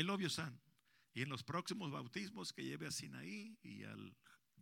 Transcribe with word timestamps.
I 0.00 0.02
love 0.02 0.20
you. 0.22 0.28
Y 1.12 1.22
en 1.22 1.28
los 1.28 1.44
próximos 1.44 1.90
bautismos 1.90 2.54
que 2.54 2.64
lleve 2.64 2.86
a 2.86 2.90
Sinaí 2.90 3.58
y 3.62 3.84
al 3.84 4.16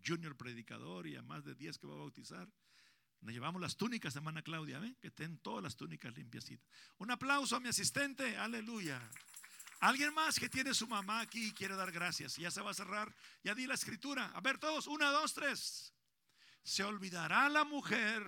junior 0.04 0.36
predicador 0.36 1.06
y 1.06 1.14
a 1.14 1.22
más 1.22 1.44
de 1.44 1.54
10 1.54 1.78
que 1.78 1.86
va 1.86 1.94
a 1.94 1.98
bautizar, 1.98 2.48
nos 3.20 3.32
llevamos 3.32 3.60
las 3.60 3.76
túnicas, 3.76 4.16
hermana 4.16 4.42
Claudia, 4.42 4.80
¿ven? 4.80 4.96
que 4.96 5.08
estén 5.08 5.38
todas 5.38 5.62
las 5.62 5.76
túnicas 5.76 6.16
limpiacitas. 6.16 6.68
Un 6.98 7.12
aplauso 7.12 7.54
a 7.54 7.60
mi 7.60 7.68
asistente, 7.68 8.36
aleluya. 8.36 9.00
Alguien 9.78 10.12
más 10.12 10.40
que 10.40 10.48
tiene 10.48 10.74
su 10.74 10.88
mamá 10.88 11.20
aquí 11.20 11.48
y 11.48 11.52
quiere 11.52 11.76
dar 11.76 11.92
gracias. 11.92 12.36
Ya 12.36 12.50
se 12.50 12.60
va 12.60 12.72
a 12.72 12.74
cerrar. 12.74 13.14
Ya 13.44 13.54
di 13.54 13.68
la 13.68 13.74
escritura. 13.74 14.32
A 14.34 14.40
ver 14.40 14.58
todos, 14.58 14.88
una, 14.88 15.10
dos, 15.10 15.34
tres. 15.34 15.94
Se 16.64 16.82
olvidará 16.82 17.48
la 17.48 17.62
mujer 17.62 18.24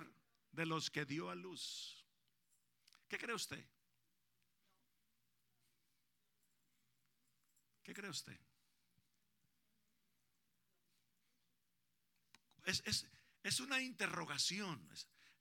de 0.51 0.65
los 0.65 0.89
que 0.89 1.03
dio 1.03 1.29
a 1.29 1.35
luz. 1.35 2.05
¿Qué 3.09 3.17
cree 3.17 3.35
usted? 3.35 3.65
¿Qué 7.83 7.93
cree 7.93 8.09
usted? 8.09 8.39
Es, 12.63 13.59
una 13.59 13.81
interrogación. 13.81 14.87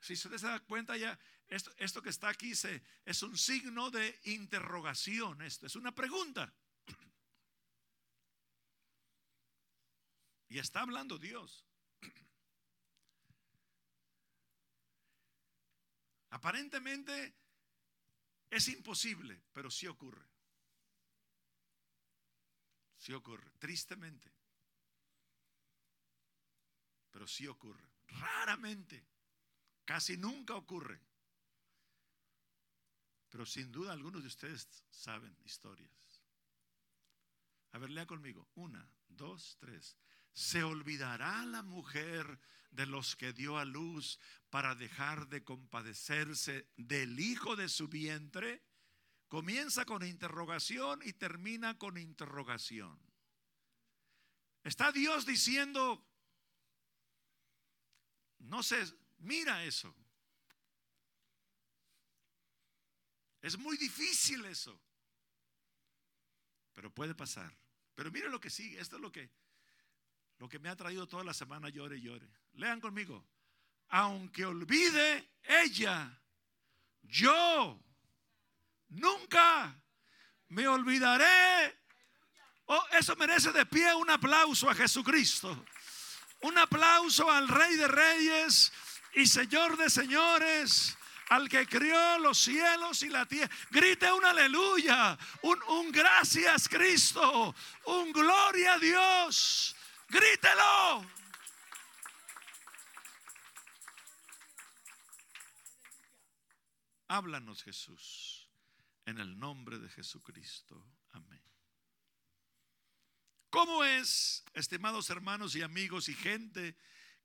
Si 0.01 0.15
usted 0.15 0.39
se 0.39 0.47
da 0.47 0.61
cuenta 0.61 0.97
ya, 0.97 1.19
esto, 1.49 1.71
esto 1.77 2.03
que 2.03 2.09
está 2.09 2.29
aquí 2.29 2.55
se, 2.55 2.83
es 3.05 3.23
un 3.23 3.37
signo 3.37 3.91
de 3.91 4.19
interrogación. 4.25 5.43
Esto 5.43 5.66
es 5.66 5.77
una 5.77 5.95
pregunta. 5.95 6.53
Y 10.49 10.59
está 10.59 10.80
hablando 10.80 11.19
Dios. 11.19 11.65
Aparentemente 16.30 17.35
es 18.49 18.69
imposible, 18.69 19.43
pero 19.52 19.71
sí 19.71 19.87
ocurre. 19.87 20.30
Sí 23.01 23.15
ocurre, 23.15 23.51
tristemente. 23.59 24.30
Pero 27.11 27.27
sí 27.27 27.47
ocurre. 27.47 27.88
Raramente. 28.09 29.02
Casi 29.87 30.19
nunca 30.19 30.55
ocurre. 30.55 31.01
Pero 33.30 33.47
sin 33.47 33.73
duda 33.73 33.95
algunos 33.95 34.21
de 34.21 34.29
ustedes 34.29 34.69
saben 34.91 35.35
historias. 35.47 35.91
A 37.73 37.79
ver, 37.79 37.89
lea 37.89 38.07
conmigo. 38.07 38.51
Una, 38.55 38.87
dos, 39.09 39.57
tres. 39.59 39.96
¿Se 40.35 40.63
olvidará 40.63 41.46
la 41.46 41.63
mujer 41.63 42.39
de 42.71 42.85
los 42.85 43.17
que 43.17 43.33
dio 43.33 43.57
a 43.57 43.65
luz 43.65 44.21
para 44.51 44.74
dejar 44.74 45.29
de 45.29 45.43
compadecerse 45.43 46.69
del 46.77 47.19
hijo 47.19 47.57
de 47.57 47.71
su 47.71 47.89
vientre? 47.89 48.63
Comienza 49.31 49.85
con 49.85 50.05
interrogación 50.05 51.03
y 51.05 51.13
termina 51.13 51.79
con 51.79 51.97
interrogación. 51.97 52.99
Está 54.65 54.91
Dios 54.91 55.25
diciendo, 55.25 56.05
no 58.41 58.61
sé, 58.65 58.85
mira 59.19 59.63
eso. 59.63 59.95
Es 63.41 63.57
muy 63.57 63.77
difícil 63.77 64.45
eso. 64.47 64.83
Pero 66.75 66.93
puede 66.93 67.15
pasar. 67.15 67.56
Pero 67.95 68.11
mire 68.11 68.28
lo 68.28 68.41
que 68.41 68.51
sigue. 68.51 68.81
Esto 68.81 68.97
es 68.97 69.03
lo 69.03 69.12
que, 69.12 69.31
lo 70.39 70.49
que 70.49 70.59
me 70.59 70.71
ha 70.71 70.75
traído 70.75 71.06
toda 71.06 71.23
la 71.23 71.34
semana 71.34 71.69
llore 71.69 71.99
y 71.99 72.03
llore. 72.03 72.28
Lean 72.55 72.81
conmigo. 72.81 73.25
Aunque 73.91 74.45
olvide 74.45 75.31
ella, 75.45 76.21
yo 77.03 77.81
nunca 78.91 79.75
me 80.49 80.66
olvidaré. 80.69 81.78
Oh, 82.66 82.87
eso 82.93 83.16
merece 83.16 83.50
de 83.53 83.66
pie 83.66 83.94
un 83.94 84.10
aplauso 84.10 84.69
a 84.71 84.75
Jesucristo. 84.75 85.65
Un 86.43 86.56
aplauso 86.59 87.31
al 87.31 87.49
Rey 87.49 87.77
de 87.77 87.88
Reyes 87.88 88.73
y 89.15 89.27
Señor 89.27 89.77
de 89.77 89.91
Señores, 89.91 90.97
al 91.28 91.49
que 91.49 91.67
crió 91.67 92.19
los 92.19 92.39
cielos 92.39 93.03
y 93.03 93.09
la 93.09 93.27
tierra. 93.27 93.53
Grite 93.71 94.11
un 94.12 94.25
aleluya, 94.25 95.19
un, 95.43 95.62
un 95.65 95.93
gracias 95.93 96.69
Cristo, 96.69 97.55
un 97.84 98.12
gloria 98.12 98.75
a 98.75 98.78
Dios. 98.78 99.77
Grítelo. 100.09 101.05
Háblanos 107.09 107.65
Jesús, 107.65 108.40
en 109.10 109.19
el 109.19 109.38
nombre 109.38 109.78
de 109.78 109.88
Jesucristo. 109.88 110.82
Amén. 111.10 111.43
¿Cómo 113.50 113.84
es, 113.84 114.44
estimados 114.54 115.10
hermanos 115.10 115.56
y 115.56 115.62
amigos 115.62 116.09
y 116.09 116.15
gente 116.15 116.76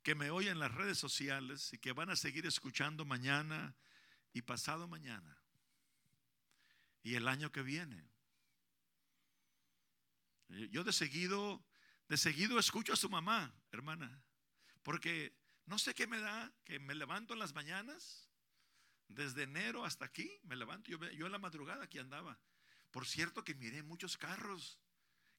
que 0.02 0.14
me 0.14 0.30
oye 0.30 0.50
en 0.50 0.58
las 0.58 0.74
redes 0.74 0.98
sociales 0.98 1.72
y 1.72 1.78
que 1.78 1.92
van 1.92 2.10
a 2.10 2.16
seguir 2.16 2.46
escuchando 2.46 3.04
mañana 3.04 3.76
y 4.32 4.42
pasado 4.42 4.88
mañana 4.88 5.38
y 7.02 7.14
el 7.14 7.28
año 7.28 7.52
que 7.52 7.62
viene? 7.62 8.04
Yo 10.48 10.84
de 10.84 10.92
seguido, 10.92 11.64
de 12.08 12.16
seguido 12.16 12.58
escucho 12.58 12.92
a 12.92 12.96
su 12.96 13.08
mamá, 13.08 13.54
hermana, 13.70 14.22
porque 14.82 15.32
no 15.66 15.78
sé 15.78 15.94
qué 15.94 16.06
me 16.06 16.18
da, 16.18 16.52
que 16.64 16.78
me 16.78 16.94
levanto 16.94 17.34
en 17.34 17.40
las 17.40 17.54
mañanas, 17.54 18.25
desde 19.08 19.44
enero 19.44 19.84
hasta 19.84 20.04
aquí, 20.04 20.30
me 20.44 20.56
levanto, 20.56 20.90
yo, 20.90 21.26
en 21.26 21.32
la 21.32 21.38
madrugada 21.38 21.84
aquí 21.84 21.98
andaba. 21.98 22.38
Por 22.90 23.06
cierto 23.06 23.44
que 23.44 23.54
miré 23.54 23.82
muchos 23.82 24.16
carros 24.16 24.78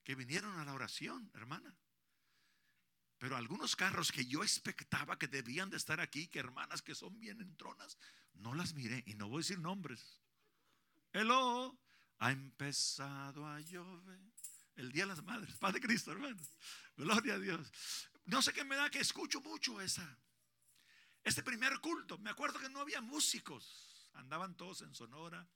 que 0.04 0.14
vinieron 0.14 0.58
a 0.58 0.64
la 0.64 0.72
oración, 0.72 1.30
hermana. 1.34 1.76
Pero 3.18 3.36
algunos 3.36 3.74
carros 3.74 4.12
que 4.12 4.26
yo 4.26 4.42
expectaba 4.42 5.18
que 5.18 5.26
debían 5.26 5.70
de 5.70 5.76
estar 5.76 6.00
aquí, 6.00 6.28
que 6.28 6.38
hermanas 6.38 6.82
que 6.82 6.94
son 6.94 7.18
bien 7.18 7.40
entronas, 7.40 7.98
no 8.34 8.54
las 8.54 8.74
miré 8.74 9.02
y 9.06 9.14
no 9.14 9.28
voy 9.28 9.38
a 9.38 9.44
decir 9.44 9.58
nombres. 9.58 10.20
Hello, 11.12 11.78
ha 12.18 12.30
empezado 12.30 13.46
a 13.46 13.60
llover. 13.60 14.20
El 14.76 14.92
Día 14.92 15.02
de 15.02 15.08
las 15.08 15.24
Madres, 15.24 15.56
Padre 15.56 15.80
Cristo, 15.80 16.12
hermano. 16.12 16.40
Gloria 16.96 17.34
a 17.34 17.38
Dios. 17.38 17.72
No 18.26 18.40
sé 18.42 18.52
qué 18.52 18.64
me 18.64 18.76
da 18.76 18.90
que 18.90 19.00
escucho 19.00 19.40
mucho 19.40 19.80
esa. 19.80 20.18
Este 21.24 21.42
primer 21.42 21.80
culto, 21.80 22.18
me 22.18 22.30
acuerdo 22.30 22.58
que 22.58 22.68
no 22.68 22.80
había 22.80 23.00
músicos, 23.00 24.10
andaban 24.14 24.56
todos 24.56 24.82
en 24.82 24.94
Sonora. 24.94 25.48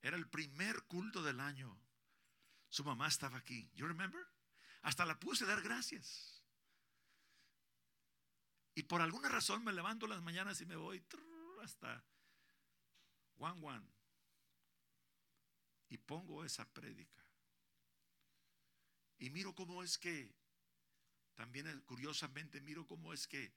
Era 0.00 0.16
el 0.16 0.28
primer 0.28 0.84
culto 0.84 1.22
del 1.22 1.40
año. 1.40 1.80
Su 2.68 2.84
mamá 2.84 3.08
estaba 3.08 3.38
aquí. 3.38 3.70
You 3.74 3.86
remember? 3.86 4.24
Hasta 4.82 5.04
la 5.04 5.18
puse 5.18 5.44
a 5.44 5.48
dar 5.48 5.62
gracias. 5.62 6.42
Y 8.74 8.84
por 8.84 9.00
alguna 9.00 9.28
razón 9.28 9.64
me 9.64 9.72
levanto 9.72 10.06
las 10.06 10.22
mañanas 10.22 10.60
y 10.60 10.66
me 10.66 10.76
voy 10.76 11.04
hasta 11.62 12.04
Juan 13.36 13.60
Juan. 13.60 13.92
Y 15.88 15.98
pongo 15.98 16.44
esa 16.44 16.64
prédica. 16.72 17.24
Y 19.18 19.30
miro 19.30 19.54
cómo 19.54 19.82
es 19.82 19.98
que, 19.98 20.32
también 21.34 21.80
curiosamente 21.86 22.60
miro 22.60 22.86
cómo 22.86 23.12
es 23.12 23.26
que, 23.26 23.52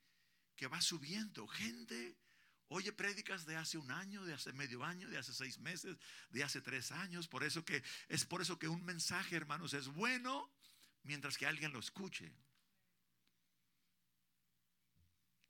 que 0.56 0.66
va 0.66 0.80
subiendo 0.80 1.46
gente 1.46 2.16
Oye 2.74 2.90
prédicas 2.90 3.44
de 3.44 3.54
hace 3.54 3.76
un 3.76 3.90
año, 3.90 4.24
de 4.24 4.32
hace 4.32 4.50
medio 4.54 4.82
año, 4.82 5.06
de 5.10 5.18
hace 5.18 5.34
seis 5.34 5.58
meses, 5.58 5.98
de 6.30 6.42
hace 6.42 6.62
tres 6.62 6.90
años. 6.90 7.28
Por 7.28 7.44
eso 7.44 7.62
que 7.66 7.82
es 8.08 8.24
por 8.24 8.40
eso 8.40 8.58
que 8.58 8.66
un 8.66 8.82
mensaje, 8.82 9.36
hermanos, 9.36 9.74
es 9.74 9.88
bueno 9.88 10.50
mientras 11.02 11.36
que 11.36 11.46
alguien 11.46 11.70
lo 11.70 11.80
escuche. 11.80 12.34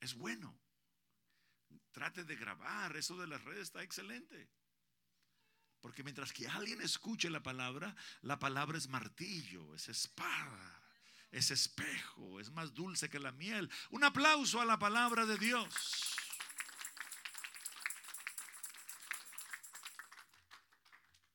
Es 0.01 0.15
bueno. 0.15 0.59
Trate 1.93 2.25
de 2.25 2.35
grabar. 2.35 2.97
Eso 2.97 3.17
de 3.17 3.29
las 3.29 3.45
redes 3.45 3.69
está 3.69 3.85
excelente. 3.85 4.51
Porque 5.81 6.03
mientras 6.03 6.33
que 6.33 6.49
alguien 6.49 6.81
escuche 6.81 7.31
la 7.31 7.43
palabra, 7.45 7.95
la 8.23 8.41
palabra 8.41 8.79
es 8.79 8.89
martillo, 8.89 9.77
es 9.77 9.89
espada, 9.89 10.82
es 11.33 11.51
espejo, 11.51 12.39
es 12.39 12.51
más 12.51 12.75
dulce 12.75 13.09
que 13.09 13.19
la 13.19 13.33
miel. 13.33 13.69
Un 13.91 14.05
aplauso 14.05 14.61
a 14.61 14.67
la 14.67 14.79
palabra 14.79 15.25
de 15.25 15.39
Dios. 15.39 15.75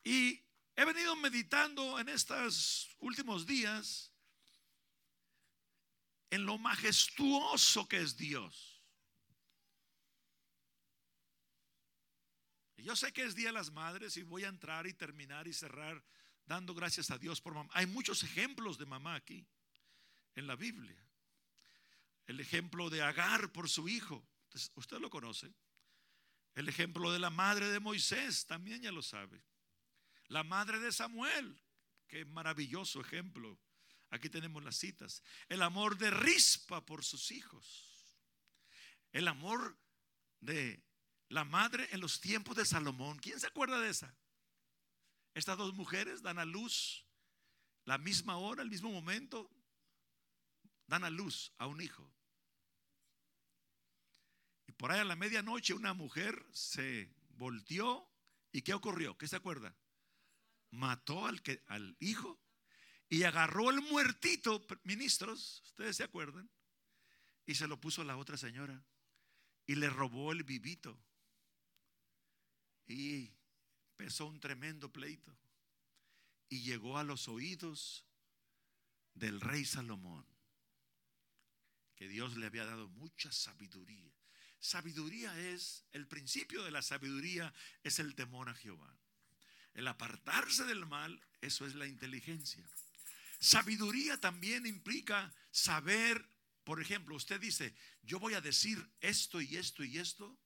Y 0.03 0.41
he 0.75 0.85
venido 0.85 1.15
meditando 1.15 1.99
en 1.99 2.09
estos 2.09 2.95
últimos 2.99 3.45
días 3.45 4.13
en 6.29 6.45
lo 6.45 6.57
majestuoso 6.57 7.87
que 7.87 7.99
es 7.99 8.15
Dios. 8.15 8.75
yo 12.77 12.95
sé 12.95 13.11
que 13.11 13.25
es 13.25 13.35
Día 13.35 13.47
de 13.47 13.53
las 13.53 13.69
Madres 13.69 14.15
y 14.15 14.23
voy 14.23 14.45
a 14.45 14.47
entrar 14.47 14.87
y 14.87 14.93
terminar 14.93 15.45
y 15.45 15.51
cerrar 15.51 16.01
dando 16.45 16.73
gracias 16.73 17.11
a 17.11 17.17
Dios 17.17 17.41
por 17.41 17.53
mamá. 17.53 17.69
Hay 17.73 17.85
muchos 17.85 18.23
ejemplos 18.23 18.77
de 18.77 18.85
mamá 18.85 19.15
aquí 19.15 19.45
en 20.37 20.47
la 20.47 20.55
Biblia. 20.55 20.95
El 22.27 22.39
ejemplo 22.39 22.89
de 22.89 23.01
Agar 23.01 23.51
por 23.51 23.69
su 23.69 23.89
hijo, 23.89 24.25
usted 24.75 24.99
lo 24.99 25.09
conoce. 25.09 25.51
El 26.53 26.69
ejemplo 26.69 27.11
de 27.11 27.19
la 27.19 27.31
madre 27.31 27.69
de 27.69 27.79
Moisés, 27.79 28.45
también 28.45 28.81
ya 28.81 28.91
lo 28.91 29.01
sabe. 29.01 29.43
La 30.27 30.43
madre 30.43 30.79
de 30.79 30.91
Samuel, 30.91 31.59
qué 32.07 32.23
maravilloso 32.25 33.01
ejemplo. 33.01 33.59
Aquí 34.09 34.29
tenemos 34.29 34.63
las 34.63 34.77
citas. 34.77 35.23
El 35.49 35.61
amor 35.63 35.97
de 35.97 36.11
Rispa 36.11 36.85
por 36.85 37.03
sus 37.03 37.31
hijos. 37.31 38.21
El 39.11 39.27
amor 39.27 39.75
de 40.39 40.83
la 41.29 41.45
madre 41.45 41.89
en 41.91 41.99
los 41.99 42.21
tiempos 42.21 42.55
de 42.55 42.65
Salomón. 42.65 43.17
¿Quién 43.17 43.39
se 43.39 43.47
acuerda 43.47 43.79
de 43.79 43.89
esa? 43.89 44.15
Estas 45.33 45.57
dos 45.57 45.73
mujeres 45.73 46.21
dan 46.21 46.37
a 46.37 46.45
luz 46.45 47.05
la 47.85 47.97
misma 47.97 48.37
hora, 48.37 48.61
el 48.61 48.69
mismo 48.69 48.91
momento, 48.91 49.49
dan 50.87 51.03
a 51.03 51.09
luz 51.09 51.53
a 51.57 51.67
un 51.67 51.81
hijo. 51.81 52.11
Y 54.67 54.71
por 54.73 54.91
ahí 54.91 54.99
a 54.99 55.05
la 55.05 55.15
medianoche 55.15 55.73
una 55.73 55.93
mujer 55.93 56.45
se 56.51 57.13
volteó 57.29 58.09
y 58.51 58.61
¿qué 58.61 58.73
ocurrió? 58.73 59.17
¿Qué 59.17 59.27
se 59.27 59.35
acuerda? 59.35 59.75
Mató 60.71 61.25
al, 61.25 61.41
que, 61.41 61.63
al 61.67 61.95
hijo 61.99 62.39
y 63.09 63.23
agarró 63.23 63.69
el 63.69 63.81
muertito, 63.81 64.65
ministros, 64.83 65.61
ustedes 65.65 65.95
se 65.95 66.03
acuerdan, 66.03 66.49
y 67.45 67.55
se 67.55 67.67
lo 67.67 67.79
puso 67.79 68.01
a 68.01 68.05
la 68.05 68.17
otra 68.17 68.37
señora 68.37 68.83
y 69.65 69.75
le 69.75 69.89
robó 69.89 70.31
el 70.31 70.43
vivito. 70.43 70.97
Y 72.85 73.31
empezó 73.91 74.25
un 74.25 74.39
tremendo 74.39 74.91
pleito. 74.91 75.37
Y 76.49 76.61
llegó 76.61 76.97
a 76.97 77.03
los 77.03 77.27
oídos 77.27 78.05
del 79.13 79.41
rey 79.41 79.65
Salomón, 79.65 80.25
que 81.97 82.07
Dios 82.07 82.37
le 82.37 82.45
había 82.45 82.63
dado 82.63 82.87
mucha 82.89 83.31
sabiduría. 83.31 84.13
Sabiduría 84.59 85.37
es, 85.51 85.83
el 85.91 86.07
principio 86.07 86.63
de 86.63 86.71
la 86.71 86.83
sabiduría 86.83 87.53
es 87.83 87.97
el 87.99 88.13
temor 88.13 88.49
a 88.49 88.53
Jehová. 88.53 88.95
El 89.73 89.87
apartarse 89.87 90.63
del 90.65 90.85
mal, 90.85 91.19
eso 91.41 91.65
es 91.65 91.73
la 91.73 91.87
inteligencia. 91.87 92.63
Sabiduría 93.39 94.19
también 94.19 94.65
implica 94.67 95.33
saber, 95.51 96.29
por 96.63 96.81
ejemplo, 96.81 97.15
usted 97.15 97.39
dice, 97.39 97.75
yo 98.03 98.19
voy 98.19 98.35
a 98.35 98.41
decir 98.41 98.77
esto 99.01 99.41
y 99.41 99.57
esto 99.57 99.83
y 99.83 99.97
esto, 99.97 100.39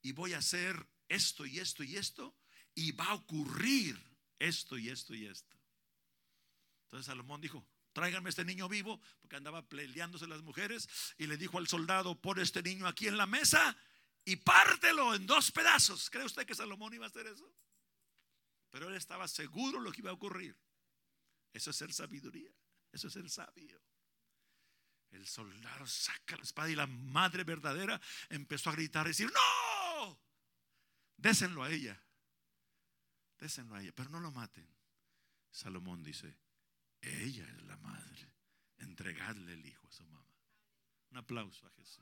y 0.00 0.12
voy 0.12 0.32
a 0.32 0.38
hacer 0.38 0.86
esto 1.08 1.44
y 1.44 1.60
esto 1.60 1.84
y 1.84 1.96
esto, 1.96 2.34
y 2.74 2.92
va 2.92 3.06
a 3.06 3.14
ocurrir 3.14 4.02
esto 4.38 4.78
y 4.78 4.88
esto 4.88 5.14
y 5.14 5.26
esto. 5.26 5.56
Entonces 6.84 7.06
Salomón 7.06 7.42
dijo, 7.42 7.66
tráiganme 7.94 8.28
este 8.28 8.44
niño 8.44 8.68
vivo, 8.68 9.00
porque 9.22 9.36
andaba 9.36 9.66
peleándose 9.66 10.26
las 10.26 10.42
mujeres, 10.42 10.88
y 11.16 11.26
le 11.26 11.38
dijo 11.38 11.56
al 11.56 11.66
soldado, 11.66 12.20
pon 12.20 12.38
este 12.38 12.62
niño 12.62 12.86
aquí 12.86 13.08
en 13.08 13.16
la 13.16 13.26
mesa 13.26 13.74
y 14.26 14.36
pártelo 14.36 15.14
en 15.14 15.26
dos 15.26 15.50
pedazos. 15.50 16.10
¿Cree 16.10 16.26
usted 16.26 16.44
que 16.44 16.54
Salomón 16.54 16.92
iba 16.92 17.06
a 17.06 17.08
hacer 17.08 17.26
eso? 17.26 17.50
Pero 18.70 18.88
él 18.88 18.96
estaba 18.96 19.28
seguro 19.28 19.80
lo 19.80 19.92
que 19.92 20.00
iba 20.00 20.10
a 20.10 20.14
ocurrir. 20.14 20.58
Eso 21.52 21.70
es 21.70 21.76
ser 21.76 21.92
sabiduría. 21.92 22.50
Eso 22.92 23.08
es 23.08 23.16
el 23.16 23.30
sabio. 23.30 23.80
El 25.10 25.26
soldado 25.26 25.86
saca 25.86 26.36
la 26.36 26.42
espada 26.42 26.70
y 26.70 26.74
la 26.74 26.86
madre 26.86 27.44
verdadera 27.44 28.00
empezó 28.28 28.70
a 28.70 28.72
gritar 28.72 29.06
y 29.06 29.10
decir, 29.10 29.32
no, 29.32 30.20
désenlo 31.16 31.62
a 31.62 31.70
ella. 31.70 32.00
Désenlo 33.38 33.76
a 33.76 33.82
ella, 33.82 33.92
pero 33.94 34.10
no 34.10 34.18
lo 34.18 34.32
maten. 34.32 34.68
Salomón 35.52 36.02
dice, 36.02 36.36
ella 37.04 37.46
es 37.46 37.62
la 37.64 37.76
madre. 37.78 38.28
Entregadle 38.78 39.52
el 39.52 39.66
hijo 39.66 39.86
a 39.86 39.92
su 39.92 40.04
mamá. 40.04 40.26
Un 41.10 41.18
aplauso 41.18 41.66
a 41.66 41.70
Jesús. 41.70 42.00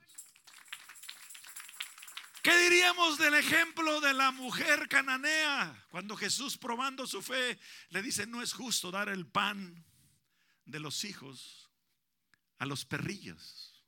¿Qué 2.43 2.59
diríamos 2.59 3.19
del 3.19 3.35
ejemplo 3.35 4.01
de 4.01 4.13
la 4.15 4.33
mujer 4.33 4.89
cananea? 4.89 5.87
Cuando 5.91 6.17
Jesús, 6.17 6.59
probando 6.59 7.07
su 7.07 7.23
fe, 7.23 7.57
le 7.91 8.03
dice, 8.03 8.27
no 8.27 8.43
es 8.43 8.53
justo 8.53 8.91
dar 8.91 9.09
el 9.09 9.27
pan 9.27 9.85
de 10.65 10.81
los 10.81 11.05
hijos 11.05 11.71
a 12.59 12.67
los 12.67 12.85
perrillos. 12.85 13.85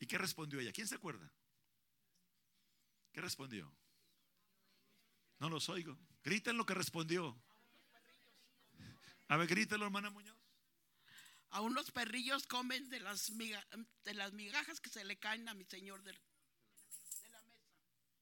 ¿Y 0.00 0.06
qué 0.06 0.18
respondió 0.18 0.58
ella? 0.58 0.72
¿Quién 0.72 0.88
se 0.88 0.96
acuerda? 0.96 1.32
¿Qué 3.12 3.20
respondió? 3.20 3.72
No 5.38 5.48
los 5.48 5.68
oigo. 5.68 5.96
Griten 6.24 6.56
lo 6.56 6.66
que 6.66 6.74
respondió. 6.74 7.40
A 9.28 9.36
ver, 9.36 9.46
grítelo, 9.46 9.84
hermana 9.84 10.10
Muñoz. 10.10 10.36
Aún 11.50 11.74
los 11.74 11.90
perrillos 11.90 12.46
comen 12.46 12.88
de 12.90 13.00
las, 13.00 13.32
de 13.36 14.14
las 14.14 14.32
migajas 14.32 14.80
que 14.80 14.90
se 14.90 15.04
le 15.04 15.18
caen 15.18 15.48
a 15.48 15.54
mi 15.54 15.64
Señor 15.64 16.02
de, 16.02 16.12
la 16.12 17.42
mesa. 17.42 17.62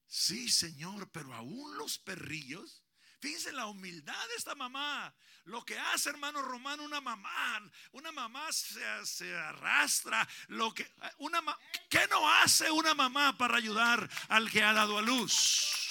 Sí, 0.07 0.49
Señor, 0.49 1.09
pero 1.11 1.33
aún 1.33 1.77
los 1.77 1.97
perrillos. 1.99 2.83
Fíjense 3.19 3.51
la 3.51 3.65
humildad 3.65 4.27
de 4.29 4.35
esta 4.35 4.53
mamá. 4.53 5.13
Lo 5.45 5.65
que 5.65 5.77
hace, 5.79 6.09
hermano 6.09 6.41
Romano, 6.41 6.83
una 6.83 7.01
mamá. 7.01 7.71
Una 7.91 8.11
mamá 8.11 8.51
se, 8.51 9.05
se 9.05 9.35
arrastra. 9.35 10.27
Lo 10.47 10.73
que, 10.73 10.89
una, 11.17 11.41
¿Qué 11.89 12.05
no 12.09 12.29
hace 12.29 12.69
una 12.69 12.93
mamá 12.93 13.37
para 13.37 13.57
ayudar 13.57 14.09
al 14.29 14.51
que 14.51 14.63
ha 14.63 14.73
dado 14.73 14.97
a 14.97 15.01
luz? 15.01 15.86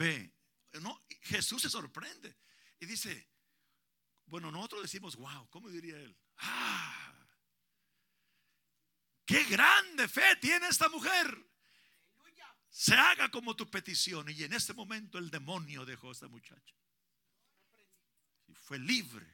Ve, 0.00 0.32
no, 0.80 1.04
Jesús 1.20 1.60
se 1.60 1.68
sorprende 1.68 2.34
y 2.78 2.86
dice, 2.86 3.28
bueno, 4.24 4.50
nosotros 4.50 4.82
decimos, 4.82 5.14
wow, 5.16 5.48
¿cómo 5.50 5.68
diría 5.68 5.98
él? 5.98 6.16
Ah, 6.38 7.14
qué 9.26 9.44
grande 9.44 10.08
fe 10.08 10.36
tiene 10.40 10.68
esta 10.68 10.88
mujer. 10.88 11.46
Se 12.70 12.94
haga 12.94 13.30
como 13.30 13.54
tu 13.56 13.68
petición. 13.68 14.28
Y 14.30 14.44
en 14.44 14.52
este 14.52 14.72
momento 14.72 15.18
el 15.18 15.28
demonio 15.28 15.84
dejó 15.84 16.08
a 16.08 16.12
esta 16.12 16.28
muchacha. 16.28 16.74
Y 18.46 18.54
fue 18.54 18.78
libre. 18.78 19.26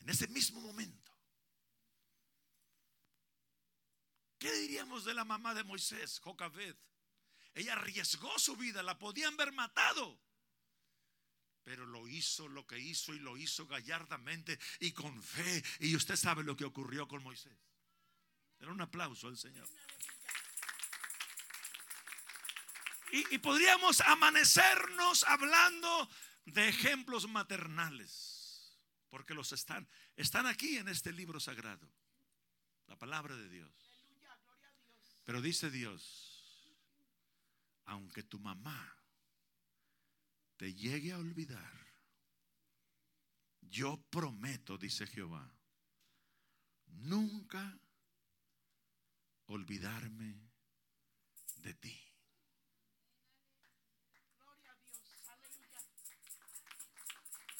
En 0.00 0.10
ese 0.10 0.28
mismo 0.28 0.60
momento. 0.60 1.12
¿Qué 4.38 4.52
diríamos 4.52 5.06
de 5.06 5.14
la 5.14 5.24
mamá 5.24 5.54
de 5.54 5.64
Moisés, 5.64 6.20
Jocabed? 6.20 6.76
Ella 7.56 7.72
arriesgó 7.72 8.38
su 8.38 8.54
vida, 8.54 8.82
la 8.82 8.98
podían 8.98 9.32
haber 9.32 9.50
matado. 9.50 10.20
Pero 11.64 11.86
lo 11.86 12.06
hizo 12.06 12.46
lo 12.48 12.66
que 12.66 12.78
hizo 12.78 13.14
y 13.14 13.18
lo 13.18 13.38
hizo 13.38 13.66
gallardamente 13.66 14.58
y 14.78 14.92
con 14.92 15.22
fe. 15.22 15.64
Y 15.80 15.96
usted 15.96 16.16
sabe 16.16 16.44
lo 16.44 16.54
que 16.54 16.66
ocurrió 16.66 17.08
con 17.08 17.22
Moisés. 17.22 17.56
Era 18.60 18.70
un 18.70 18.80
aplauso 18.82 19.28
al 19.28 19.38
Señor. 19.38 19.66
Y, 23.12 23.34
y, 23.34 23.38
podríamos 23.38 24.02
amanecernos 24.02 25.24
hablando 25.24 26.10
de 26.44 26.68
ejemplos 26.68 27.26
maternales. 27.26 28.78
Porque 29.08 29.32
los 29.32 29.52
están, 29.52 29.88
están 30.14 30.46
aquí 30.46 30.76
en 30.76 30.88
este 30.88 31.10
libro 31.10 31.40
sagrado. 31.40 31.90
La 32.86 32.98
palabra 32.98 33.34
de 33.34 33.48
Dios. 33.48 33.72
Pero 35.24 35.40
dice 35.40 35.70
Dios 35.70 36.35
aunque 37.86 38.22
tu 38.22 38.38
mamá 38.38 38.96
te 40.56 40.74
llegue 40.74 41.12
a 41.12 41.18
olvidar, 41.18 41.86
yo 43.60 44.00
prometo, 44.10 44.78
dice 44.78 45.06
Jehová, 45.06 45.50
nunca 46.86 47.78
olvidarme 49.46 50.40
de 51.56 51.74
ti. 51.74 52.02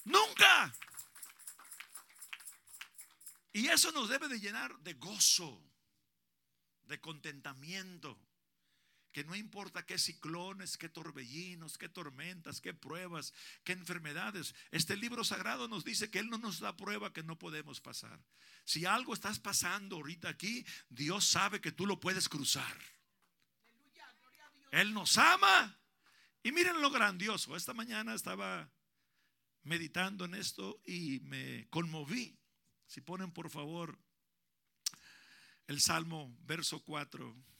Nunca. 0.04 0.72
Y 3.52 3.68
eso 3.68 3.90
nos 3.90 4.08
debe 4.08 4.28
de 4.28 4.38
llenar 4.38 4.78
de 4.78 4.94
gozo, 4.94 5.60
de 6.84 7.00
contentamiento 7.00 8.25
que 9.16 9.24
no 9.24 9.34
importa 9.34 9.86
qué 9.86 9.96
ciclones, 9.96 10.76
qué 10.76 10.90
torbellinos, 10.90 11.78
qué 11.78 11.88
tormentas, 11.88 12.60
qué 12.60 12.74
pruebas, 12.74 13.32
qué 13.64 13.72
enfermedades. 13.72 14.54
Este 14.70 14.94
libro 14.94 15.24
sagrado 15.24 15.68
nos 15.68 15.86
dice 15.86 16.10
que 16.10 16.18
Él 16.18 16.28
no 16.28 16.36
nos 16.36 16.60
da 16.60 16.76
prueba 16.76 17.14
que 17.14 17.22
no 17.22 17.38
podemos 17.38 17.80
pasar. 17.80 18.20
Si 18.66 18.84
algo 18.84 19.14
estás 19.14 19.38
pasando 19.38 19.96
ahorita 19.96 20.28
aquí, 20.28 20.66
Dios 20.90 21.24
sabe 21.24 21.62
que 21.62 21.72
tú 21.72 21.86
lo 21.86 21.98
puedes 21.98 22.28
cruzar. 22.28 22.76
Él 24.70 24.92
nos 24.92 25.16
ama. 25.16 25.80
Y 26.42 26.52
miren 26.52 26.82
lo 26.82 26.90
grandioso. 26.90 27.56
Esta 27.56 27.72
mañana 27.72 28.12
estaba 28.12 28.70
meditando 29.62 30.26
en 30.26 30.34
esto 30.34 30.82
y 30.84 31.20
me 31.20 31.66
conmoví. 31.70 32.38
Si 32.86 33.00
ponen 33.00 33.32
por 33.32 33.48
favor 33.48 33.98
el 35.68 35.80
Salmo, 35.80 36.36
verso 36.42 36.84
4. 36.84 37.55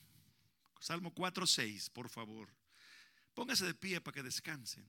Salmo 0.81 1.15
4.6, 1.15 1.91
por 1.91 2.09
favor. 2.09 2.49
Póngase 3.35 3.67
de 3.67 3.75
pie 3.75 4.01
para 4.01 4.15
que 4.15 4.23
descansen. 4.23 4.89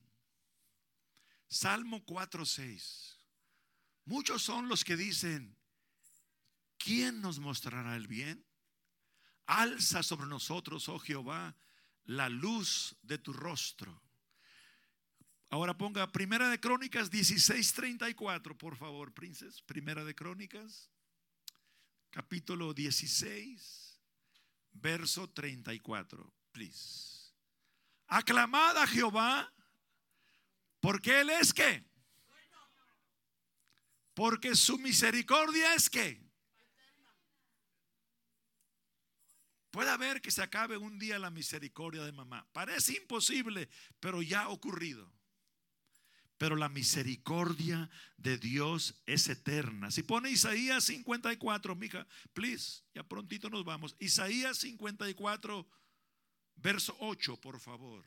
Salmo 1.48 2.06
4.6. 2.06 3.16
Muchos 4.06 4.42
son 4.42 4.70
los 4.70 4.84
que 4.84 4.96
dicen, 4.96 5.58
¿quién 6.78 7.22
nos 7.22 7.40
mostrará 7.40 7.96
el 7.96 8.08
bien? 8.08 8.46
Alza 9.46 10.04
sobre 10.04 10.28
nosotros, 10.28 10.88
oh 10.90 11.00
Jehová, 11.00 11.56
la 12.06 12.30
luz 12.30 12.96
de 13.02 13.18
tu 13.18 13.34
rostro. 13.34 14.02
Ahora 15.50 15.78
ponga 15.78 16.12
Primera 16.12 16.50
de 16.50 16.60
Crónicas 16.60 17.10
16:34, 17.10 18.58
por 18.58 18.76
favor, 18.76 19.14
princes. 19.14 19.62
Primera 19.62 20.04
de 20.04 20.14
Crónicas, 20.14 20.90
capítulo 22.10 22.74
16, 22.74 23.87
verso 24.82 25.30
34, 25.30 26.34
please. 26.52 27.34
Aclamad 28.08 28.78
a 28.78 28.88
Jehová, 28.88 29.52
porque 30.80 31.22
Él 31.22 31.30
es 31.30 31.54
que. 31.54 31.86
Porque 34.14 34.56
su 34.56 34.80
misericordia 34.80 35.74
es 35.76 35.90
que. 35.90 36.26
Puede 39.70 39.92
haber 39.92 40.22
que 40.22 40.32
se 40.32 40.42
acabe 40.42 40.78
un 40.78 40.98
día 40.98 41.20
la 41.20 41.30
misericordia 41.30 42.04
de 42.04 42.12
mamá. 42.12 42.48
Parece 42.52 42.94
imposible, 42.94 43.70
pero 44.00 44.22
ya 44.22 44.44
ha 44.44 44.50
ocurrido. 44.50 45.17
Pero 46.38 46.56
la 46.56 46.70
misericordia 46.70 47.90
de 48.18 48.38
Dios 48.38 49.02
es 49.06 49.28
eterna. 49.28 49.90
Si 49.90 50.04
pone 50.04 50.30
Isaías 50.30 50.84
54, 50.84 51.76
mija, 51.76 52.08
please, 52.34 52.84
ya 52.94 53.04
prontito 53.04 53.50
nos 53.50 53.66
vamos. 53.66 53.96
Isaías 54.00 54.58
54, 54.60 55.68
verso 56.56 56.96
8, 57.00 57.38
por 57.38 57.60
favor. 57.60 58.06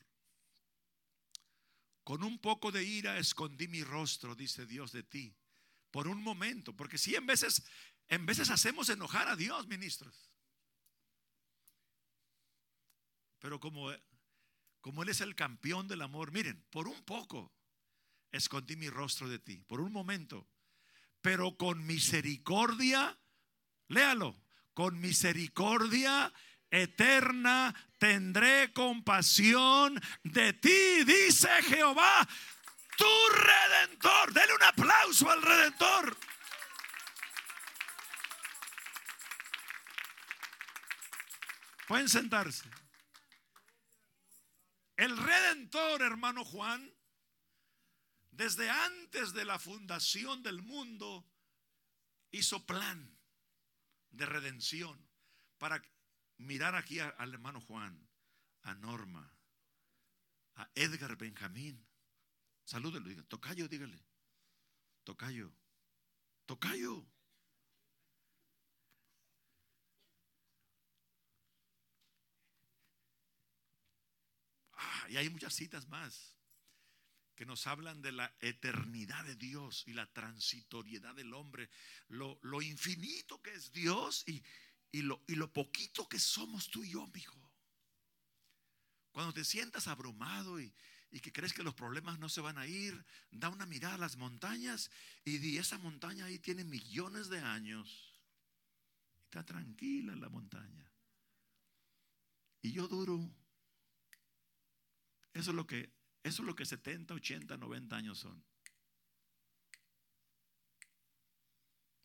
Con 2.04 2.22
un 2.22 2.38
poco 2.38 2.70
de 2.70 2.84
ira 2.84 3.18
escondí 3.18 3.68
mi 3.68 3.82
rostro, 3.82 4.34
dice 4.34 4.64
Dios 4.64 4.92
de 4.92 5.02
ti, 5.02 5.34
por 5.90 6.06
un 6.06 6.22
momento, 6.22 6.74
porque 6.74 6.98
si 6.98 7.14
en 7.14 7.26
veces 7.26 7.64
en 8.10 8.26
veces 8.26 8.50
hacemos 8.50 8.88
enojar 8.88 9.28
a 9.28 9.36
Dios, 9.36 9.68
ministros. 9.68 10.32
Pero 13.38 13.60
como, 13.60 13.88
como 14.80 15.04
Él 15.04 15.10
es 15.10 15.20
el 15.20 15.36
campeón 15.36 15.86
del 15.86 16.02
amor, 16.02 16.32
miren, 16.32 16.60
por 16.70 16.88
un 16.88 17.00
poco 17.04 17.52
escondí 18.32 18.76
mi 18.76 18.88
rostro 18.88 19.28
de 19.28 19.38
ti, 19.38 19.62
por 19.66 19.80
un 19.80 19.92
momento, 19.92 20.48
pero 21.20 21.56
con 21.56 21.86
misericordia, 21.86 23.18
léalo, 23.88 24.40
con 24.74 25.00
misericordia 25.00 26.32
eterna 26.70 27.74
tendré 27.98 28.72
compasión 28.72 30.00
de 30.22 30.52
ti, 30.52 31.04
dice 31.04 31.50
Jehová, 31.64 32.26
tu 32.96 33.34
redentor. 33.34 34.32
Dele 34.32 34.54
un 34.54 34.62
aplauso 34.62 35.30
al 35.30 35.42
redentor. 35.42 36.16
Pueden 41.88 42.08
sentarse. 42.08 42.70
El 44.96 45.16
redentor, 45.16 46.02
hermano 46.02 46.44
Juan, 46.44 46.94
desde 48.30 48.70
antes 48.70 49.32
de 49.32 49.44
la 49.44 49.58
fundación 49.58 50.42
del 50.42 50.62
mundo, 50.62 51.26
hizo 52.30 52.64
plan 52.66 53.18
de 54.10 54.26
redención 54.26 55.08
para 55.58 55.82
mirar 56.38 56.74
aquí 56.74 57.00
al 57.00 57.34
hermano 57.34 57.60
Juan, 57.60 58.08
a 58.62 58.74
Norma, 58.74 59.36
a 60.54 60.70
Edgar 60.74 61.16
Benjamín. 61.16 61.86
Salúdelo, 62.64 63.08
diga, 63.08 63.22
tocayo, 63.24 63.68
dígale. 63.68 64.02
Tocayo, 65.04 65.52
tocayo. 66.46 67.06
y 75.08 75.16
hay 75.16 75.28
muchas 75.28 75.52
citas 75.54 75.88
más 75.88 76.39
que 77.40 77.46
nos 77.46 77.66
hablan 77.66 78.02
de 78.02 78.12
la 78.12 78.30
eternidad 78.40 79.24
de 79.24 79.34
Dios 79.34 79.84
y 79.86 79.94
la 79.94 80.04
transitoriedad 80.12 81.14
del 81.14 81.32
hombre, 81.32 81.70
lo, 82.08 82.60
infinito 82.60 83.40
que 83.40 83.54
es 83.54 83.72
Dios 83.72 84.26
y, 84.26 85.00
lo, 85.00 85.24
y 85.26 85.36
lo 85.36 85.50
poquito 85.50 86.06
que 86.06 86.18
somos 86.18 86.68
tú 86.68 86.84
y 86.84 86.90
yo, 86.90 87.06
mi 87.06 87.20
hijo. 87.20 87.50
Cuando 89.10 89.32
te 89.32 89.46
sientas 89.46 89.88
abrumado 89.88 90.60
y, 90.60 90.70
y 91.10 91.20
que 91.20 91.32
crees 91.32 91.54
que 91.54 91.62
los 91.62 91.72
problemas 91.72 92.18
no 92.18 92.28
se 92.28 92.42
van 92.42 92.58
a 92.58 92.66
ir, 92.66 93.06
da 93.30 93.48
una 93.48 93.64
mirada 93.64 93.94
a 93.94 94.04
las 94.04 94.18
montañas 94.18 94.90
y 95.24 95.38
di, 95.38 95.56
esa 95.56 95.78
montaña 95.78 96.26
ahí 96.26 96.38
tiene 96.40 96.62
millones 96.64 97.30
de 97.30 97.38
años. 97.38 98.20
Está 99.24 99.46
tranquila 99.46 100.14
la 100.14 100.28
montaña. 100.28 100.92
Y 102.60 102.72
yo 102.72 102.86
duro 102.86 103.34
eso 105.32 105.50
es 105.50 105.56
lo 105.56 105.66
que, 105.66 105.90
eso 106.22 106.42
es 106.42 106.46
lo 106.46 106.54
que 106.54 106.64
70, 106.64 107.14
80, 107.14 107.56
90 107.56 107.96
años 107.96 108.18
son. 108.18 108.44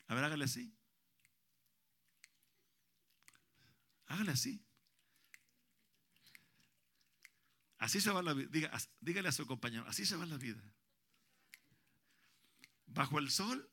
A 0.07 0.15
ver, 0.15 0.23
hágale 0.23 0.45
así. 0.45 0.73
Hágale 4.07 4.31
así. 4.31 4.63
Así 7.77 8.01
se 8.01 8.11
va 8.11 8.21
la 8.21 8.33
vida. 8.33 8.49
dígale 8.99 9.29
a 9.29 9.31
su 9.31 9.45
compañero, 9.45 9.85
así 9.87 10.05
se 10.05 10.15
va 10.15 10.25
la 10.25 10.37
vida. 10.37 10.63
Bajo 12.87 13.19
el 13.19 13.29
sol, 13.29 13.69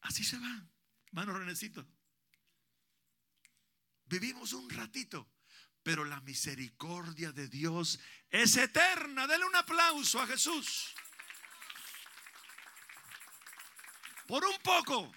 así 0.00 0.22
se 0.22 0.38
va. 0.38 0.68
Mano 1.12 1.36
Renecito. 1.36 1.88
Vivimos 4.04 4.52
un 4.52 4.68
ratito 4.70 5.28
pero 5.88 6.04
la 6.04 6.20
misericordia 6.20 7.32
de 7.32 7.48
Dios 7.48 7.98
es 8.28 8.58
eterna. 8.58 9.26
Dele 9.26 9.46
un 9.46 9.56
aplauso 9.56 10.20
a 10.20 10.26
Jesús. 10.26 10.92
Por 14.26 14.44
un 14.44 14.58
poco. 14.58 15.10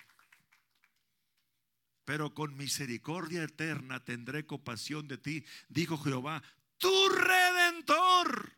Pero 2.05 2.33
con 2.33 2.55
misericordia 2.55 3.43
eterna 3.43 4.01
tendré 4.05 4.45
compasión 4.45 5.09
de 5.09 5.17
ti, 5.17 5.45
dijo 5.67 5.97
Jehová, 5.97 6.41
tu 6.77 7.09
redentor. 7.09 8.57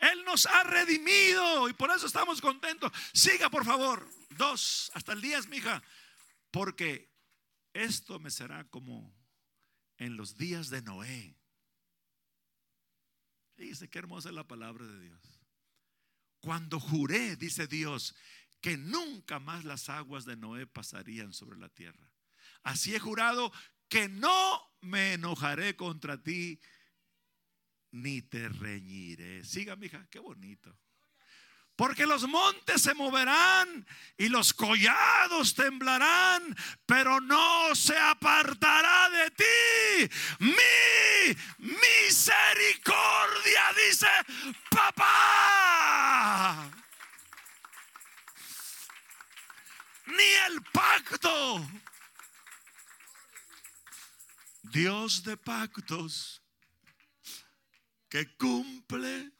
Él 0.00 0.24
nos 0.24 0.46
ha 0.46 0.64
redimido 0.64 1.68
y 1.68 1.74
por 1.74 1.92
eso 1.92 2.08
estamos 2.08 2.40
contentos. 2.40 2.90
Siga, 3.14 3.48
por 3.50 3.64
favor. 3.64 4.04
Dos, 4.30 4.90
hasta 4.94 5.12
el 5.12 5.20
diez, 5.20 5.46
mija. 5.46 5.80
Porque 6.50 7.08
esto 7.72 8.18
me 8.18 8.32
será 8.32 8.64
como 8.64 9.19
en 10.00 10.16
los 10.16 10.36
días 10.36 10.70
de 10.70 10.82
Noé. 10.82 11.36
Dice 13.56 13.88
qué 13.88 13.98
hermosa 13.98 14.30
es 14.30 14.34
la 14.34 14.48
palabra 14.48 14.86
de 14.86 14.98
Dios. 14.98 15.20
Cuando 16.40 16.80
juré, 16.80 17.36
dice 17.36 17.66
Dios, 17.66 18.16
que 18.62 18.78
nunca 18.78 19.38
más 19.38 19.64
las 19.64 19.90
aguas 19.90 20.24
de 20.24 20.36
Noé 20.36 20.66
pasarían 20.66 21.34
sobre 21.34 21.58
la 21.58 21.68
tierra. 21.68 22.10
Así 22.62 22.94
he 22.94 22.98
jurado 22.98 23.52
que 23.88 24.08
no 24.08 24.62
me 24.80 25.12
enojaré 25.12 25.76
contra 25.76 26.22
ti 26.22 26.58
ni 27.90 28.22
te 28.22 28.48
reñiré. 28.48 29.44
Siga, 29.44 29.76
mija, 29.76 30.08
qué 30.10 30.18
bonito. 30.18 30.74
Porque 31.80 32.04
los 32.04 32.28
montes 32.28 32.82
se 32.82 32.92
moverán 32.92 33.86
y 34.18 34.28
los 34.28 34.52
collados 34.52 35.54
temblarán, 35.54 36.54
pero 36.84 37.22
no 37.22 37.74
se 37.74 37.96
apartará 37.96 39.08
de 39.08 39.30
ti 39.30 40.10
mi 40.40 41.34
misericordia, 41.58 43.62
dice 43.88 44.08
papá. 44.68 46.70
Ni 50.04 50.32
el 50.48 50.60
pacto. 50.74 51.66
Dios 54.64 55.24
de 55.24 55.38
pactos 55.38 56.42
que 58.10 58.36
cumple 58.36 59.32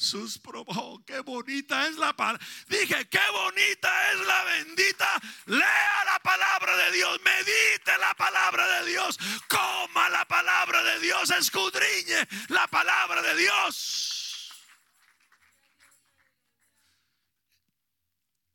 sus 0.00 0.38
probó. 0.38 0.72
Oh, 0.72 1.04
qué 1.04 1.20
bonita 1.20 1.86
es 1.86 1.96
la 1.96 2.14
palabra. 2.16 2.44
Dije, 2.68 3.06
qué 3.08 3.20
bonita 3.32 4.12
es 4.12 4.26
la 4.26 4.44
bendita. 4.44 5.20
Lea 5.46 6.04
la 6.06 6.18
palabra 6.20 6.76
de 6.76 6.92
Dios, 6.92 7.20
medite 7.22 7.98
la 7.98 8.14
palabra 8.14 8.80
de 8.80 8.90
Dios, 8.90 9.18
coma 9.48 10.08
la 10.08 10.24
palabra 10.26 10.82
de 10.82 11.00
Dios, 11.00 11.30
escudriñe 11.30 12.26
la 12.48 12.66
palabra 12.68 13.20
de 13.20 13.36
Dios. 13.36 14.50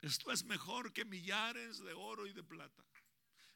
Esto 0.02 0.32
es 0.32 0.44
mejor 0.46 0.94
que 0.94 1.06
millares 1.06 1.80
de 1.80 1.94
oro 1.94 2.26
y 2.26 2.34
de 2.34 2.44
plata. 2.44 2.84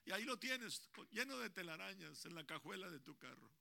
Y 0.06 0.12
ahí 0.12 0.24
lo 0.24 0.38
tienes, 0.38 0.90
lleno 1.12 1.38
de 1.40 1.50
telarañas 1.50 2.26
en 2.26 2.36
la 2.36 2.46
cajuela 2.46 2.90
de 2.90 3.00
tu 3.00 3.18
carro. 3.18 3.52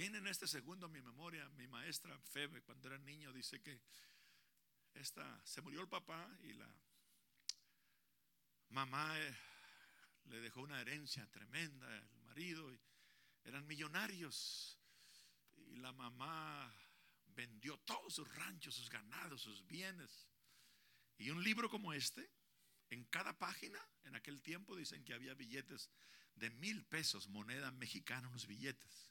Viene 0.00 0.16
en 0.16 0.28
este 0.28 0.48
segundo 0.48 0.86
a 0.86 0.88
mi 0.88 1.02
memoria, 1.02 1.46
mi 1.58 1.68
maestra 1.68 2.18
Febe, 2.20 2.62
cuando 2.62 2.88
era 2.88 2.96
niño, 2.96 3.34
dice 3.34 3.60
que 3.60 3.82
esta, 4.94 5.42
se 5.44 5.60
murió 5.60 5.82
el 5.82 5.90
papá 5.90 6.26
y 6.40 6.54
la 6.54 6.74
mamá 8.70 9.20
eh, 9.20 9.36
le 10.24 10.40
dejó 10.40 10.62
una 10.62 10.80
herencia 10.80 11.26
tremenda, 11.26 11.86
el 11.98 12.22
marido, 12.22 12.66
eran 13.44 13.66
millonarios. 13.66 14.80
Y 15.66 15.76
la 15.76 15.92
mamá 15.92 16.74
vendió 17.26 17.76
todos 17.80 18.14
sus 18.14 18.34
ranchos, 18.36 18.76
sus 18.76 18.88
ganados, 18.88 19.42
sus 19.42 19.66
bienes. 19.66 20.30
Y 21.18 21.28
un 21.28 21.44
libro 21.44 21.68
como 21.68 21.92
este, 21.92 22.26
en 22.88 23.04
cada 23.04 23.38
página, 23.38 23.78
en 24.04 24.16
aquel 24.16 24.40
tiempo 24.40 24.76
dicen 24.76 25.04
que 25.04 25.12
había 25.12 25.34
billetes 25.34 25.90
de 26.36 26.48
mil 26.48 26.86
pesos, 26.86 27.28
moneda 27.28 27.70
mexicana, 27.70 28.28
unos 28.28 28.46
billetes. 28.46 29.10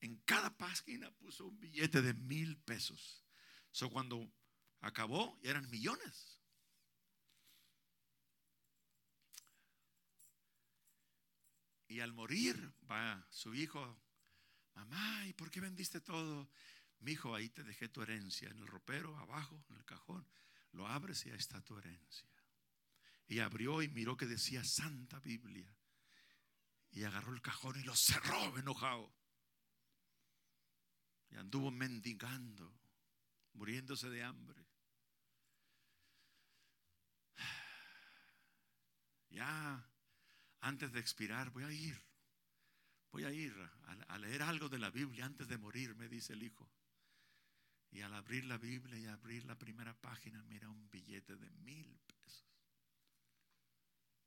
En 0.00 0.16
cada 0.18 0.56
página 0.56 1.10
puso 1.12 1.46
un 1.46 1.58
billete 1.58 2.02
de 2.02 2.14
mil 2.14 2.56
pesos. 2.58 3.24
So 3.70 3.90
cuando 3.90 4.32
acabó, 4.80 5.38
eran 5.42 5.68
millones. 5.70 6.38
Y 11.88 12.00
al 12.00 12.12
morir, 12.12 12.74
va 12.90 13.26
su 13.30 13.54
hijo, 13.54 13.98
mamá, 14.74 15.26
¿y 15.26 15.32
por 15.32 15.50
qué 15.50 15.60
vendiste 15.60 16.00
todo? 16.00 16.50
Mi 17.00 17.12
hijo, 17.12 17.34
ahí 17.34 17.48
te 17.48 17.64
dejé 17.64 17.88
tu 17.88 18.02
herencia, 18.02 18.50
en 18.50 18.58
el 18.58 18.66
ropero, 18.66 19.16
abajo, 19.16 19.64
en 19.70 19.76
el 19.76 19.84
cajón. 19.84 20.28
Lo 20.72 20.86
abres 20.86 21.24
y 21.26 21.30
ahí 21.30 21.38
está 21.38 21.62
tu 21.62 21.78
herencia. 21.78 22.28
Y 23.26 23.40
abrió 23.40 23.82
y 23.82 23.88
miró 23.88 24.16
que 24.16 24.26
decía 24.26 24.64
Santa 24.64 25.18
Biblia. 25.20 25.74
Y 26.90 27.04
agarró 27.04 27.32
el 27.32 27.40
cajón 27.40 27.78
y 27.78 27.84
lo 27.84 27.94
cerró 27.96 28.58
enojado. 28.58 29.14
Y 31.30 31.36
anduvo 31.36 31.70
mendigando, 31.70 32.72
muriéndose 33.54 34.08
de 34.08 34.22
hambre. 34.22 34.66
Ya 39.30 39.88
antes 40.60 40.92
de 40.92 41.00
expirar, 41.00 41.50
voy 41.50 41.64
a 41.64 41.72
ir. 41.72 42.00
Voy 43.10 43.24
a 43.24 43.32
ir 43.32 43.54
a, 44.08 44.18
leer 44.18 44.42
algo 44.42 44.68
de 44.68 44.78
la 44.78 44.90
Biblia 44.90 45.24
antes 45.24 45.48
de 45.48 45.56
morir, 45.56 45.94
me 45.94 46.08
dice 46.08 46.34
el 46.34 46.42
hijo. 46.42 46.70
Y 47.90 48.02
al 48.02 48.12
abrir 48.12 48.44
la 48.44 48.58
Biblia 48.58 48.98
y 48.98 49.06
abrir 49.06 49.44
la 49.46 49.56
primera 49.56 49.94
página, 49.94 50.42
mira 50.42 50.68
un 50.68 50.90
billete 50.90 51.36
de 51.36 51.50
mil 51.50 51.98
pesos. 52.06 52.44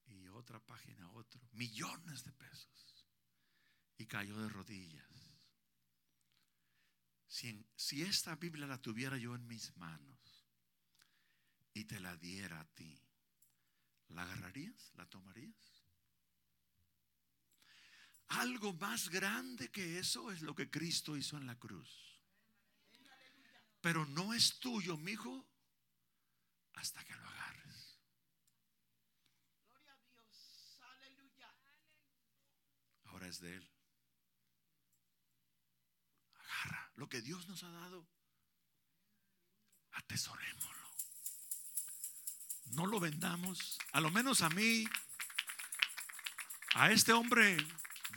Y 0.05 0.27
otra 0.29 0.60
página, 0.60 1.10
otro. 1.12 1.41
Millones 1.51 2.24
de 2.24 2.31
pesos. 2.31 3.05
Y 3.98 4.08
cayó 4.08 4.36
de 4.39 4.50
rodillas. 4.50 5.30
Si, 7.31 8.03
esta 8.03 8.35
Biblia 8.35 8.67
la 8.67 8.81
tuviera 8.81 9.15
yo 9.15 9.33
en 9.35 9.47
mis 9.47 9.77
manos 9.77 10.45
y 11.73 11.85
te 11.85 11.97
la 12.01 12.17
diera 12.17 12.59
a 12.59 12.67
ti, 12.75 13.01
¿la 14.09 14.23
agarrarías? 14.23 14.91
¿La 14.95 15.05
tomarías? 15.05 15.85
Algo 18.27 18.73
más 18.73 19.07
grande 19.07 19.71
que 19.71 19.97
eso 19.97 20.29
es 20.29 20.41
lo 20.41 20.53
que 20.53 20.69
Cristo 20.69 21.15
hizo 21.15 21.38
en 21.38 21.47
la 21.47 21.57
cruz. 21.57 22.19
Pero 23.79 24.05
no 24.07 24.33
es 24.33 24.59
tuyo, 24.59 24.97
mi 24.97 25.13
hijo, 25.13 25.47
hasta 26.73 27.01
que 27.05 27.15
lo 27.15 27.25
agarres. 27.29 27.97
Ahora 33.05 33.27
es 33.27 33.39
de 33.39 33.55
Él. 33.55 33.71
Agarra 36.33 36.80
lo 36.95 37.10
que 37.10 37.21
Dios 37.21 37.48
nos 37.48 37.63
ha 37.63 37.69
dado. 37.69 38.07
Atesorémoslo. 39.91 40.89
No 42.71 42.86
lo 42.86 43.00
vendamos. 43.00 43.77
A 43.91 44.01
lo 44.01 44.12
menos 44.12 44.41
a 44.41 44.50
mí, 44.50 44.86
a 46.74 46.91
este 46.91 47.12
hombre 47.13 47.57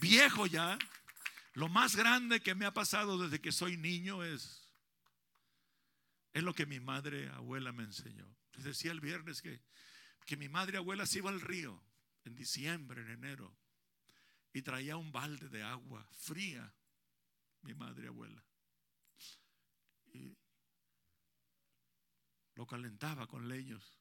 viejo 0.00 0.46
ya, 0.46 0.78
lo 1.54 1.68
más 1.68 1.96
grande 1.96 2.40
que 2.40 2.54
me 2.54 2.66
ha 2.66 2.74
pasado 2.74 3.18
desde 3.18 3.40
que 3.40 3.52
soy 3.52 3.76
niño 3.76 4.24
es, 4.24 4.68
es 6.32 6.42
lo 6.42 6.54
que 6.54 6.66
mi 6.66 6.80
madre 6.80 7.28
abuela 7.30 7.72
me 7.72 7.84
enseñó. 7.84 8.26
Les 8.54 8.64
decía 8.64 8.92
el 8.92 9.00
viernes 9.00 9.42
que, 9.42 9.60
que 10.26 10.36
mi 10.36 10.48
madre 10.48 10.78
abuela 10.78 11.06
se 11.06 11.18
iba 11.18 11.30
al 11.30 11.40
río 11.40 11.82
en 12.24 12.34
diciembre, 12.34 13.02
en 13.02 13.10
enero, 13.10 13.56
y 14.52 14.62
traía 14.62 14.96
un 14.96 15.12
balde 15.12 15.48
de 15.48 15.62
agua 15.62 16.06
fría, 16.12 16.72
mi 17.62 17.74
madre 17.74 18.08
abuela. 18.08 18.42
Y 20.14 20.34
lo 22.54 22.66
calentaba 22.66 23.26
con 23.26 23.46
leños. 23.48 23.98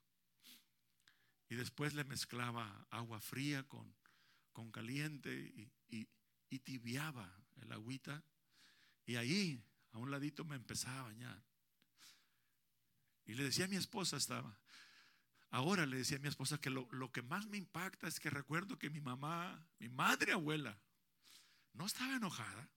Y 1.49 1.55
después 1.55 1.93
le 1.93 2.05
mezclaba 2.05 2.87
agua 2.89 3.19
fría 3.19 3.67
con, 3.67 3.93
con 4.53 4.71
caliente 4.71 5.33
y, 5.89 6.07
y 6.49 6.59
tibiaba 6.59 7.35
el 7.57 7.71
agüita. 7.71 8.23
Y 9.05 9.17
ahí, 9.17 9.61
a 9.91 9.97
un 9.97 10.11
ladito, 10.11 10.45
me 10.45 10.55
empezaba 10.55 11.01
a 11.01 11.03
bañar. 11.03 11.43
Y 13.25 13.33
le 13.33 13.43
decía 13.43 13.65
a 13.65 13.67
mi 13.67 13.75
esposa, 13.75 14.17
estaba, 14.17 14.57
ahora 15.49 15.85
le 15.85 15.97
decía 15.97 16.17
a 16.17 16.19
mi 16.19 16.27
esposa 16.27 16.59
que 16.59 16.69
lo, 16.69 16.87
lo, 16.91 17.11
que 17.11 17.21
más 17.21 17.47
me 17.47 17.57
impacta 17.57 18.07
es 18.07 18.19
que 18.19 18.29
recuerdo 18.29 18.77
que 18.77 18.89
mi 18.89 19.01
mamá, 19.01 19.65
mi 19.79 19.89
madre 19.89 20.33
abuela, 20.33 20.77
no 21.73 21.85
estaba 21.85 22.15
enojada. 22.15 22.69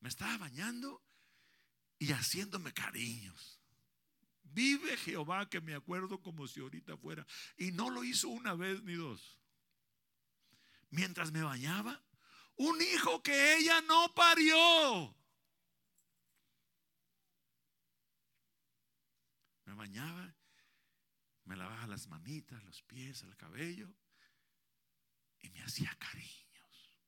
Me 0.00 0.08
estaba 0.08 0.36
bañando 0.38 1.02
y 1.98 2.12
haciéndome 2.12 2.72
cariños. 2.72 3.60
Vive 4.42 4.96
Jehová 4.96 5.48
que 5.48 5.60
me 5.60 5.74
acuerdo 5.74 6.20
como 6.22 6.46
si 6.48 6.60
ahorita 6.60 6.96
fuera. 6.96 7.26
Y 7.56 7.70
no 7.72 7.90
lo 7.90 8.02
hizo 8.04 8.28
una 8.28 8.54
vez 8.54 8.82
ni 8.82 8.94
dos 8.94 9.38
mientras 10.90 11.32
me 11.32 11.42
bañaba? 11.42 12.02
Un 12.56 12.80
hijo 12.80 13.22
que 13.22 13.56
ella 13.56 13.80
no 13.82 14.12
parió. 14.14 15.14
Me 19.64 19.74
bañaba, 19.74 20.34
me 21.44 21.56
lavaba 21.56 21.86
las 21.86 22.08
manitas, 22.08 22.62
los 22.64 22.82
pies, 22.82 23.22
el 23.22 23.36
cabello 23.36 23.92
y 25.40 25.50
me 25.50 25.62
hacía 25.62 25.94
cariños. 25.98 26.98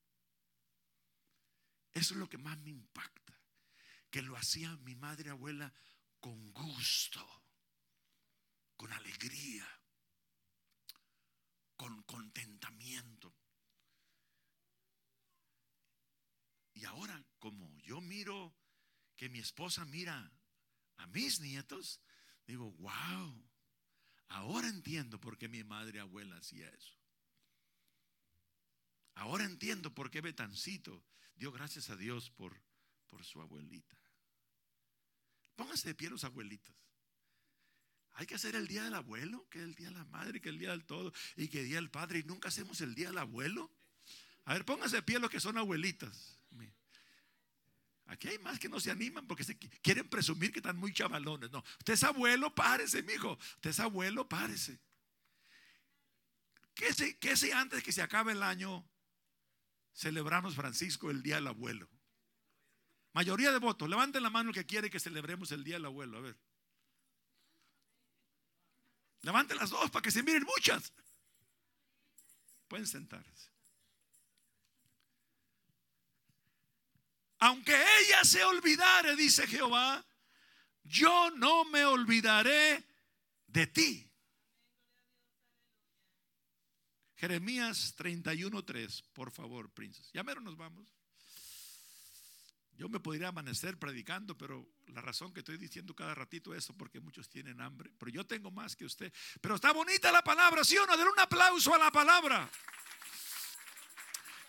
Eso 1.91 2.13
es 2.13 2.19
lo 2.19 2.29
que 2.29 2.37
más 2.37 2.57
me 2.59 2.69
impacta, 2.69 3.40
que 4.11 4.21
lo 4.21 4.35
hacía 4.35 4.75
mi 4.77 4.95
madre 4.95 5.29
abuela 5.29 5.73
con 6.19 6.51
gusto, 6.53 7.25
con 8.75 8.91
alegría, 8.91 9.67
con 11.77 12.03
contentamiento. 12.03 13.33
Y 16.73 16.85
ahora, 16.85 17.23
como 17.39 17.75
yo 17.79 18.01
miro 18.01 18.55
que 19.15 19.29
mi 19.29 19.39
esposa 19.39 19.85
mira 19.85 20.31
a 20.97 21.07
mis 21.07 21.39
nietos, 21.39 22.01
digo, 22.45 22.71
wow, 22.73 23.49
ahora 24.27 24.67
entiendo 24.67 25.19
por 25.19 25.37
qué 25.37 25.47
mi 25.47 25.63
madre 25.63 25.99
abuela 25.99 26.37
hacía 26.37 26.69
eso. 26.69 26.95
Ahora 29.15 29.45
entiendo 29.45 29.93
por 29.93 30.09
qué 30.09 30.21
Betancito 30.21 31.05
dio 31.35 31.51
gracias 31.51 31.89
a 31.89 31.95
Dios 31.95 32.29
por, 32.29 32.61
por 33.07 33.23
su 33.23 33.41
abuelita. 33.41 34.00
Pónganse 35.61 35.89
de 35.89 35.93
pie 35.93 36.09
los 36.09 36.23
abuelitos. 36.23 36.75
Hay 38.13 38.25
que 38.25 38.33
hacer 38.33 38.55
el 38.55 38.67
día 38.67 38.83
del 38.83 38.95
abuelo, 38.95 39.47
que 39.47 39.59
el 39.59 39.75
día 39.75 39.89
de 39.89 39.93
la 39.93 40.05
madre, 40.05 40.41
que 40.41 40.49
el 40.49 40.57
día 40.57 40.71
del 40.71 40.85
todo, 40.85 41.13
y 41.35 41.49
que 41.49 41.59
el 41.59 41.67
día 41.67 41.75
del 41.75 41.91
padre, 41.91 42.17
y 42.17 42.23
nunca 42.23 42.49
hacemos 42.49 42.81
el 42.81 42.95
día 42.95 43.09
del 43.09 43.19
abuelo. 43.19 43.71
A 44.45 44.53
ver, 44.53 44.65
pónganse 44.65 44.95
de 44.95 45.03
pie 45.03 45.19
los 45.19 45.29
que 45.29 45.39
son 45.39 45.59
abuelitas. 45.59 46.39
Aquí 48.07 48.27
hay 48.27 48.39
más 48.39 48.57
que 48.57 48.69
no 48.69 48.79
se 48.79 48.89
animan 48.89 49.27
porque 49.27 49.43
se 49.43 49.55
quieren 49.55 50.09
presumir 50.09 50.51
que 50.51 50.57
están 50.57 50.77
muy 50.77 50.93
chavalones. 50.93 51.51
No, 51.51 51.63
usted 51.77 51.93
es 51.93 52.03
abuelo, 52.03 52.55
párese, 52.55 53.03
mijo. 53.03 53.37
Usted 53.57 53.69
es 53.69 53.79
abuelo, 53.79 54.27
párese. 54.27 54.79
¿Qué 56.73 56.91
si, 56.91 57.13
qué 57.17 57.37
si 57.37 57.51
antes 57.51 57.83
que 57.83 57.91
se 57.91 58.01
acabe 58.01 58.31
el 58.31 58.41
año 58.41 58.83
celebramos, 59.93 60.55
Francisco, 60.55 61.11
el 61.11 61.21
Día 61.21 61.35
del 61.35 61.45
Abuelo? 61.45 61.87
Mayoría 63.13 63.51
de 63.51 63.59
votos. 63.59 63.89
Levanten 63.89 64.23
la 64.23 64.29
mano 64.29 64.49
el 64.49 64.55
que 64.55 64.65
quiere 64.65 64.89
que 64.89 64.99
celebremos 64.99 65.51
el 65.51 65.63
Día 65.63 65.75
del 65.75 65.85
Abuelo. 65.85 66.17
A 66.17 66.21
ver. 66.21 66.37
Levanten 69.21 69.57
las 69.57 69.69
dos 69.69 69.91
para 69.91 70.01
que 70.01 70.11
se 70.11 70.23
miren 70.23 70.43
muchas. 70.43 70.93
Pueden 72.67 72.87
sentarse. 72.87 73.51
Aunque 77.39 77.73
ella 77.73 78.23
se 78.23 78.43
olvidare, 78.43 79.15
dice 79.15 79.47
Jehová, 79.47 80.05
yo 80.83 81.31
no 81.31 81.65
me 81.65 81.85
olvidaré 81.85 82.83
de 83.47 83.67
ti. 83.67 84.11
Jeremías 87.15 87.95
31:3, 87.97 89.03
por 89.13 89.31
favor, 89.31 89.71
princesa. 89.71 90.09
Ya 90.13 90.23
mero 90.23 90.41
nos 90.41 90.55
vamos. 90.55 91.00
Yo 92.81 92.89
me 92.89 92.99
podría 92.99 93.27
amanecer 93.27 93.77
predicando, 93.77 94.35
pero 94.35 94.67
la 94.87 95.01
razón 95.01 95.31
que 95.31 95.41
estoy 95.41 95.59
diciendo 95.59 95.95
cada 95.95 96.15
ratito 96.15 96.51
es 96.55 96.65
porque 96.75 96.99
muchos 96.99 97.29
tienen 97.29 97.61
hambre. 97.61 97.91
Pero 97.99 98.09
yo 98.09 98.25
tengo 98.25 98.49
más 98.49 98.75
que 98.75 98.85
usted. 98.85 99.13
Pero 99.39 99.53
está 99.53 99.71
bonita 99.71 100.11
la 100.11 100.23
palabra, 100.23 100.63
¿sí 100.63 100.75
o 100.79 100.87
no? 100.87 100.97
Denle 100.97 101.11
un 101.11 101.19
aplauso 101.19 101.75
a 101.75 101.77
la 101.77 101.91
palabra. 101.91 102.49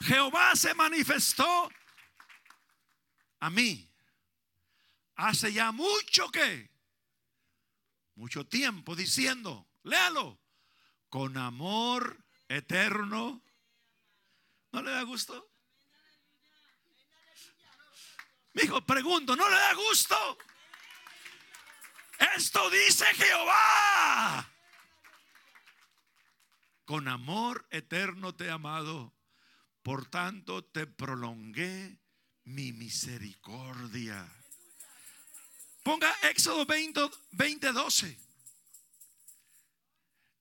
Jehová 0.01 0.57
se 0.57 0.73
manifestó 0.73 1.71
a 3.41 3.51
mí. 3.51 3.87
Hace 5.17 5.53
ya 5.53 5.71
mucho 5.71 6.31
que, 6.31 6.71
mucho 8.15 8.47
tiempo 8.47 8.97
diciendo, 8.97 9.69
léalo, 9.83 10.41
con 11.11 11.37
amor 11.37 12.25
eterno. 12.49 13.43
¿No 14.73 14.83
le 14.83 14.91
da 14.91 15.03
gusto? 15.03 15.52
Mi 18.55 18.63
hijo, 18.63 18.81
pregunto, 18.83 19.35
¿no 19.35 19.49
le 19.49 19.57
da 19.57 19.75
gusto? 19.75 20.39
Esto 22.37 22.71
dice 22.71 23.05
Jehová. 23.15 24.49
Con 26.85 27.09
amor 27.09 27.67
eterno 27.71 28.35
te 28.35 28.47
he 28.47 28.51
amado, 28.51 29.15
por 29.83 30.07
tanto 30.11 30.65
te 30.65 30.87
prolongué 30.87 31.99
mi 32.45 32.73
misericordia. 32.73 34.29
Ponga 35.83 36.13
Éxodo 36.23 36.67
20, 36.67 37.11
20 37.33 37.73
12. 37.73 38.21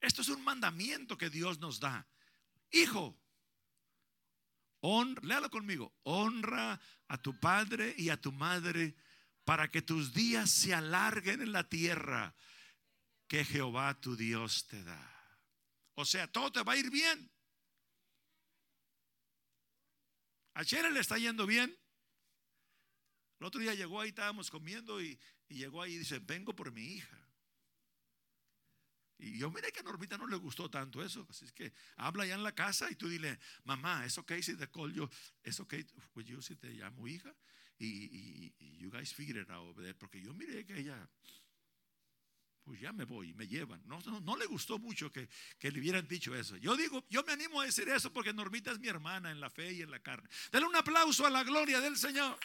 Esto 0.02 0.22
es 0.22 0.30
un 0.30 0.44
mandamiento 0.44 1.18
que 1.18 1.30
Dios 1.30 1.60
nos 1.60 1.80
da. 1.80 2.08
Hijo, 2.72 3.18
honra, 4.82 5.22
léalo 5.24 5.50
conmigo, 5.50 5.94
honra 6.04 6.80
a 7.12 7.18
tu 7.18 7.38
padre 7.38 7.94
y 7.98 8.10
a 8.10 8.16
tu 8.16 8.32
madre 8.32 8.96
para 9.44 9.70
que 9.70 9.82
tus 9.82 10.14
días 10.14 10.50
se 10.50 10.74
alarguen 10.74 11.42
en 11.42 11.52
la 11.52 11.68
tierra 11.68 12.34
que 13.28 13.44
Jehová 13.44 14.00
tu 14.00 14.16
Dios 14.16 14.66
te 14.68 14.82
da. 14.82 15.38
O 15.96 16.06
sea, 16.06 16.32
todo 16.32 16.54
te 16.54 16.64
va 16.64 16.72
a 16.72 16.78
ir 16.78 16.90
bien. 16.90 17.30
A 20.54 20.64
Chere 20.64 20.90
le 20.90 21.02
está 21.02 21.18
yendo 21.18 21.46
bien. 21.46 21.78
El 23.42 23.46
otro 23.46 23.60
día 23.60 23.74
llegó 23.74 24.00
ahí, 24.00 24.10
estábamos 24.10 24.50
comiendo 24.50 25.02
y, 25.02 25.20
y 25.50 25.56
llegó 25.56 25.82
ahí 25.82 25.96
y 25.96 25.98
dice, 25.98 26.20
vengo 26.20 26.56
por 26.56 26.72
mi 26.72 26.94
hija. 26.94 27.21
Y 29.22 29.38
yo 29.38 29.52
miré 29.52 29.72
que 29.72 29.82
a 29.82 29.84
Normita 29.84 30.18
no 30.18 30.26
le 30.26 30.36
gustó 30.36 30.68
tanto 30.68 31.04
eso. 31.04 31.28
Así 31.30 31.46
es 31.46 31.52
que 31.52 31.72
habla 31.98 32.26
ya 32.26 32.34
en 32.34 32.44
la 32.44 32.56
casa 32.56 32.90
y 32.90 32.96
tú 32.96 33.08
dile, 33.08 33.38
mamá, 33.66 34.04
¿es 34.04 34.18
ok 34.18 34.34
si 34.42 34.56
te 34.56 34.68
call 34.68 34.92
yo? 34.94 35.10
¿Es 35.44 35.60
ok 35.60 35.76
with 36.16 36.26
you 36.26 36.42
si 36.42 36.56
te 36.56 36.72
llamo 36.72 37.08
hija? 37.08 37.32
Y, 37.78 37.86
y, 37.86 38.56
y, 38.60 38.78
you 38.78 38.90
guys 38.90 39.14
figure 39.14 39.42
it 39.42 39.50
out 39.50 39.76
Porque 40.00 40.22
yo 40.22 40.34
miré 40.34 40.66
que 40.66 40.80
ella, 40.80 41.08
pues 42.64 42.80
ya 42.80 42.92
me 42.94 43.06
voy, 43.06 43.34
me 43.36 43.48
llevan. 43.48 43.82
No, 43.86 44.00
no, 44.02 44.22
no 44.22 44.36
le 44.38 44.48
gustó 44.48 44.80
mucho 44.80 45.12
que, 45.12 45.30
que, 45.60 45.72
le 45.72 45.80
hubieran 45.80 46.08
dicho 46.08 46.36
eso. 46.36 46.58
Yo 46.58 46.76
digo, 46.76 47.06
yo 47.08 47.24
me 47.24 47.34
animo 47.34 47.62
a 47.62 47.66
decir 47.66 47.88
eso 47.90 48.12
porque 48.12 48.34
Normita 48.34 48.72
es 48.72 48.80
mi 48.80 48.88
hermana 48.88 49.30
en 49.30 49.40
la 49.40 49.52
fe 49.52 49.72
y 49.72 49.84
en 49.84 49.92
la 49.92 50.00
carne. 50.00 50.28
Dale 50.52 50.66
un 50.66 50.76
aplauso 50.76 51.28
a 51.28 51.30
la 51.30 51.44
gloria 51.44 51.80
del 51.80 51.96
Señor 51.96 52.40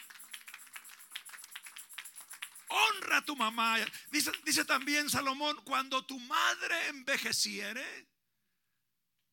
honra 2.69 3.17
a 3.17 3.25
tu 3.25 3.35
mamá. 3.35 3.77
Dice, 4.11 4.65
también 4.65 5.09
Salomón, 5.09 5.57
cuando 5.63 6.05
tu 6.05 6.19
madre 6.19 6.89
envejeciere, 6.89 8.07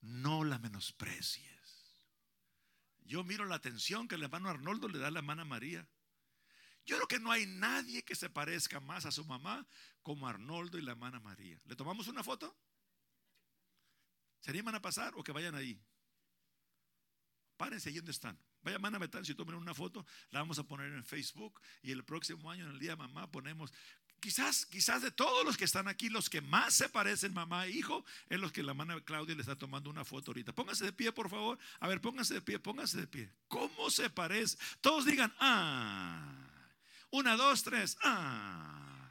no 0.00 0.44
la 0.44 0.58
menosprecies. 0.58 1.54
Yo 3.04 3.22
miro 3.24 3.44
la 3.44 3.56
atención 3.56 4.08
que 4.08 4.14
el 4.14 4.22
hermano 4.22 4.48
Arnoldo 4.48 4.88
le 4.88 4.98
da 4.98 5.08
a 5.08 5.10
la 5.10 5.18
hermana 5.18 5.44
María. 5.44 5.86
Yo 6.86 6.96
creo 6.96 7.08
que 7.08 7.20
no 7.20 7.30
hay 7.32 7.46
nadie 7.46 8.02
que 8.02 8.14
se 8.14 8.28
parezca 8.28 8.80
más 8.80 9.06
a 9.06 9.12
su 9.12 9.24
mamá 9.24 9.66
como 10.02 10.28
Arnoldo 10.28 10.78
y 10.78 10.82
la 10.82 10.92
hermana 10.92 11.20
María. 11.20 11.60
¿Le 11.64 11.76
tomamos 11.76 12.08
una 12.08 12.22
foto? 12.22 12.56
¿Se 14.40 14.50
animan 14.50 14.74
a 14.74 14.82
pasar 14.82 15.14
o 15.16 15.22
que 15.22 15.32
vayan 15.32 15.54
ahí? 15.54 15.82
Párense 17.56 17.88
ahí 17.88 17.96
donde 17.96 18.12
están. 18.12 18.38
Vaya 18.64 18.78
a 18.82 18.98
Betán, 18.98 19.24
si 19.24 19.34
tomen 19.34 19.56
una 19.56 19.74
foto, 19.74 20.06
la 20.30 20.40
vamos 20.40 20.58
a 20.58 20.66
poner 20.66 20.90
en 20.92 21.04
Facebook 21.04 21.60
y 21.82 21.92
el 21.92 22.02
próximo 22.02 22.50
año, 22.50 22.64
en 22.64 22.72
el 22.72 22.78
día 22.78 22.92
de 22.92 22.96
mamá, 22.96 23.30
ponemos. 23.30 23.72
Quizás, 24.20 24.64
quizás 24.64 25.02
de 25.02 25.10
todos 25.10 25.44
los 25.44 25.58
que 25.58 25.64
están 25.64 25.86
aquí, 25.86 26.08
los 26.08 26.30
que 26.30 26.40
más 26.40 26.72
se 26.72 26.88
parecen 26.88 27.34
mamá 27.34 27.66
e 27.66 27.72
hijo, 27.72 28.06
es 28.30 28.40
los 28.40 28.52
que 28.52 28.62
la 28.62 28.70
hermana 28.70 28.98
Claudia 29.02 29.34
le 29.34 29.42
está 29.42 29.54
tomando 29.54 29.90
una 29.90 30.02
foto 30.02 30.30
ahorita. 30.30 30.54
Pónganse 30.54 30.86
de 30.86 30.92
pie, 30.94 31.12
por 31.12 31.28
favor. 31.28 31.58
A 31.78 31.88
ver, 31.88 32.00
pónganse 32.00 32.32
de 32.32 32.40
pie, 32.40 32.58
pónganse 32.58 32.96
de 32.96 33.06
pie. 33.06 33.30
¿Cómo 33.48 33.90
se 33.90 34.08
parece? 34.08 34.56
Todos 34.80 35.04
digan, 35.04 35.34
ah. 35.40 36.32
Una, 37.10 37.36
dos, 37.36 37.62
tres, 37.62 37.98
ah. 38.02 39.10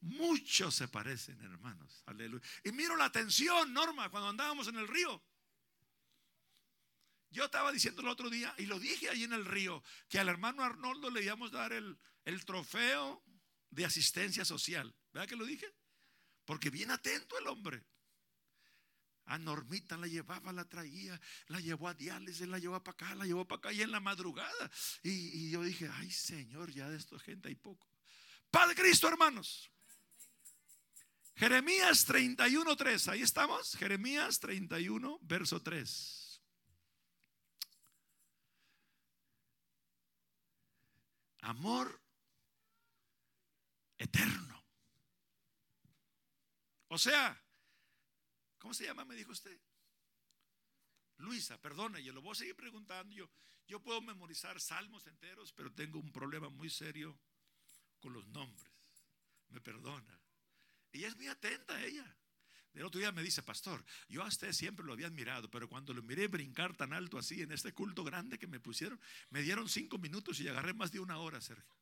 Muchos 0.00 0.74
se 0.74 0.88
parecen, 0.88 1.40
hermanos. 1.40 2.02
Aleluya. 2.06 2.44
Y 2.64 2.72
miro 2.72 2.96
la 2.96 3.04
atención, 3.04 3.72
Norma, 3.72 4.10
cuando 4.10 4.28
andábamos 4.30 4.66
en 4.66 4.76
el 4.76 4.88
río. 4.88 5.22
Yo 7.34 7.46
estaba 7.46 7.72
diciendo 7.72 8.00
el 8.00 8.06
otro 8.08 8.30
día, 8.30 8.54
y 8.58 8.66
lo 8.66 8.78
dije 8.78 9.10
ahí 9.10 9.24
en 9.24 9.32
el 9.32 9.44
río, 9.44 9.82
que 10.08 10.20
al 10.20 10.28
hermano 10.28 10.62
Arnoldo 10.62 11.10
le 11.10 11.24
íbamos 11.24 11.52
a 11.52 11.58
dar 11.58 11.72
el, 11.72 11.98
el 12.24 12.44
trofeo 12.44 13.24
de 13.70 13.84
asistencia 13.84 14.44
social. 14.44 14.94
¿Verdad 15.12 15.28
que 15.28 15.34
lo 15.34 15.44
dije? 15.44 15.66
Porque 16.44 16.70
bien 16.70 16.92
atento 16.92 17.36
el 17.36 17.48
hombre. 17.48 17.84
A 19.26 19.36
Normita 19.36 19.96
la 19.96 20.06
llevaba, 20.06 20.52
la 20.52 20.64
traía, 20.68 21.20
la 21.48 21.58
llevó 21.58 21.88
a 21.88 21.94
diálisis, 21.94 22.46
la 22.46 22.60
llevó 22.60 22.80
para 22.84 22.94
acá, 22.94 23.14
la 23.16 23.24
llevó 23.24 23.44
para 23.48 23.58
acá 23.58 23.72
y 23.72 23.82
en 23.82 23.90
la 23.90 23.98
madrugada. 23.98 24.70
Y, 25.02 25.10
y 25.10 25.50
yo 25.50 25.62
dije, 25.64 25.90
ay 25.92 26.12
Señor, 26.12 26.70
ya 26.70 26.88
de 26.88 26.98
esta 26.98 27.18
gente 27.18 27.48
hay 27.48 27.56
poco. 27.56 27.88
Padre 28.48 28.76
Cristo, 28.76 29.08
hermanos. 29.08 29.72
Jeremías 31.34 32.04
31, 32.04 32.76
3. 32.76 33.08
Ahí 33.08 33.22
estamos. 33.22 33.74
Jeremías 33.74 34.38
31, 34.38 35.18
verso 35.22 35.60
3. 35.60 36.23
Amor 41.44 42.00
eterno. 43.98 44.64
O 46.88 46.98
sea, 46.98 47.40
¿cómo 48.58 48.74
se 48.74 48.84
llama? 48.84 49.04
Me 49.04 49.14
dijo 49.14 49.32
usted. 49.32 49.58
Luisa, 51.18 51.60
perdone, 51.60 52.02
yo 52.02 52.12
lo 52.12 52.22
voy 52.22 52.32
a 52.32 52.36
seguir 52.36 52.56
preguntando. 52.56 53.14
Yo, 53.14 53.30
yo 53.66 53.80
puedo 53.80 54.00
memorizar 54.00 54.60
salmos 54.60 55.06
enteros, 55.06 55.52
pero 55.52 55.72
tengo 55.72 55.98
un 55.98 56.12
problema 56.12 56.48
muy 56.48 56.70
serio 56.70 57.18
con 58.00 58.12
los 58.12 58.26
nombres. 58.28 58.72
Me 59.48 59.60
perdona. 59.60 60.20
Y 60.92 61.04
es 61.04 61.16
muy 61.16 61.28
atenta 61.28 61.82
ella. 61.82 62.16
El 62.74 62.84
otro 62.84 62.98
día 62.98 63.12
me 63.12 63.22
dice, 63.22 63.42
pastor, 63.42 63.84
yo 64.08 64.22
a 64.22 64.26
usted 64.26 64.52
siempre 64.52 64.84
lo 64.84 64.92
había 64.92 65.06
admirado, 65.06 65.48
pero 65.48 65.68
cuando 65.68 65.94
lo 65.94 66.02
miré 66.02 66.26
brincar 66.26 66.76
tan 66.76 66.92
alto 66.92 67.18
así 67.18 67.40
en 67.40 67.52
este 67.52 67.72
culto 67.72 68.02
grande 68.02 68.38
que 68.38 68.48
me 68.48 68.58
pusieron, 68.58 69.00
me 69.30 69.42
dieron 69.42 69.68
cinco 69.68 69.96
minutos 69.96 70.40
y 70.40 70.48
agarré 70.48 70.74
más 70.74 70.90
de 70.90 70.98
una 70.98 71.18
hora, 71.18 71.40
Sergio. 71.40 71.72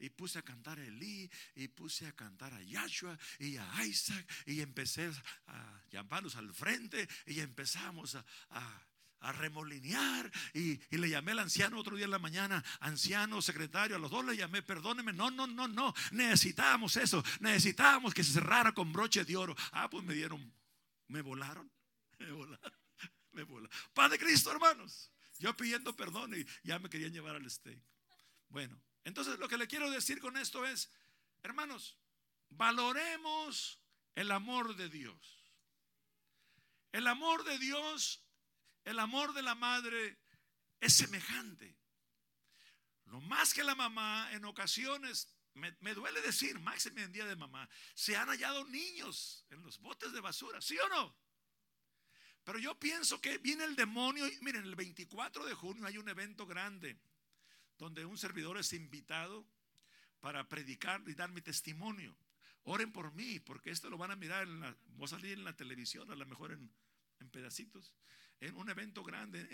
Y 0.00 0.10
puse 0.10 0.40
a 0.40 0.42
cantar 0.42 0.80
a 0.80 0.84
Elí, 0.84 1.30
y 1.54 1.68
puse 1.68 2.08
a 2.08 2.12
cantar 2.12 2.52
a 2.54 2.62
Yahshua 2.62 3.16
y 3.38 3.56
a 3.56 3.84
Isaac, 3.84 4.28
y 4.46 4.60
empecé 4.60 5.12
a 5.46 5.80
llamarlos 5.90 6.34
al 6.34 6.52
frente, 6.52 7.08
y 7.26 7.38
empezamos 7.38 8.16
a, 8.16 8.24
a 8.50 8.86
a 9.22 9.32
remolinear. 9.32 10.30
Y, 10.54 10.78
le 10.96 11.08
llamé 11.08 11.32
al 11.32 11.40
anciano 11.40 11.78
otro 11.78 11.96
día 11.96 12.04
en 12.04 12.10
la 12.10 12.18
mañana, 12.18 12.62
anciano, 12.80 13.40
secretario, 13.40 13.96
a 13.96 13.98
los 13.98 14.10
dos 14.10 14.24
le 14.24 14.36
llamé, 14.36 14.62
perdóneme, 14.62 15.12
no, 15.12 15.30
no, 15.30 15.46
no, 15.46 15.66
no, 15.66 15.94
necesitábamos 16.12 16.96
eso, 16.96 17.24
necesitábamos 17.40 18.14
que 18.14 18.22
se 18.22 18.32
cerrara 18.32 18.72
con 18.72 18.92
broche 18.92 19.24
de 19.24 19.36
oro. 19.36 19.56
Ah, 19.72 19.88
pues 19.90 20.04
me 20.04 20.14
dieron, 20.14 20.52
me 21.08 21.22
volaron, 21.22 21.70
me 22.18 22.30
volaron, 22.30 22.72
me 23.32 23.42
volaron. 23.44 23.70
Padre 23.94 24.18
Cristo, 24.18 24.52
hermanos, 24.52 25.10
yo 25.38 25.56
pidiendo 25.56 25.94
perdón 25.96 26.34
y 26.34 26.46
ya 26.62 26.78
me 26.78 26.90
querían 26.90 27.12
llevar 27.12 27.36
al 27.36 27.50
steak. 27.50 27.82
Bueno, 28.48 28.80
entonces 29.04 29.38
lo 29.38 29.48
que 29.48 29.56
le 29.56 29.66
quiero 29.66 29.90
decir 29.90 30.20
con 30.20 30.36
esto 30.36 30.64
es, 30.66 30.90
hermanos, 31.42 31.98
valoremos 32.50 33.80
el 34.14 34.30
amor 34.30 34.76
de 34.76 34.88
Dios. 34.88 35.42
El 36.92 37.06
amor 37.06 37.44
de 37.44 37.58
Dios 37.58 38.21
el 38.84 38.98
amor 38.98 39.32
de 39.34 39.42
la 39.42 39.54
madre 39.54 40.18
es 40.80 40.94
semejante. 40.94 41.76
Lo 43.06 43.20
más 43.20 43.52
que 43.52 43.62
la 43.62 43.74
mamá, 43.74 44.30
en 44.32 44.44
ocasiones, 44.44 45.28
me, 45.54 45.94
duele 45.94 46.20
decir, 46.22 46.58
máximo 46.60 46.98
en 47.00 47.12
día 47.12 47.26
de 47.26 47.36
mamá, 47.36 47.68
se 47.94 48.16
han 48.16 48.28
hallado 48.28 48.64
niños 48.66 49.44
en 49.50 49.62
los 49.62 49.78
botes 49.80 50.12
de 50.12 50.20
basura, 50.20 50.60
¿sí 50.60 50.78
o 50.78 50.88
no? 50.88 51.16
Pero 52.44 52.58
yo 52.58 52.78
pienso 52.78 53.20
que 53.20 53.38
viene 53.38 53.64
el 53.64 53.76
demonio. 53.76 54.26
Y, 54.26 54.38
miren, 54.40 54.64
el 54.64 54.74
24 54.74 55.44
de 55.44 55.54
junio 55.54 55.86
hay 55.86 55.98
un 55.98 56.08
evento 56.08 56.46
grande 56.46 56.98
donde 57.78 58.04
un 58.04 58.18
servidor 58.18 58.58
es 58.58 58.72
invitado 58.72 59.46
para 60.20 60.48
predicar 60.48 61.02
y 61.06 61.14
dar 61.14 61.30
mi 61.30 61.40
testimonio. 61.40 62.16
Oren 62.64 62.92
por 62.92 63.12
mí, 63.12 63.40
porque 63.40 63.70
esto 63.70 63.90
lo 63.90 63.98
van 63.98 64.12
a 64.12 64.16
mirar, 64.16 64.44
en 64.44 64.60
la, 64.60 64.76
voy 64.86 65.04
a 65.04 65.08
salir 65.08 65.32
en 65.32 65.44
la 65.44 65.54
televisión, 65.54 66.10
a 66.10 66.14
lo 66.14 66.26
mejor 66.26 66.52
en 66.52 66.72
en 67.22 67.30
pedacitos, 67.30 67.94
en 68.42 68.56
un 68.56 68.68
evento 68.68 69.04
grande, 69.04 69.48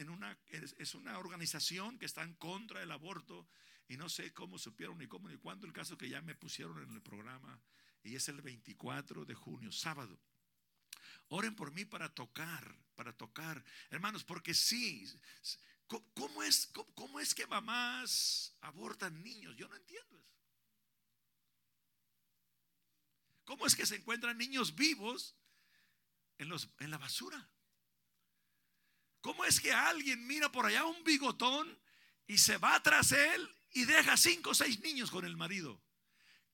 es 0.79 0.95
una 0.95 1.19
organización 1.19 1.99
que 1.99 2.07
está 2.07 2.23
en 2.23 2.33
contra 2.35 2.81
del 2.81 2.91
aborto 2.91 3.47
y 3.87 3.99
no 3.99 4.09
sé 4.09 4.33
cómo 4.33 4.59
supieron 4.59 4.97
ni 4.97 5.07
cómo 5.07 5.29
ni 5.29 5.37
cuándo, 5.37 5.67
el 5.67 5.75
caso 5.75 5.99
que 5.99 6.09
ya 6.09 6.23
me 6.23 6.35
pusieron 6.35 6.83
en 6.83 6.95
el 6.95 7.03
programa 7.03 7.61
y 8.03 8.17
es 8.17 8.31
el 8.31 8.41
24 8.41 9.27
de 9.27 9.35
junio, 9.35 9.71
sábado. 9.73 10.19
Oren 11.29 11.55
por 11.55 11.71
mí 11.71 11.85
para 11.85 12.09
tocar, 12.15 12.79
para 12.95 13.13
tocar. 13.13 13.63
Hermanos, 13.91 14.25
porque 14.25 14.55
sí, 14.55 15.07
¿cómo 16.15 16.43
es, 16.43 16.73
cómo, 16.95 17.21
es 17.21 17.35
que 17.35 17.47
mamás 17.47 18.57
abortan 18.63 19.23
niños? 19.23 19.55
Yo 19.55 19.69
no 19.69 19.77
entiendo 19.77 20.19
eso. 20.19 20.41
¿Cómo 23.45 23.67
es 23.67 23.77
que 23.77 23.85
se 23.85 23.97
encuentran 23.97 24.39
niños 24.39 24.75
vivos 24.75 25.37
en, 26.39 26.49
los, 26.49 26.71
en 26.79 26.91
la 26.91 26.97
basura? 26.97 27.51
¿Cómo 29.29 29.45
es 29.45 29.61
que 29.61 29.71
alguien 29.71 30.27
mira 30.27 30.51
por 30.51 30.65
allá 30.65 30.87
un 30.87 31.05
bigotón 31.05 31.79
y 32.27 32.39
se 32.39 32.57
va 32.57 32.83
tras 32.83 33.13
él 33.13 33.57
y 33.73 33.85
deja 33.85 34.17
cinco 34.17 34.51
o 34.51 34.55
seis 34.55 34.81
niños 34.81 35.11
con 35.11 35.23
el 35.27 35.37
marido? 35.37 35.83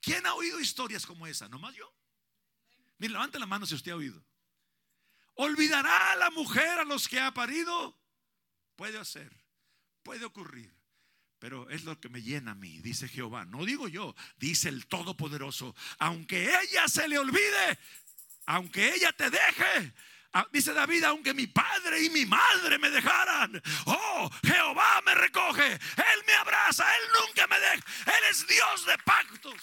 ¿Quién 0.01 0.27
ha 0.27 0.35
oído 0.35 0.59
historias 0.59 1.07
como 1.07 1.29
esa? 1.29 1.49
¿Nomás 1.49 1.77
yo? 1.77 1.95
Mire, 2.99 3.13
levante 3.13 3.39
la 3.39 3.47
mano 3.47 3.65
si 3.65 3.77
usted 3.77 3.93
ha 3.93 3.95
oído. 3.95 4.21
¿Olvidará 5.35 6.11
a 6.11 6.17
la 6.17 6.31
mujer 6.31 6.81
a 6.81 6.85
los 6.85 7.07
que 7.07 7.21
ha 7.21 7.33
parido? 7.33 7.97
Puede 8.75 8.99
hacer, 8.99 9.31
puede 10.03 10.25
ocurrir. 10.25 10.75
Pero 11.39 11.71
es 11.71 11.85
lo 11.85 12.01
que 12.01 12.09
me 12.09 12.23
llena 12.23 12.51
a 12.51 12.57
mí, 12.57 12.81
dice 12.81 13.07
Jehová. 13.07 13.45
No 13.45 13.65
digo 13.65 13.87
yo, 13.87 14.17
dice 14.37 14.69
el 14.69 14.89
Todopoderoso. 14.89 15.77
Aunque 16.01 16.51
ella 16.61 16.89
se 16.89 17.07
le 17.07 17.21
olvide, 17.21 17.79
aunque 18.47 18.97
ella 18.97 19.13
te 19.13 19.31
deje, 19.31 19.95
Dice 20.51 20.73
David, 20.73 21.05
aunque 21.05 21.33
mi 21.33 21.47
padre 21.47 22.03
y 22.03 22.11
mi 22.11 22.27
madre 22.27 22.79
me 22.79 22.91
dejaran, 22.91 23.63
oh, 23.87 24.31
Jehová 24.43 25.01
me 25.03 25.15
recoge, 25.15 25.73
Él 25.73 26.25
me 26.27 26.33
abraza, 26.35 26.85
Él 26.97 27.05
nunca 27.21 27.47
me 27.47 27.61
deja, 27.61 27.85
Él 28.07 28.25
es 28.31 28.47
Dios 28.47 28.87
de 28.87 28.99
pactos. 28.99 29.63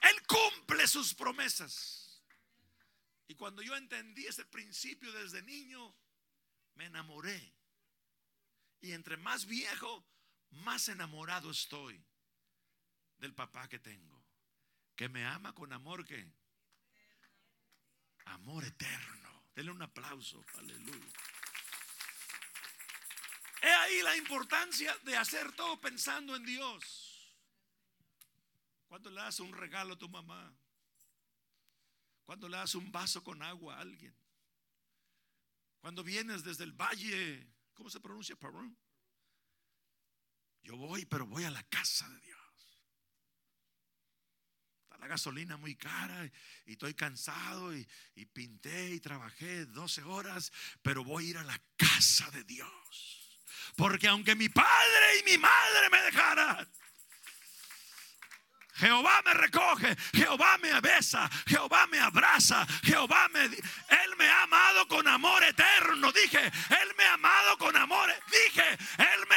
Él 0.00 0.22
cumple 0.26 0.86
sus 0.86 1.14
promesas. 1.14 2.22
Y 3.26 3.34
cuando 3.34 3.60
yo 3.60 3.76
entendí 3.76 4.26
ese 4.26 4.46
principio 4.46 5.12
desde 5.12 5.42
niño, 5.42 5.94
me 6.76 6.86
enamoré. 6.86 7.52
Y 8.80 8.92
entre 8.92 9.18
más 9.18 9.44
viejo, 9.44 10.06
más 10.50 10.88
enamorado 10.88 11.50
estoy 11.50 12.02
del 13.18 13.34
papá 13.34 13.68
que 13.68 13.78
tengo. 13.78 14.24
Que 14.96 15.10
me 15.10 15.26
ama 15.26 15.54
con 15.54 15.72
amor 15.74 16.06
que... 16.06 16.26
Amor 18.28 18.64
eterno. 18.64 19.44
Denle 19.54 19.70
un 19.72 19.82
aplauso. 19.82 20.44
Aleluya. 20.58 21.12
He 23.60 23.68
ahí 23.68 24.02
la 24.02 24.16
importancia 24.16 24.96
de 25.04 25.16
hacer 25.16 25.52
todo 25.52 25.80
pensando 25.80 26.36
en 26.36 26.44
Dios. 26.44 27.34
Cuando 28.86 29.10
le 29.10 29.20
das 29.20 29.40
un 29.40 29.52
regalo 29.52 29.94
a 29.94 29.98
tu 29.98 30.08
mamá. 30.08 30.54
Cuando 32.24 32.48
le 32.48 32.56
das 32.56 32.74
un 32.74 32.90
vaso 32.92 33.22
con 33.22 33.42
agua 33.42 33.76
a 33.76 33.80
alguien. 33.80 34.14
Cuando 35.80 36.02
vienes 36.04 36.44
desde 36.44 36.64
el 36.64 36.72
valle, 36.72 37.46
¿cómo 37.74 37.90
se 37.90 38.00
pronuncia? 38.00 38.36
Yo 40.62 40.76
voy, 40.76 41.04
pero 41.06 41.26
voy 41.26 41.44
a 41.44 41.50
la 41.50 41.62
casa 41.64 42.08
de 42.08 42.20
Dios. 42.20 42.37
La 44.98 45.06
gasolina 45.06 45.56
muy 45.56 45.76
cara 45.76 46.28
y, 46.66 46.72
estoy 46.72 46.94
cansado 46.94 47.74
y, 47.74 47.86
y, 48.14 48.26
pinté 48.26 48.90
y 48.90 49.00
trabajé 49.00 49.66
12 49.66 50.02
horas, 50.02 50.52
pero 50.82 51.04
voy 51.04 51.26
a 51.26 51.30
ir 51.30 51.38
a 51.38 51.44
la 51.44 51.60
casa 51.76 52.30
de 52.32 52.44
Dios. 52.44 52.68
Porque 53.76 54.08
aunque 54.08 54.34
mi 54.34 54.48
padre 54.48 55.18
y 55.20 55.30
mi 55.30 55.38
madre 55.38 55.90
me 55.90 56.02
dejaran, 56.02 56.68
Jehová 58.78 59.22
me 59.24 59.34
recoge, 59.34 59.96
Jehová 60.14 60.56
me 60.58 60.80
besa, 60.80 61.28
Jehová 61.46 61.86
me 61.88 61.98
abraza, 61.98 62.66
Jehová 62.84 63.28
me... 63.28 63.44
Él 63.44 64.16
me 64.16 64.28
ha 64.28 64.42
amado 64.44 64.86
con 64.86 65.06
amor 65.08 65.42
eterno, 65.42 66.12
dije, 66.12 66.38
Él 66.44 66.94
me 66.96 67.04
ha 67.04 67.14
amado 67.14 67.58
con 67.58 67.76
amor, 67.76 68.08
dije, 68.30 68.78
Él 68.98 69.26
me 69.28 69.36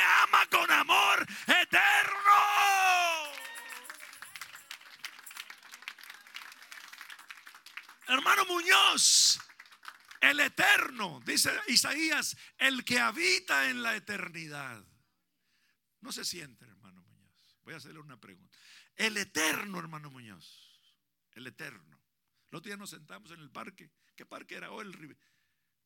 Hermano 8.12 8.44
Muñoz, 8.46 9.40
el 10.20 10.42
eterno, 10.42 11.22
dice 11.26 11.50
Isaías, 11.70 12.36
el 12.58 12.84
que 12.84 13.00
habita 13.00 13.70
en 13.70 13.82
la 13.82 13.96
eternidad. 13.96 14.86
No 16.02 16.12
se 16.12 16.26
siente, 16.26 16.66
hermano 16.66 17.02
Muñoz. 17.04 17.58
Voy 17.64 17.74
a 17.74 17.78
hacerle 17.78 18.02
una 18.02 18.20
pregunta. 18.20 18.58
El 18.98 19.16
eterno, 19.16 19.80
hermano 19.80 20.10
Muñoz. 20.10 20.78
El 21.32 21.48
eterno. 21.48 22.04
El 22.50 22.58
otro 22.58 22.68
día 22.68 22.76
nos 22.76 22.90
sentamos 22.90 23.32
en 23.32 23.40
el 23.40 23.50
parque. 23.50 23.90
¿Qué 24.18 24.26
parque 24.26 24.56
era? 24.56 24.72
Oh, 24.72 24.82
el, 24.82 25.18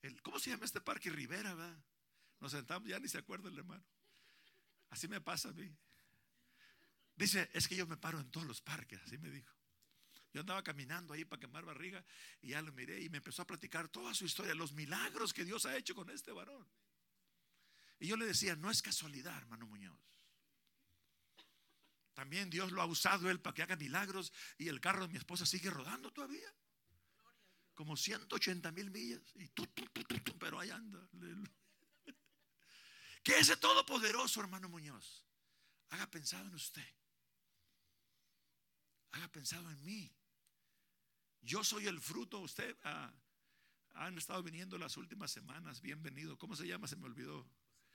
el, 0.02 0.20
¿Cómo 0.24 0.40
se 0.40 0.50
llama 0.50 0.66
este 0.66 0.82
parque? 0.82 1.12
Rivera, 1.12 1.54
¿verdad? 1.54 1.80
Nos 2.40 2.54
sentamos, 2.54 2.90
ya 2.90 3.00
ni 3.00 3.08
se 3.08 3.20
acuerda 3.20 3.50
el 3.50 3.58
hermano. 3.60 3.86
Así 4.90 5.08
me 5.08 5.22
pasa 5.22 5.50
a 5.50 5.54
mí. 5.54 5.72
Dice, 7.16 7.52
es 7.54 7.68
que 7.68 7.76
yo 7.76 7.86
me 7.86 7.98
paro 7.98 8.20
en 8.20 8.32
todos 8.32 8.48
los 8.48 8.62
parques, 8.62 9.00
así 9.04 9.20
me 9.20 9.30
dijo. 9.30 9.55
Yo 10.36 10.42
andaba 10.42 10.62
caminando 10.62 11.14
ahí 11.14 11.24
para 11.24 11.40
quemar 11.40 11.64
barriga 11.64 12.04
y 12.42 12.50
ya 12.50 12.62
lo 12.62 12.74
miré 12.74 13.02
y 13.02 13.08
me 13.08 13.20
empezó 13.20 13.44
a 13.44 13.48
platicar 13.48 13.88
toda 13.88 14.14
su 14.14 14.26
historia, 14.26 14.54
los 14.54 14.74
milagros 14.74 15.34
que 15.34 15.46
Dios 15.46 15.66
ha 15.66 15.78
hecho 15.78 15.96
con 15.96 16.10
este 16.10 16.34
varón. 16.34 16.68
Y 18.00 18.08
yo 18.08 18.18
le 18.18 18.26
decía, 18.26 18.54
no 18.58 18.70
es 18.70 18.82
casualidad, 18.82 19.38
hermano 19.38 19.66
Muñoz. 19.66 19.98
También 22.14 22.50
Dios 22.50 22.74
lo 22.74 22.82
ha 22.82 22.86
usado 22.86 23.30
él 23.30 23.40
para 23.40 23.54
que 23.54 23.64
haga 23.64 23.78
milagros 23.78 24.34
y 24.58 24.68
el 24.68 24.82
carro 24.82 25.04
de 25.04 25.14
mi 25.14 25.18
esposa 25.18 25.46
sigue 25.46 25.70
rodando 25.70 26.12
todavía. 26.12 26.54
Como 27.74 27.96
180 27.96 28.74
mil 28.74 28.92
millas. 28.92 29.22
Y 29.36 29.50
pero 30.38 30.60
ahí 30.60 30.70
anda. 30.70 31.00
Que 33.24 33.40
ese 33.40 33.56
todopoderoso, 33.56 34.42
hermano 34.42 34.68
Muñoz, 34.68 35.26
haga 35.92 36.12
pensado 36.12 36.46
en 36.46 36.56
usted. 36.56 36.88
Haga 39.12 39.30
pensado 39.30 39.72
en 39.72 39.82
mí. 39.86 40.14
Yo 41.42 41.64
soy 41.64 41.88
el 41.88 42.00
fruto. 42.00 42.40
Usted 42.40 42.76
ah, 42.84 43.14
han 43.94 44.18
estado 44.18 44.44
viniendo 44.44 44.78
las 44.78 44.98
últimas 44.98 45.32
semanas. 45.32 45.82
Bienvenido. 45.82 46.38
¿Cómo 46.38 46.56
se 46.56 46.68
llama? 46.68 46.88
Se 46.88 46.96
me 46.96 47.06
olvidó. 47.06 47.48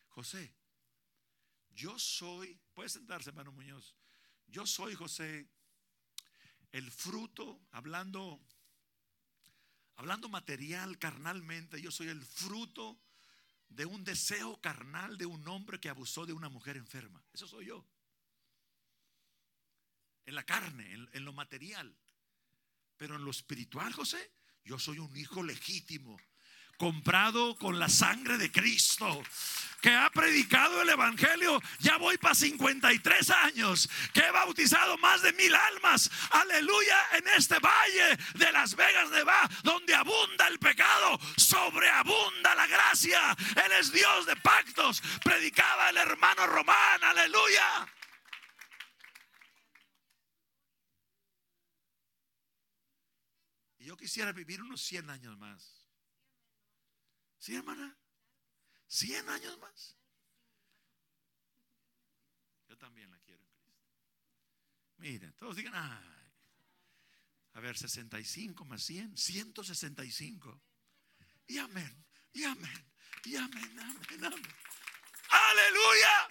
José. 0.09 0.55
Yo 1.71 1.99
soy, 1.99 2.59
puede 2.75 2.89
sentarse, 2.89 3.31
hermano 3.31 3.53
Muñoz. 3.53 3.95
Yo 4.47 4.67
soy 4.67 4.95
José, 4.95 5.49
el 6.73 6.91
fruto, 6.91 7.61
hablando, 7.71 8.41
hablando 9.97 10.29
material, 10.29 10.99
carnalmente, 10.99 11.81
yo 11.81 11.91
soy 11.91 12.09
el 12.09 12.25
fruto 12.25 12.99
de 13.69 13.87
un 13.87 14.03
deseo 14.05 14.61
carnal 14.61 15.17
de 15.17 15.27
un 15.27 15.47
hombre 15.47 15.79
que 15.79 15.89
abusó 15.89 16.27
de 16.27 16.33
una 16.33 16.49
mujer 16.49 16.77
enferma. 16.77 17.23
Eso 17.33 17.47
soy 17.47 17.67
yo. 17.67 17.87
En 20.27 20.35
la 20.35 20.45
carne, 20.45 20.93
en, 20.93 21.09
en 21.13 21.25
lo 21.25 21.33
material. 21.33 21.97
Pero 23.01 23.17
en 23.17 23.25
lo 23.25 23.31
espiritual, 23.31 23.91
José, 23.95 24.31
yo 24.63 24.79
soy 24.79 24.99
un 24.99 25.17
hijo 25.17 25.43
legítimo 25.43 26.21
comprado 26.77 27.57
con 27.57 27.79
la 27.79 27.89
sangre 27.89 28.37
de 28.37 28.53
Cristo 28.53 29.23
que 29.81 29.89
ha 29.95 30.11
predicado 30.11 30.83
el 30.83 30.91
Evangelio, 30.91 31.63
ya 31.79 31.97
voy 31.97 32.19
para 32.19 32.35
53 32.35 33.31
años, 33.31 33.89
que 34.13 34.21
he 34.21 34.31
bautizado 34.31 34.99
más 34.99 35.23
de 35.23 35.33
mil 35.33 35.55
almas, 35.55 36.11
aleluya, 36.31 36.99
en 37.17 37.27
este 37.39 37.59
valle 37.59 38.19
de 38.35 38.53
Las 38.53 38.77
Vegas, 38.77 39.09
Nevada, 39.09 39.49
donde 39.63 39.95
abunda 39.95 40.49
el 40.49 40.59
pecado, 40.59 41.19
sobreabunda 41.39 42.55
la 42.55 42.67
gracia, 42.67 43.35
Él 43.65 43.73
es 43.81 43.93
Dios 43.93 44.27
de 44.27 44.37
pactos, 44.37 45.03
predicaba 45.25 45.89
el 45.89 45.97
hermano 45.97 46.47
Román, 46.47 47.03
aleluya. 47.03 47.89
Y 53.81 53.87
yo 53.87 53.97
quisiera 53.97 54.31
vivir 54.31 54.63
unos 54.63 54.83
100 54.83 55.09
años 55.09 55.39
más. 55.39 55.89
¿Sí, 57.39 57.57
hermana? 57.57 57.97
¿Cien 58.87 59.27
años 59.29 59.59
más? 59.59 59.97
Yo 62.69 62.77
también 62.77 63.11
la 63.11 63.19
quiero 63.21 63.43
en 63.43 63.49
Cristo. 63.55 63.89
Miren, 64.99 65.33
todos 65.33 65.57
digan, 65.57 65.75
ay. 65.75 66.33
A 67.55 67.61
ver, 67.61 67.77
65 67.77 68.65
más 68.67 68.83
100, 68.83 69.17
165. 69.17 70.63
Y 71.47 71.57
amén, 71.57 72.07
y 72.35 72.45
amén, 72.45 72.93
y 73.25 73.37
amén, 73.37 73.79
amén, 73.81 74.25
amén. 74.25 74.57
Aleluya. 75.31 76.29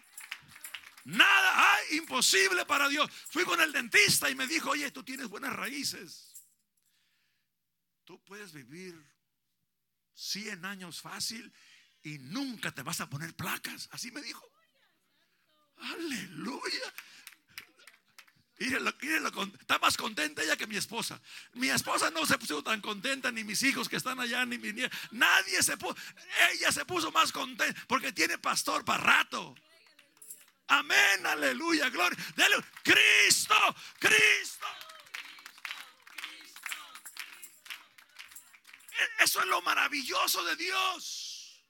Nada 1.05 1.73
hay 1.73 1.97
imposible 1.97 2.65
para 2.67 2.87
Dios. 2.87 3.11
Fui 3.29 3.43
con 3.43 3.59
el 3.59 3.71
dentista 3.71 4.29
y 4.29 4.35
me 4.35 4.45
dijo, 4.45 4.69
oye, 4.69 4.91
tú 4.91 5.03
tienes 5.03 5.27
buenas 5.27 5.53
raíces. 5.53 6.28
Tú 8.09 8.19
puedes 8.23 8.53
vivir 8.53 8.99
100 10.15 10.65
años 10.65 10.99
fácil 10.99 11.53
y 12.01 12.17
nunca 12.17 12.71
te 12.71 12.81
vas 12.81 13.01
a 13.01 13.07
poner 13.07 13.35
placas. 13.35 13.87
Así 13.91 14.09
me 14.09 14.19
dijo. 14.19 14.51
Aleluya. 15.77 16.91
está 18.57 19.77
más 19.77 19.95
contenta 19.95 20.41
ella 20.41 20.57
que 20.57 20.65
mi 20.65 20.75
esposa. 20.75 21.21
Mi 21.53 21.69
esposa 21.69 22.09
no 22.09 22.25
se 22.25 22.39
puso 22.39 22.63
tan 22.63 22.81
contenta, 22.81 23.31
ni 23.31 23.43
mis 23.43 23.61
hijos 23.61 23.87
que 23.87 23.97
están 23.97 24.19
allá, 24.19 24.43
ni 24.43 24.57
mi 24.57 24.73
nieta. 24.73 24.97
Nadie 25.11 25.61
se 25.61 25.77
puso. 25.77 25.95
Ella 26.53 26.71
se 26.71 26.85
puso 26.85 27.11
más 27.11 27.31
contenta 27.31 27.79
porque 27.87 28.11
tiene 28.11 28.39
pastor 28.39 28.83
para 28.83 29.03
rato. 29.03 29.53
Amén, 30.69 31.27
aleluya, 31.27 31.91
gloria. 31.91 32.17
Dele, 32.35 32.55
Cristo, 32.81 33.53
Cristo. 33.99 34.65
Eso 39.19 39.39
es 39.39 39.47
lo 39.47 39.61
maravilloso 39.61 40.43
de 40.43 40.55
Dios. 40.55 41.65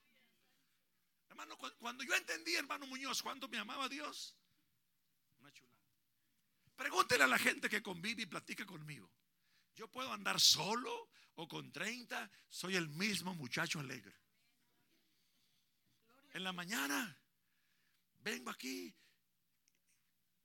Hermano, 1.29 1.57
cuando 1.77 2.03
yo 2.03 2.13
entendí, 2.15 2.55
hermano 2.55 2.85
Muñoz, 2.87 3.21
cuánto 3.21 3.47
me 3.47 3.57
amaba 3.57 3.87
Dios, 3.87 4.35
una. 5.39 5.51
Pregúntele 6.75 7.23
a 7.23 7.27
la 7.27 7.37
gente 7.37 7.69
que 7.69 7.81
convive 7.81 8.23
y 8.23 8.25
platica 8.25 8.65
conmigo. 8.65 9.11
Yo 9.75 9.87
puedo 9.89 10.11
andar 10.11 10.39
solo 10.39 11.09
o 11.35 11.47
con 11.47 11.71
30, 11.71 12.29
soy 12.49 12.75
el 12.75 12.89
mismo 12.89 13.33
muchacho 13.35 13.79
alegre. 13.79 14.13
En 16.33 16.43
la 16.43 16.51
mañana 16.51 17.17
vengo 18.19 18.49
aquí. 18.49 18.93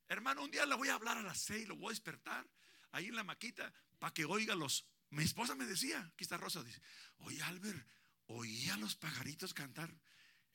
Hermano, 0.08 0.44
un 0.44 0.50
día 0.50 0.66
le 0.66 0.74
voy 0.76 0.88
a 0.88 0.94
hablar 0.94 1.18
a 1.18 1.22
las 1.22 1.40
seis, 1.40 1.66
lo 1.66 1.76
voy 1.76 1.88
a 1.88 1.90
despertar 1.90 2.46
ahí 2.92 3.06
en 3.06 3.16
la 3.16 3.24
maquita 3.24 3.72
para 3.98 4.14
que 4.14 4.24
oiga 4.24 4.54
los. 4.54 4.86
Mi 5.14 5.24
esposa 5.24 5.54
me 5.54 5.64
decía, 5.64 6.00
aquí 6.00 6.24
está 6.24 6.36
Rosa, 6.36 6.62
dice, 6.62 6.80
oye 7.18 7.40
Albert, 7.42 7.86
oía 8.26 8.74
a 8.74 8.78
los 8.78 8.96
pajaritos 8.96 9.54
cantar. 9.54 9.94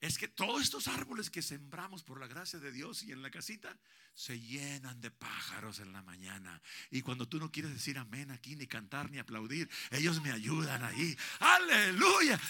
Es 0.00 0.16
que 0.16 0.28
todos 0.28 0.62
estos 0.62 0.88
árboles 0.88 1.28
que 1.28 1.42
sembramos 1.42 2.02
por 2.02 2.20
la 2.20 2.26
gracia 2.26 2.58
de 2.58 2.72
Dios 2.72 3.02
y 3.02 3.12
en 3.12 3.20
la 3.22 3.30
casita 3.30 3.78
se 4.14 4.40
llenan 4.40 5.00
de 5.00 5.10
pájaros 5.10 5.78
en 5.78 5.92
la 5.92 6.02
mañana. 6.02 6.62
Y 6.90 7.02
cuando 7.02 7.28
tú 7.28 7.38
no 7.38 7.50
quieres 7.50 7.72
decir 7.72 7.98
amén 7.98 8.30
aquí, 8.30 8.56
ni 8.56 8.66
cantar, 8.66 9.10
ni 9.10 9.18
aplaudir, 9.18 9.68
ellos 9.90 10.22
me 10.22 10.32
ayudan 10.32 10.82
ahí. 10.84 11.16
Aleluya. 11.38 12.40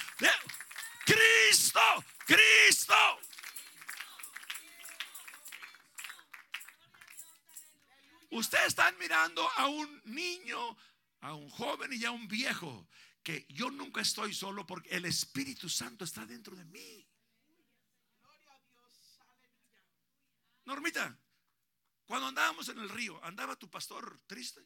Cristo, 1.05 1.81
Cristo. 2.25 2.95
Ustedes 8.31 8.69
están 8.69 8.97
mirando 8.99 9.49
a 9.57 9.67
un 9.67 10.03
niño, 10.05 10.77
a 11.21 11.35
un 11.35 11.49
joven 11.51 11.93
y 11.93 12.05
a 12.05 12.11
un 12.11 12.27
viejo, 12.29 12.89
que 13.23 13.47
yo 13.51 13.71
nunca 13.71 14.01
estoy 14.01 14.33
solo 14.33 14.67
porque 14.67 14.91
el 14.91 15.05
Espíritu 15.05 15.69
Santo 15.69 16.05
está 16.05 16.25
dentro 16.25 16.57
de 16.57 16.65
mí. 16.65 17.07
Normita, 20.65 21.19
cuando 22.07 22.29
andábamos 22.29 22.69
en 22.69 22.79
el 22.79 22.89
río, 22.89 23.23
¿andaba 23.25 23.57
tu 23.57 23.69
pastor 23.69 24.21
triste? 24.27 24.61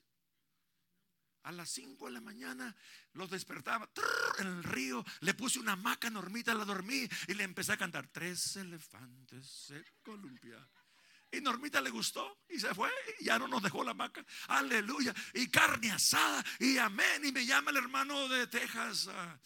A 1.42 1.52
las 1.52 1.70
5 1.70 2.06
de 2.06 2.12
la 2.12 2.20
mañana 2.20 2.74
los 3.12 3.30
despertaba 3.30 3.90
en 4.38 4.46
el 4.46 4.64
río, 4.64 5.04
le 5.20 5.34
puse 5.34 5.58
una 5.58 5.76
maca 5.76 6.08
Normita, 6.08 6.54
la 6.54 6.64
dormí 6.64 7.06
y 7.28 7.34
le 7.34 7.44
empecé 7.44 7.72
a 7.72 7.76
cantar. 7.76 8.08
Tres 8.08 8.56
elefantes 8.56 9.46
se 9.46 9.84
columpiaron. 10.02 10.83
Y 11.30 11.40
Normita 11.40 11.80
le 11.80 11.90
gustó 11.90 12.42
y 12.48 12.60
se 12.60 12.72
fue 12.74 12.90
y 13.18 13.24
ya 13.24 13.38
no 13.38 13.48
nos 13.48 13.62
dejó 13.62 13.82
la 13.82 13.92
maca. 13.92 14.24
Aleluya. 14.48 15.12
Y 15.32 15.48
carne 15.48 15.90
asada 15.90 16.44
y 16.60 16.78
amén. 16.78 17.24
Y 17.24 17.32
me 17.32 17.44
llama 17.44 17.70
el 17.70 17.78
hermano 17.78 18.28
de 18.28 18.46
Texas, 18.46 19.08
ah, 19.10 19.38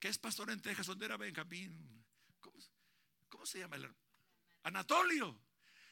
que 0.00 0.08
es 0.08 0.18
pastor 0.18 0.50
en 0.50 0.60
Texas, 0.60 0.86
donde 0.86 1.06
era 1.06 1.16
Benjamín. 1.16 2.04
¿Cómo, 3.28 3.46
se 3.46 3.60
llama 3.60 3.76
el 3.76 3.84
hermano? 3.84 4.04
Anatolio. 4.64 5.40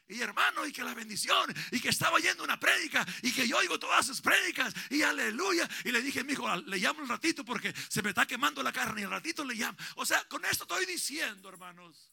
Y 0.08 0.20
hermano, 0.20 0.64
y 0.64 0.72
que 0.72 0.84
la 0.84 0.94
bendición, 0.94 1.52
y 1.72 1.80
que 1.80 1.88
estaba 1.88 2.20
yendo 2.20 2.44
una 2.44 2.60
prédica, 2.60 3.04
y 3.22 3.32
que 3.32 3.48
yo 3.48 3.58
oigo 3.58 3.76
todas 3.76 4.06
sus 4.06 4.20
prédicas, 4.20 4.72
y 4.88 5.02
aleluya. 5.02 5.68
Y 5.84 5.90
le 5.90 6.00
dije, 6.00 6.22
mi 6.22 6.32
hijo, 6.32 6.54
le 6.56 6.78
llamo 6.78 7.00
un 7.00 7.08
ratito 7.08 7.44
porque 7.44 7.74
se 7.88 8.02
me 8.02 8.10
está 8.10 8.24
quemando 8.24 8.62
la 8.62 8.72
carne, 8.72 9.00
y 9.00 9.04
el 9.04 9.10
ratito 9.10 9.44
le 9.44 9.54
llamo. 9.54 9.76
O 9.96 10.06
sea, 10.06 10.22
con 10.28 10.44
esto 10.44 10.62
estoy 10.62 10.86
diciendo, 10.86 11.48
hermanos, 11.48 12.12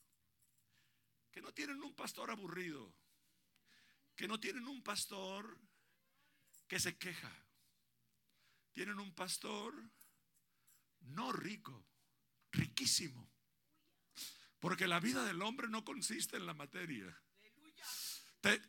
que 1.31 1.41
no 1.41 1.53
tienen 1.53 1.81
un 1.83 1.95
pastor 1.95 2.31
aburrido 2.31 2.95
que 4.15 4.27
no 4.27 4.39
tienen 4.39 4.67
un 4.67 4.83
pastor 4.83 5.59
que 6.67 6.79
se 6.79 6.97
queja. 6.97 7.31
Tienen 8.71 8.99
un 8.99 9.13
pastor 9.13 9.73
no 11.01 11.31
rico, 11.31 11.85
riquísimo. 12.51 13.31
Porque 14.59 14.87
la 14.87 14.99
vida 14.99 15.23
del 15.25 15.41
hombre 15.41 15.67
no 15.67 15.83
consiste 15.83 16.37
en 16.37 16.45
la 16.45 16.53
materia. 16.53 17.21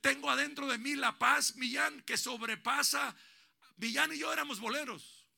tengo 0.00 0.30
adentro 0.30 0.66
de 0.66 0.78
mí 0.78 0.96
la 0.96 1.18
paz, 1.18 1.57
Millán, 1.57 2.02
que 2.02 2.16
sobrepasa. 2.16 3.16
Millán 3.76 4.12
y 4.12 4.18
yo 4.18 4.33
éramos 4.33 4.61
boleros. 4.61 5.28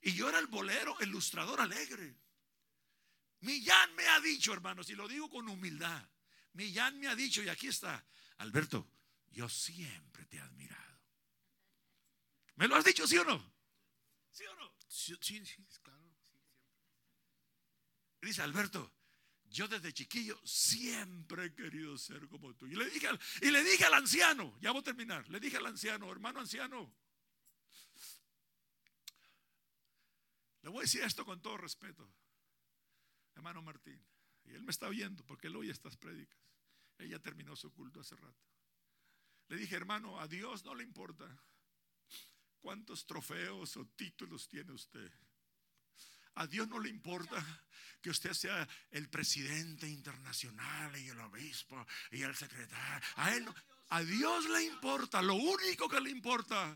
Y 0.00 0.14
yo 0.14 0.28
era 0.28 0.38
el 0.38 0.48
bolero, 0.48 0.98
el 1.00 1.10
ilustrador 1.10 1.60
alegre. 1.60 2.16
Millán 3.40 3.94
me 3.94 4.06
ha 4.08 4.20
dicho, 4.20 4.52
hermanos, 4.52 4.90
y 4.90 4.94
lo 4.94 5.06
digo 5.06 5.30
con 5.30 5.48
humildad. 5.48 6.08
Millán 6.54 6.98
me 6.98 7.08
ha 7.08 7.14
dicho, 7.14 7.42
y 7.42 7.48
aquí 7.48 7.68
está, 7.68 8.04
Alberto, 8.38 8.90
yo 9.32 9.48
siempre 9.48 10.24
te 10.26 10.36
he 10.36 10.40
admirado. 10.40 11.00
¿Me 12.56 12.68
lo 12.68 12.76
has 12.76 12.84
dicho, 12.84 13.06
sí 13.06 13.16
o 13.16 13.24
no? 13.24 13.52
¿Sí 14.30 14.44
o 14.44 14.54
no? 14.56 14.72
Sí, 14.86 15.16
sí, 15.20 15.66
claro. 15.82 16.00
dice 18.20 18.42
Alberto, 18.42 18.92
yo 19.44 19.68
desde 19.68 19.92
chiquillo 19.92 20.40
siempre 20.44 21.46
he 21.46 21.54
querido 21.54 21.96
ser 21.98 22.28
como 22.28 22.54
tú. 22.54 22.66
Y 22.66 22.74
le 22.74 22.88
dije 22.88 23.08
al, 23.08 23.20
y 23.40 23.50
le 23.50 23.64
dije 23.64 23.84
al 23.84 23.94
anciano, 23.94 24.56
ya 24.60 24.70
voy 24.70 24.80
a 24.80 24.84
terminar, 24.84 25.28
le 25.28 25.40
dije 25.40 25.56
al 25.56 25.66
anciano, 25.66 26.10
hermano 26.10 26.40
anciano, 26.40 26.94
le 30.62 30.70
voy 30.70 30.80
a 30.80 30.82
decir 30.82 31.02
esto 31.02 31.24
con 31.24 31.40
todo 31.42 31.56
respeto, 31.56 32.08
hermano 33.34 33.62
Martín, 33.62 34.02
y 34.44 34.52
él 34.52 34.62
me 34.62 34.70
está 34.70 34.88
oyendo 34.88 35.24
porque 35.24 35.48
él 35.48 35.56
oye 35.56 35.72
estas 35.72 35.96
prédicas. 35.96 36.38
Ella 36.98 37.18
terminó 37.18 37.56
su 37.56 37.72
culto 37.72 38.00
hace 38.00 38.14
rato. 38.14 38.51
Le 39.52 39.58
dije, 39.58 39.76
hermano, 39.76 40.18
a 40.18 40.26
Dios 40.26 40.64
no 40.64 40.74
le 40.74 40.82
importa 40.82 41.26
cuántos 42.58 43.04
trofeos 43.04 43.76
o 43.76 43.86
títulos 43.88 44.48
tiene 44.48 44.72
usted. 44.72 45.12
A 46.36 46.46
Dios 46.46 46.68
no 46.68 46.78
le 46.78 46.88
importa 46.88 47.44
que 48.00 48.08
usted 48.08 48.32
sea 48.32 48.66
el 48.90 49.10
presidente 49.10 49.86
internacional 49.86 50.96
y 50.96 51.06
el 51.06 51.20
obispo 51.20 51.86
y 52.12 52.22
el 52.22 52.34
secretario. 52.34 53.06
A 53.16 53.34
él 53.34 53.46
a 53.90 54.02
Dios 54.02 54.48
le 54.48 54.64
importa. 54.64 55.20
Lo 55.20 55.34
único 55.34 55.86
que 55.86 56.00
le 56.00 56.08
importa 56.08 56.74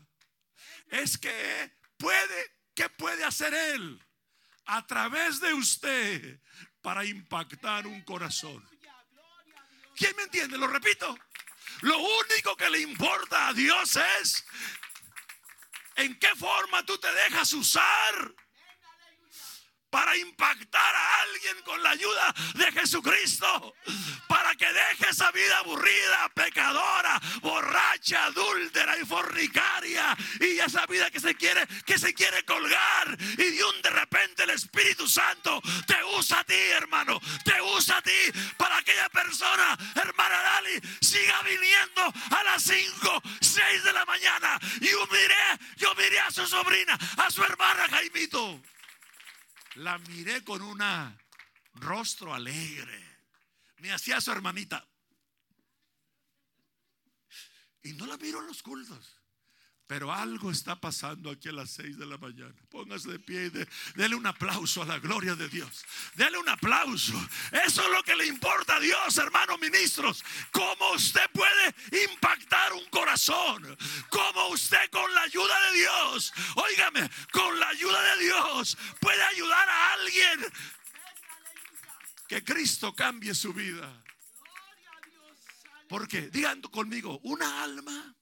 es 0.85 1.17
que 1.17 1.73
puede, 1.97 2.51
¿qué 2.75 2.89
puede 2.89 3.23
hacer 3.23 3.55
él 3.55 3.99
a 4.65 4.85
través 4.85 5.39
de 5.39 5.51
usted 5.51 6.39
para 6.83 7.03
impactar 7.05 7.87
un 7.87 8.03
corazón? 8.03 8.63
¿Quién 9.95 10.15
me 10.15 10.23
entiende? 10.23 10.59
Lo 10.59 10.67
repito. 10.67 11.17
Lo 11.81 11.97
único 11.97 12.55
que 12.55 12.69
le 12.69 12.79
importa 12.79 13.47
a 13.47 13.53
Dios 13.53 13.97
es 14.21 14.45
en 15.95 16.17
qué 16.19 16.29
forma 16.35 16.85
tú 16.85 16.97
te 16.97 17.11
dejas 17.11 17.53
usar 17.53 18.33
para 19.89 20.15
impactar 20.17 20.95
a 20.95 21.21
alguien 21.21 21.61
con 21.63 21.81
la 21.81 21.91
ayuda 21.91 22.33
de 22.55 22.71
Jesucristo, 22.71 23.75
para 24.27 24.55
que 24.55 24.65
deje 24.65 25.09
esa 25.09 25.31
vida 25.31 25.59
aburrida, 25.59 26.29
pecadora, 26.33 27.21
borracha, 27.41 28.25
adúltera 28.25 28.97
y 28.97 29.05
fornicaria 29.05 30.15
y 30.39 30.59
esa 30.59 30.85
vida 30.87 31.09
que 31.11 31.19
se 31.19 31.35
quiere 31.35 31.65
que 31.85 31.97
se 31.97 32.13
quiere 32.13 32.43
colgar 32.43 33.17
y 33.19 33.35
de 33.35 33.63
un 33.63 33.81
de 33.81 33.89
repente 33.89 34.43
el 34.43 34.51
Espíritu 34.51 35.07
Santo 35.07 35.61
te 35.85 36.03
usa 36.17 36.39
a 36.39 36.43
ti, 36.43 36.53
hermano, 36.53 37.19
te 37.43 37.61
usa 37.61 37.97
a 37.97 38.01
ti 38.01 38.11
para 38.57 38.81
que 38.81 38.87
aquella 38.91 39.09
persona, 39.09 39.77
hermana 39.95 40.41
Dali, 40.41 40.81
siga 41.01 41.41
viniendo 41.43 42.13
a 42.35 42.43
las 42.43 42.63
5, 42.63 43.21
6 43.41 43.83
de 43.83 43.93
la 43.93 44.05
mañana 44.05 44.59
y 44.79 44.89
yo 44.89 45.05
miré, 45.07 45.59
yo 45.75 45.93
miré 45.95 46.19
a 46.19 46.31
su 46.31 46.45
sobrina, 46.47 46.97
a 47.17 47.29
su 47.29 47.43
hermana 47.43 47.87
Jaimito 47.89 48.61
la 49.77 49.97
miré 49.99 50.43
con 50.43 50.61
un 50.61 50.79
rostro 51.75 52.33
alegre. 52.33 53.03
Me 53.77 53.91
hacía 53.91 54.19
su 54.19 54.31
hermanita. 54.31 54.87
Y 57.83 57.93
no 57.93 58.05
la 58.07 58.17
miro 58.17 58.39
en 58.39 58.47
los 58.47 58.63
cultos. 58.63 59.16
Pero 59.87 60.11
algo 60.11 60.51
está 60.51 60.79
pasando 60.79 61.31
aquí 61.31 61.47
a 61.47 61.53
las 61.53 61.69
seis 61.69 61.97
de 61.97 62.05
la 62.05 62.17
mañana. 62.17 62.53
Póngase 62.69 63.09
de 63.09 63.19
pie 63.19 63.45
y 63.45 63.97
dele 63.97 64.15
un 64.15 64.27
aplauso 64.27 64.81
a 64.81 64.85
la 64.85 64.99
gloria 64.99 65.33
de 65.35 65.47
Dios. 65.47 65.85
Dele 66.15 66.37
un 66.37 66.49
aplauso. 66.49 67.13
Eso 67.65 67.83
es 67.83 67.89
lo 67.89 68.03
que 68.03 68.17
le 68.17 68.27
importa 68.27 68.75
a 68.75 68.79
Dios, 68.81 69.17
hermanos 69.17 69.57
ministros. 69.61 70.25
Cómo 70.51 70.91
usted 70.91 71.29
puede 71.31 72.03
impactar 72.03 72.73
un 72.73 72.85
corazón. 72.89 73.77
Cómo 74.09 74.49
usted 74.49 74.89
con 74.91 75.13
la 75.13 75.21
ayuda 75.21 75.71
de 75.71 75.77
Dios, 75.77 76.33
óigame, 76.55 77.09
con 77.31 77.57
la 77.57 77.69
ayuda 77.69 78.15
de 78.15 78.23
Dios 78.25 78.77
puede 78.99 79.23
ayudar 79.23 79.69
a 79.69 79.93
alguien 79.93 80.51
que 82.27 82.43
Cristo 82.43 82.93
cambie 82.93 83.33
su 83.33 83.53
vida. 83.53 84.03
Porque, 85.87 86.29
digan 86.29 86.61
conmigo, 86.61 87.19
una 87.23 87.63
alma 87.63 88.16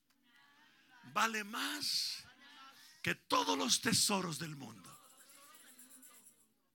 vale 1.16 1.46
más 1.46 2.26
que 3.02 3.16
todos 3.16 3.58
los 3.58 3.80
tesoros 3.80 4.38
del 4.38 4.58
mundo. 4.58 4.92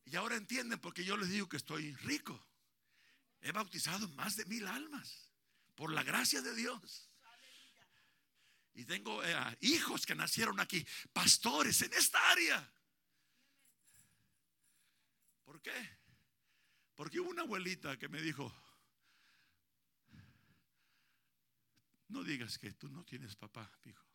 Y 0.07 0.16
ahora 0.16 0.36
entienden 0.36 0.80
porque 0.80 1.05
yo 1.05 1.16
les 1.18 1.28
digo 1.28 1.47
que 1.47 1.59
estoy 1.59 1.95
rico. 1.97 2.49
He 3.43 3.53
bautizado 3.53 4.09
más 4.09 4.36
de 4.36 4.47
mil 4.47 4.66
almas 4.66 5.30
por 5.74 5.93
la 5.93 6.03
gracia 6.03 6.41
de 6.41 6.55
Dios. 6.55 7.11
Y 8.72 8.86
tengo 8.86 9.22
eh, 9.22 9.59
hijos 9.61 10.07
que 10.07 10.14
nacieron 10.14 10.59
aquí, 10.59 10.86
pastores 11.12 11.82
en 11.82 11.93
esta 11.93 12.18
área. 12.30 12.72
¿Por 15.45 15.61
qué? 15.61 15.99
Porque 16.95 17.20
hubo 17.20 17.28
una 17.28 17.43
abuelita 17.43 17.99
que 17.99 18.09
me 18.09 18.22
dijo, 18.22 18.51
no 22.09 22.24
digas 22.24 22.59
que 22.59 22.72
tú 22.72 22.88
no 22.88 23.05
tienes 23.05 23.36
papá, 23.36 23.70
hijo. 23.84 24.10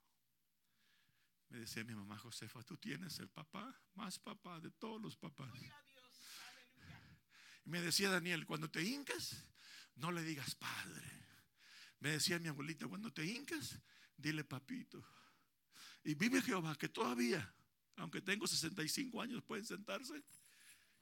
Me 1.55 1.61
decía 1.61 1.85
mi 1.85 1.95
mamá 1.95 2.17
Josefa, 2.17 2.61
tú 2.63 2.75
tienes 2.75 3.17
el 3.19 3.29
papá, 3.29 3.73
más 3.93 4.19
papá 4.19 4.59
de 4.59 4.71
todos 4.71 5.01
los 5.01 5.15
papás. 5.15 5.49
Me 7.63 7.79
decía 7.81 8.09
Daniel, 8.09 8.45
cuando 8.45 8.69
te 8.69 8.83
hincas, 8.83 9.45
no 9.95 10.11
le 10.11 10.21
digas 10.21 10.53
padre. 10.55 11.09
Me 12.01 12.09
decía 12.09 12.39
mi 12.39 12.49
abuelita, 12.49 12.89
cuando 12.89 13.13
te 13.13 13.25
hincas, 13.25 13.79
dile 14.17 14.43
papito. 14.43 15.01
Y 16.03 16.15
vive 16.15 16.41
Jehová 16.41 16.75
que 16.75 16.89
todavía, 16.89 17.55
aunque 17.95 18.21
tengo 18.21 18.45
65 18.45 19.21
años, 19.21 19.41
pueden 19.41 19.65
sentarse. 19.65 20.25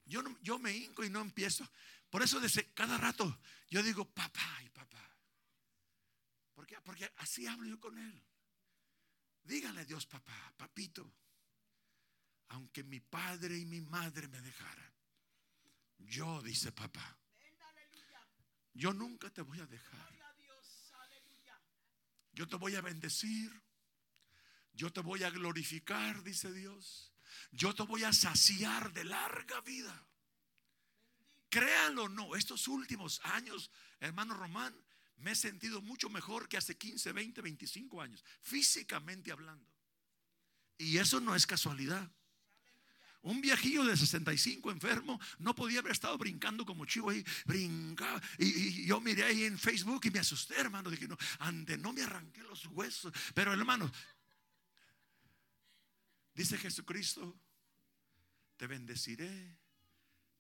Yo, 0.05 0.21
no, 0.21 0.37
yo 0.43 0.59
me 0.59 0.71
hinco 0.71 1.03
y 1.03 1.09
no 1.09 1.21
empiezo. 1.21 1.67
Por 2.11 2.21
eso 2.21 2.39
desde 2.39 2.71
cada 2.73 2.99
rato 2.99 3.39
yo 3.69 3.81
digo 3.81 4.05
papá 4.05 4.61
y 4.63 4.69
papá. 4.69 5.17
¿Por 6.53 6.67
qué? 6.67 6.79
Porque 6.81 7.11
así 7.17 7.47
hablo 7.47 7.65
yo 7.65 7.79
con 7.79 7.97
él. 7.97 8.23
Dígale 9.43 9.81
a 9.81 9.85
Dios, 9.85 10.05
papá, 10.05 10.53
papito, 10.57 11.11
aunque 12.49 12.83
mi 12.83 12.99
padre 12.99 13.57
y 13.57 13.65
mi 13.65 13.81
madre 13.81 14.27
me 14.27 14.39
dejaran, 14.41 14.93
yo, 15.99 16.41
dice 16.41 16.71
papá, 16.71 17.17
yo 18.73 18.93
nunca 18.93 19.29
te 19.29 19.41
voy 19.41 19.59
a 19.59 19.65
dejar. 19.65 20.13
Yo 22.33 22.47
te 22.47 22.55
voy 22.55 22.75
a 22.75 22.81
bendecir. 22.81 23.61
Yo 24.73 24.91
te 24.91 25.01
voy 25.01 25.23
a 25.23 25.29
glorificar, 25.29 26.23
dice 26.23 26.51
Dios. 26.51 27.13
Yo 27.51 27.75
te 27.75 27.83
voy 27.83 28.03
a 28.03 28.13
saciar 28.13 28.91
de 28.91 29.03
larga 29.03 29.61
vida. 29.61 30.07
Créanlo 31.49 32.05
o 32.05 32.09
no, 32.09 32.35
estos 32.35 32.67
últimos 32.67 33.21
años, 33.25 33.69
hermano 33.99 34.33
Román, 34.33 34.75
me 35.17 35.31
he 35.31 35.35
sentido 35.35 35.81
mucho 35.81 36.09
mejor 36.09 36.47
que 36.47 36.57
hace 36.57 36.77
15, 36.77 37.11
20, 37.11 37.41
25 37.41 38.01
años, 38.01 38.23
físicamente 38.41 39.31
hablando. 39.31 39.69
Y 40.77 40.97
eso 40.97 41.19
no 41.19 41.35
es 41.35 41.45
casualidad. 41.45 42.11
Un 43.23 43.39
viejillo 43.39 43.85
de 43.85 43.95
65 43.95 44.69
enfermo 44.69 45.19
no 45.39 45.55
podía 45.55 45.79
haber 45.79 45.93
estado 45.93 46.17
brincando 46.17 46.65
como 46.65 46.85
chivo 46.85 47.09
ahí, 47.09 47.23
brincaba. 47.45 48.21
Y, 48.37 48.85
yo 48.85 48.99
miré 48.99 49.23
ahí 49.23 49.45
en 49.45 49.57
Facebook 49.57 50.01
y 50.05 50.11
me 50.11 50.19
asusté, 50.19 50.59
hermano. 50.59 50.89
Dije, 50.89 51.07
no, 51.07 51.17
ante 51.39 51.77
no 51.77 51.93
me 51.93 52.03
arranqué 52.03 52.43
los 52.43 52.65
huesos. 52.65 53.13
Pero 53.33 53.53
hermano, 53.53 53.89
dice 56.33 56.57
Jesucristo, 56.57 57.39
te 58.57 58.67
bendeciré, 58.67 59.57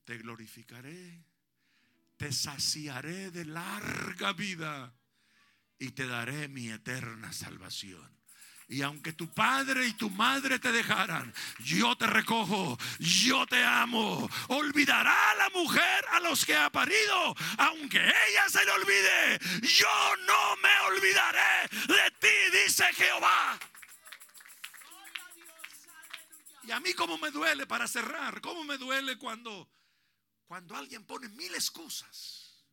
te 0.03 0.17
glorificaré, 0.17 1.23
te 2.23 2.31
saciaré 2.31 3.31
de 3.31 3.43
larga 3.43 4.31
vida 4.31 4.95
y 5.77 5.91
te 5.91 6.07
daré 6.07 6.47
mi 6.47 6.69
eterna 6.69 7.33
salvación. 7.33 8.17
Y 8.69 8.81
aunque 8.81 9.11
tu 9.11 9.33
padre 9.33 9.85
y 9.87 9.91
tu 9.91 10.09
madre 10.09 10.57
te 10.57 10.71
dejaran, 10.71 11.33
yo 11.59 11.97
te 11.97 12.07
recojo, 12.07 12.79
yo 12.97 13.45
te 13.45 13.61
amo. 13.61 14.29
Olvidará 14.47 15.35
la 15.35 15.49
mujer 15.49 16.05
a 16.13 16.21
los 16.21 16.45
que 16.45 16.55
ha 16.55 16.69
parido, 16.69 17.35
aunque 17.57 17.99
ella 17.99 18.47
se 18.47 18.63
le 18.63 18.71
olvide. 18.71 19.39
Yo 19.61 20.15
no 20.25 20.55
me 20.63 20.95
olvidaré 20.95 21.67
de 21.87 22.11
ti, 22.21 22.57
dice 22.63 22.85
Jehová. 22.93 23.59
Y 26.63 26.71
a 26.71 26.79
mí 26.79 26.93
como 26.93 27.17
me 27.17 27.31
duele 27.31 27.67
para 27.67 27.85
cerrar, 27.85 28.39
cómo 28.39 28.63
me 28.63 28.77
duele 28.77 29.17
cuando 29.17 29.69
cuando 30.53 30.75
alguien 30.75 31.03
pone 31.03 31.27
mil 31.29 31.55
excusas 31.55 32.63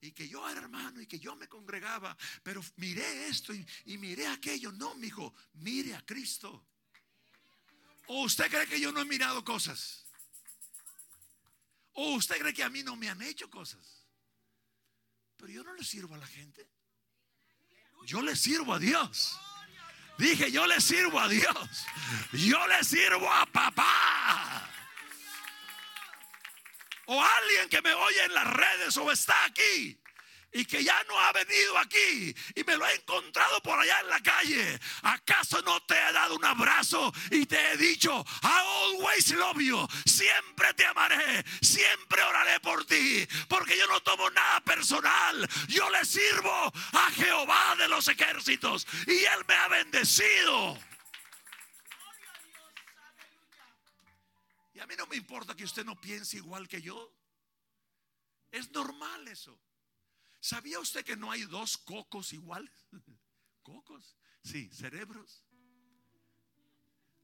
y 0.00 0.12
que 0.12 0.28
yo 0.28 0.48
era 0.48 0.60
hermano 0.60 1.00
y 1.00 1.06
que 1.08 1.18
yo 1.18 1.34
me 1.34 1.48
congregaba, 1.48 2.16
pero 2.44 2.64
miré 2.76 3.26
esto 3.26 3.52
y, 3.52 3.98
miré 3.98 4.28
aquello. 4.28 4.70
No, 4.70 4.94
mi 4.94 5.08
hijo, 5.08 5.34
mire 5.54 5.96
a 5.96 6.06
Cristo. 6.06 6.64
¿O 8.06 8.22
usted 8.22 8.48
cree 8.48 8.68
que 8.68 8.78
yo 8.78 8.92
no 8.92 9.00
he 9.00 9.04
mirado 9.04 9.44
cosas? 9.44 10.06
¿O 11.94 12.14
usted 12.14 12.38
cree 12.38 12.54
que 12.54 12.62
a 12.62 12.70
mí 12.70 12.84
no 12.84 12.94
me 12.94 13.08
han 13.08 13.20
hecho 13.20 13.50
cosas? 13.50 14.06
Pero 15.36 15.50
yo 15.50 15.64
no 15.64 15.74
le 15.74 15.82
sirvo 15.82 16.14
a 16.14 16.18
la 16.18 16.26
gente. 16.28 16.68
Yo 18.06 18.22
le 18.22 18.36
sirvo 18.36 18.74
a 18.74 18.78
Dios. 18.78 19.36
Dije, 20.18 20.52
yo 20.52 20.68
le 20.68 20.80
sirvo 20.80 21.18
a 21.18 21.28
Dios. 21.28 21.84
Yo 22.32 22.64
le 22.68 22.84
sirvo 22.84 23.28
a 23.28 23.44
papá 23.46 24.72
o 27.06 27.22
alguien 27.22 27.68
que 27.68 27.82
me 27.82 27.92
oye 27.94 28.24
en 28.24 28.34
las 28.34 28.46
redes 28.46 28.96
o 28.96 29.10
está 29.10 29.44
aquí 29.44 29.98
y 30.52 30.64
que 30.64 30.84
ya 30.84 31.02
no 31.08 31.18
ha 31.18 31.32
venido 31.32 31.78
aquí 31.78 32.34
y 32.54 32.64
me 32.64 32.76
lo 32.76 32.84
ha 32.84 32.92
encontrado 32.92 33.60
por 33.62 33.78
allá 33.78 34.00
en 34.00 34.08
la 34.08 34.20
calle, 34.20 34.80
¿acaso 35.02 35.62
no 35.62 35.80
te 35.82 35.94
he 35.94 36.12
dado 36.12 36.36
un 36.36 36.44
abrazo 36.44 37.12
y 37.30 37.46
te 37.46 37.72
he 37.72 37.76
dicho, 37.76 38.24
I 38.42 38.92
always 38.92 39.32
love 39.32 39.58
you, 39.58 39.86
siempre 40.04 40.74
te 40.74 40.84
amaré, 40.84 41.44
siempre 41.62 42.22
oraré 42.22 42.60
por 42.60 42.84
ti, 42.84 43.26
porque 43.48 43.76
yo 43.76 43.86
no 43.86 44.00
tomo 44.00 44.28
nada 44.30 44.60
personal, 44.60 45.48
yo 45.68 45.88
le 45.90 46.04
sirvo 46.04 46.72
a 46.92 47.10
Jehová 47.12 47.76
de 47.78 47.88
los 47.88 48.06
ejércitos 48.08 48.86
y 49.06 49.24
Él 49.24 49.44
me 49.48 49.54
ha 49.54 49.68
bendecido. 49.68 50.78
A 54.82 54.86
mí 54.86 54.94
no 54.96 55.06
me 55.06 55.16
importa 55.16 55.54
que 55.54 55.64
usted 55.64 55.84
no 55.84 56.00
piense 56.00 56.38
igual 56.38 56.68
que 56.68 56.82
yo. 56.82 57.14
Es 58.50 58.70
normal 58.72 59.28
eso. 59.28 59.58
¿Sabía 60.40 60.80
usted 60.80 61.04
que 61.04 61.16
no 61.16 61.30
hay 61.30 61.44
dos 61.44 61.78
cocos 61.78 62.32
iguales? 62.32 62.72
¿Cocos? 63.62 64.16
Sí, 64.42 64.68
cerebros. 64.72 65.44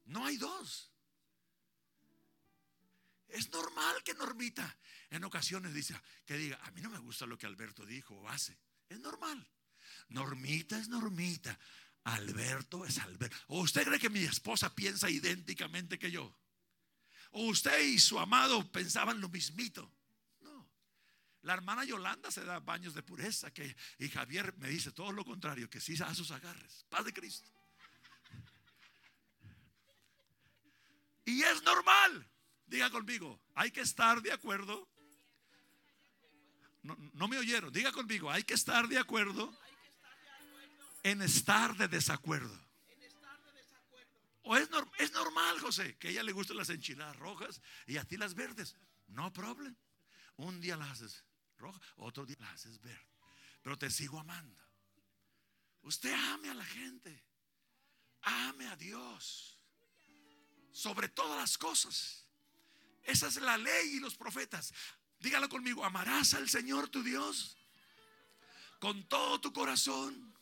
No 0.05 0.25
hay 0.25 0.37
dos. 0.37 0.89
Es 3.27 3.51
normal 3.51 4.01
que 4.03 4.13
Normita 4.13 4.79
en 5.09 5.25
ocasiones 5.25 5.73
dice 5.73 5.99
que 6.25 6.37
diga, 6.37 6.57
a 6.63 6.71
mí 6.71 6.81
no 6.81 6.89
me 6.89 6.97
gusta 6.97 7.25
lo 7.25 7.37
que 7.37 7.45
Alberto 7.45 7.85
dijo 7.85 8.15
o 8.15 8.29
hace. 8.29 8.57
Es 8.87 8.99
normal. 9.01 9.45
Normita 10.07 10.79
es 10.79 10.87
Normita. 10.87 11.59
Alberto 12.05 12.85
es 12.85 12.97
Alberto. 12.99 13.35
¿O 13.47 13.59
usted 13.59 13.83
cree 13.85 13.99
que 13.99 14.09
mi 14.09 14.23
esposa 14.23 14.73
piensa 14.73 15.09
idénticamente 15.09 15.99
que 15.99 16.09
yo? 16.09 16.33
O 17.31 17.45
usted 17.45 17.79
y 17.81 17.99
su 17.99 18.19
amado 18.19 18.69
pensaban 18.71 19.21
lo 19.21 19.29
mismito. 19.29 19.91
No. 20.41 20.69
La 21.41 21.53
hermana 21.53 21.83
Yolanda 21.83 22.31
se 22.31 22.43
da 22.43 22.59
baños 22.59 22.93
de 22.93 23.03
pureza, 23.03 23.51
que, 23.51 23.75
y 23.97 24.09
Javier 24.09 24.55
me 24.57 24.69
dice 24.69 24.91
todo 24.91 25.11
lo 25.11 25.23
contrario, 25.23 25.69
que 25.69 25.79
sí 25.79 25.95
a 26.01 26.13
sus 26.13 26.31
agarres. 26.31 26.85
Paz 26.89 27.05
de 27.05 27.13
Cristo. 27.13 27.51
Y 31.25 31.43
es 31.43 31.61
normal. 31.63 32.27
Diga 32.65 32.89
conmigo, 32.89 33.39
hay 33.55 33.71
que 33.71 33.81
estar 33.81 34.21
de 34.21 34.31
acuerdo. 34.31 34.87
No, 36.81 36.95
no, 37.13 37.27
me 37.27 37.37
oyeron. 37.37 37.71
Diga 37.71 37.91
conmigo, 37.91 38.31
hay 38.31 38.43
que 38.43 38.53
estar 38.53 38.87
de 38.87 38.97
acuerdo 38.97 39.55
en 41.03 41.21
estar 41.21 41.75
de 41.77 41.87
desacuerdo. 41.87 42.68
O 44.51 44.57
es, 44.57 45.11
normal, 45.11 45.59
José, 45.59 45.95
que 45.99 46.07
a 46.07 46.11
ella 46.11 46.23
le 46.23 46.31
gustan 46.31 46.57
las 46.57 46.71
enchiladas 46.71 47.15
rojas 47.17 47.61
y 47.85 47.97
a 47.97 48.03
ti 48.03 48.17
las 48.17 48.33
verdes. 48.33 48.75
No 49.09 49.31
problem. 49.31 49.75
Un 50.37 50.59
día 50.59 50.75
las 50.75 50.89
haces 50.89 51.23
rojas, 51.59 51.79
otro 51.97 52.25
día 52.25 52.37
las 52.39 52.53
haces 52.53 52.81
verde. 52.81 53.07
Pero 53.61 53.77
te 53.77 53.91
sigo 53.91 54.19
amando. 54.19 54.59
Usted 55.83 56.11
ame 56.11 56.49
a 56.49 56.55
la 56.55 56.65
gente. 56.65 57.23
Ame 58.23 58.67
a 58.69 58.75
Dios. 58.75 59.59
Sobre 60.71 61.09
todas 61.09 61.37
las 61.37 61.55
cosas. 61.55 62.25
Esa 63.03 63.27
es 63.27 63.35
la 63.35 63.55
ley 63.55 63.97
y 63.97 63.99
los 63.99 64.15
profetas. 64.15 64.73
Dígalo 65.19 65.47
conmigo. 65.47 65.85
Amarás 65.85 66.33
al 66.33 66.49
Señor 66.49 66.89
tu 66.89 67.03
Dios 67.03 67.55
con 68.79 69.07
todo 69.07 69.39
tu 69.39 69.53
corazón, 69.53 70.35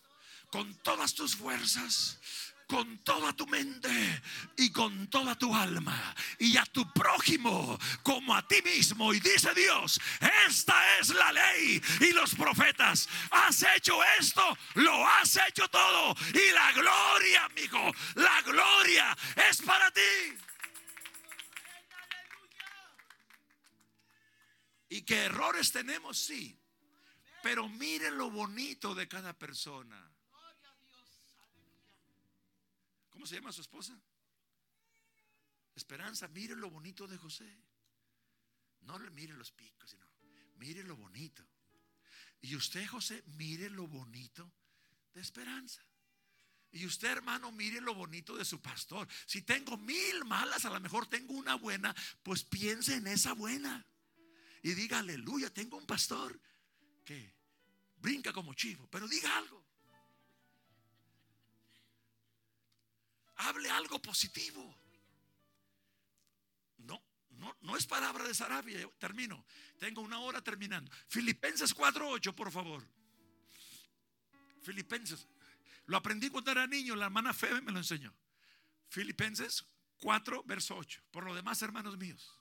con 0.50 0.74
todas 0.76 1.14
tus 1.14 1.36
fuerzas 1.36 2.22
con 2.68 2.98
toda 3.00 3.34
tu 3.34 3.48
mente 3.48 4.22
y 4.58 4.72
con 4.72 5.08
toda 5.08 5.36
tu 5.36 5.56
alma 5.56 6.14
y 6.38 6.58
a 6.58 6.66
tu 6.66 6.92
prójimo 6.92 7.80
como 8.04 8.36
a 8.36 8.46
ti 8.46 8.62
mismo. 8.62 9.14
Y 9.14 9.20
dice 9.20 9.54
Dios, 9.54 10.00
esta 10.46 11.00
es 11.00 11.10
la 11.10 11.32
ley 11.32 11.82
y 12.02 12.12
los 12.12 12.36
profetas. 12.36 13.08
Has 13.32 13.64
hecho 13.76 14.04
esto, 14.20 14.58
lo 14.76 15.08
has 15.08 15.40
hecho 15.48 15.68
todo. 15.70 16.16
Y 16.34 16.52
la 16.54 16.74
gloria, 16.74 17.46
amigo, 17.46 17.92
la 18.16 18.42
gloria 18.42 19.18
es 19.50 19.62
para 19.62 19.90
ti. 19.92 20.02
Y 24.90 25.02
que 25.04 25.26
errores 25.26 25.72
tenemos, 25.72 26.18
sí. 26.18 26.60
Pero 27.44 27.68
miren 27.70 28.18
lo 28.18 28.30
bonito 28.30 28.94
de 28.94 29.08
cada 29.08 29.34
persona. 29.34 30.17
¿Cómo 33.18 33.26
se 33.26 33.34
llama 33.34 33.52
su 33.52 33.62
esposa? 33.62 34.00
Esperanza, 35.74 36.28
mire 36.28 36.56
lo 36.56 36.70
bonito 36.70 37.08
de 37.08 37.18
José. 37.18 37.52
No 38.82 39.00
le 39.00 39.10
mire 39.10 39.34
los 39.34 39.52
picos, 39.52 39.90
sino 39.90 40.06
mire 40.58 40.84
lo 40.84 40.96
bonito. 40.96 41.44
Y 42.42 42.56
usted, 42.56 42.86
José, 42.86 43.24
mire 43.26 43.72
lo 43.72 43.88
bonito 43.88 44.54
de 45.16 45.22
esperanza. 45.22 45.84
Y 46.70 46.86
usted, 46.86 47.08
hermano, 47.08 47.52
mire 47.52 47.82
lo 47.82 47.96
bonito 47.96 48.38
de 48.38 48.46
su 48.46 48.62
pastor. 48.62 49.08
Si 49.26 49.42
tengo 49.42 49.78
mil 49.78 50.24
malas, 50.26 50.66
a 50.66 50.70
lo 50.70 50.80
mejor 50.80 51.08
tengo 51.08 51.34
una 51.34 51.56
buena, 51.56 51.96
pues 52.22 52.44
piense 52.44 52.98
en 52.98 53.08
esa 53.08 53.34
buena. 53.34 53.84
Y 54.62 54.76
diga, 54.76 55.00
aleluya, 55.00 55.52
tengo 55.52 55.78
un 55.78 55.88
pastor 55.88 56.40
que 57.04 57.34
brinca 57.96 58.32
como 58.32 58.54
chivo, 58.54 58.88
pero 58.92 59.08
diga 59.08 59.36
algo. 59.36 59.67
Hable 63.38 63.70
algo 63.70 64.02
positivo. 64.02 64.78
No, 66.78 67.02
no, 67.32 67.56
no 67.62 67.78
es 67.78 67.86
palabra 67.86 68.26
de 68.26 68.34
Sarabia. 68.34 68.90
Termino. 69.00 69.46
Tengo 69.78 70.02
una 70.02 70.20
hora 70.20 70.44
terminando. 70.44 70.92
Filipenses 71.08 71.76
4:8, 71.76 72.34
por 72.34 72.52
favor. 72.52 72.84
Filipenses. 74.62 75.28
Lo 75.86 75.98
aprendí 75.98 76.30
cuando 76.30 76.52
era 76.52 76.68
niño. 76.68 76.96
La 76.96 77.06
hermana 77.06 77.34
Febe 77.34 77.62
me 77.62 77.72
lo 77.72 77.78
enseñó. 77.78 78.14
Filipenses 78.90 79.66
4, 80.02 80.44
verso 80.44 80.76
8. 80.76 81.02
Por 81.12 81.24
lo 81.24 81.34
demás, 81.34 81.62
hermanos 81.62 81.98
míos 81.98 82.38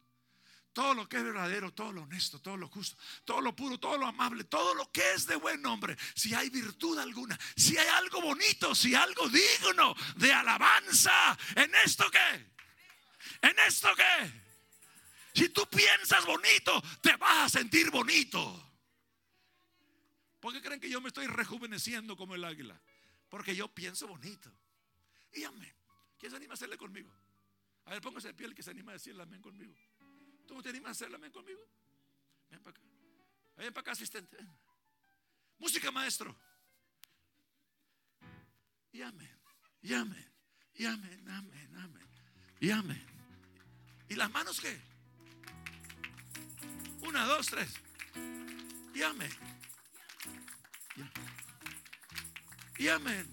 todo 0.77 0.93
lo 0.93 1.09
que 1.09 1.17
es 1.17 1.25
verdadero, 1.25 1.73
todo 1.73 1.91
lo 1.91 2.03
honesto, 2.03 2.39
todo 2.39 2.59
lo 2.59 2.69
justo, 2.69 2.99
todo 3.25 3.41
lo 3.41 3.57
puro, 3.57 3.81
todo 3.81 3.97
lo 3.97 4.07
amable, 4.07 4.45
todo 4.45 4.75
lo 4.75 4.93
que 4.93 5.15
es 5.15 5.27
de 5.27 5.35
buen 5.37 5.63
nombre, 5.63 5.97
si 6.15 6.35
hay 6.35 6.51
virtud 6.51 6.99
alguna, 6.99 7.39
si 7.57 7.79
hay 7.79 7.89
algo 7.89 8.21
bonito, 8.21 8.75
si 8.75 8.89
hay 8.89 9.03
algo 9.03 9.27
digno 9.27 9.95
de 10.17 10.31
alabanza, 10.35 11.39
¿en 11.55 11.75
esto 11.77 12.05
qué? 12.11 13.49
¿En 13.49 13.59
esto 13.67 13.89
qué? 13.97 14.31
Si 15.33 15.49
tú 15.49 15.67
piensas 15.67 16.27
bonito, 16.27 16.83
te 17.01 17.17
vas 17.17 17.47
a 17.47 17.59
sentir 17.59 17.91
bonito. 17.91 18.63
¿Por 20.41 20.53
qué 20.53 20.61
creen 20.61 20.79
que 20.79 20.91
yo 20.91 21.01
me 21.01 21.09
estoy 21.09 21.27
rejuveneciendo 21.27 22.19
como 22.19 22.35
el 22.35 22.45
águila? 22.45 22.79
Porque 23.31 23.57
yo 23.57 23.69
pienso 23.69 24.07
bonito. 24.09 24.53
Y 25.33 25.43
amén. 25.45 25.75
¿Quién 26.19 26.33
se 26.33 26.37
anima 26.37 26.53
a 26.53 26.57
hacerle 26.57 26.77
conmigo? 26.77 27.11
A 27.87 27.93
ver, 27.93 28.03
póngase 28.03 28.29
de 28.29 28.35
pie 28.35 28.49
el 28.49 28.55
que 28.55 28.63
se 28.63 28.73
anima 28.73 28.93
a 28.93 28.97
decirle 28.97 29.23
amén 29.23 29.41
conmigo. 29.41 29.75
¿Tú 30.47 30.55
no 30.55 30.63
te 30.63 30.69
animas 30.69 30.89
a 30.89 30.93
hacerlo 30.93 31.17
amén 31.17 31.33
conmigo? 31.33 31.61
Ven 32.51 32.63
para 32.63 32.77
acá. 32.77 32.87
Ven 33.57 33.73
para 33.73 33.81
acá, 33.81 33.93
asistente. 33.93 34.37
Música, 35.59 35.91
maestro. 35.91 36.37
Y 38.93 39.03
amén. 39.03 39.39
Y 39.83 39.95
amén. 39.95 40.33
Y 40.75 40.87
amén. 40.87 41.29
Amén. 41.29 41.77
Amén. 41.77 42.09
Y 42.61 42.71
amén. 42.71 43.07
¿Y 44.09 44.15
las 44.15 44.31
manos 44.31 44.61
qué? 44.61 44.79
Una, 47.01 47.25
dos, 47.25 47.47
tres. 47.47 47.75
Y 48.95 49.03
amén. 49.03 49.31
Y 52.79 52.89
amén. 52.89 53.33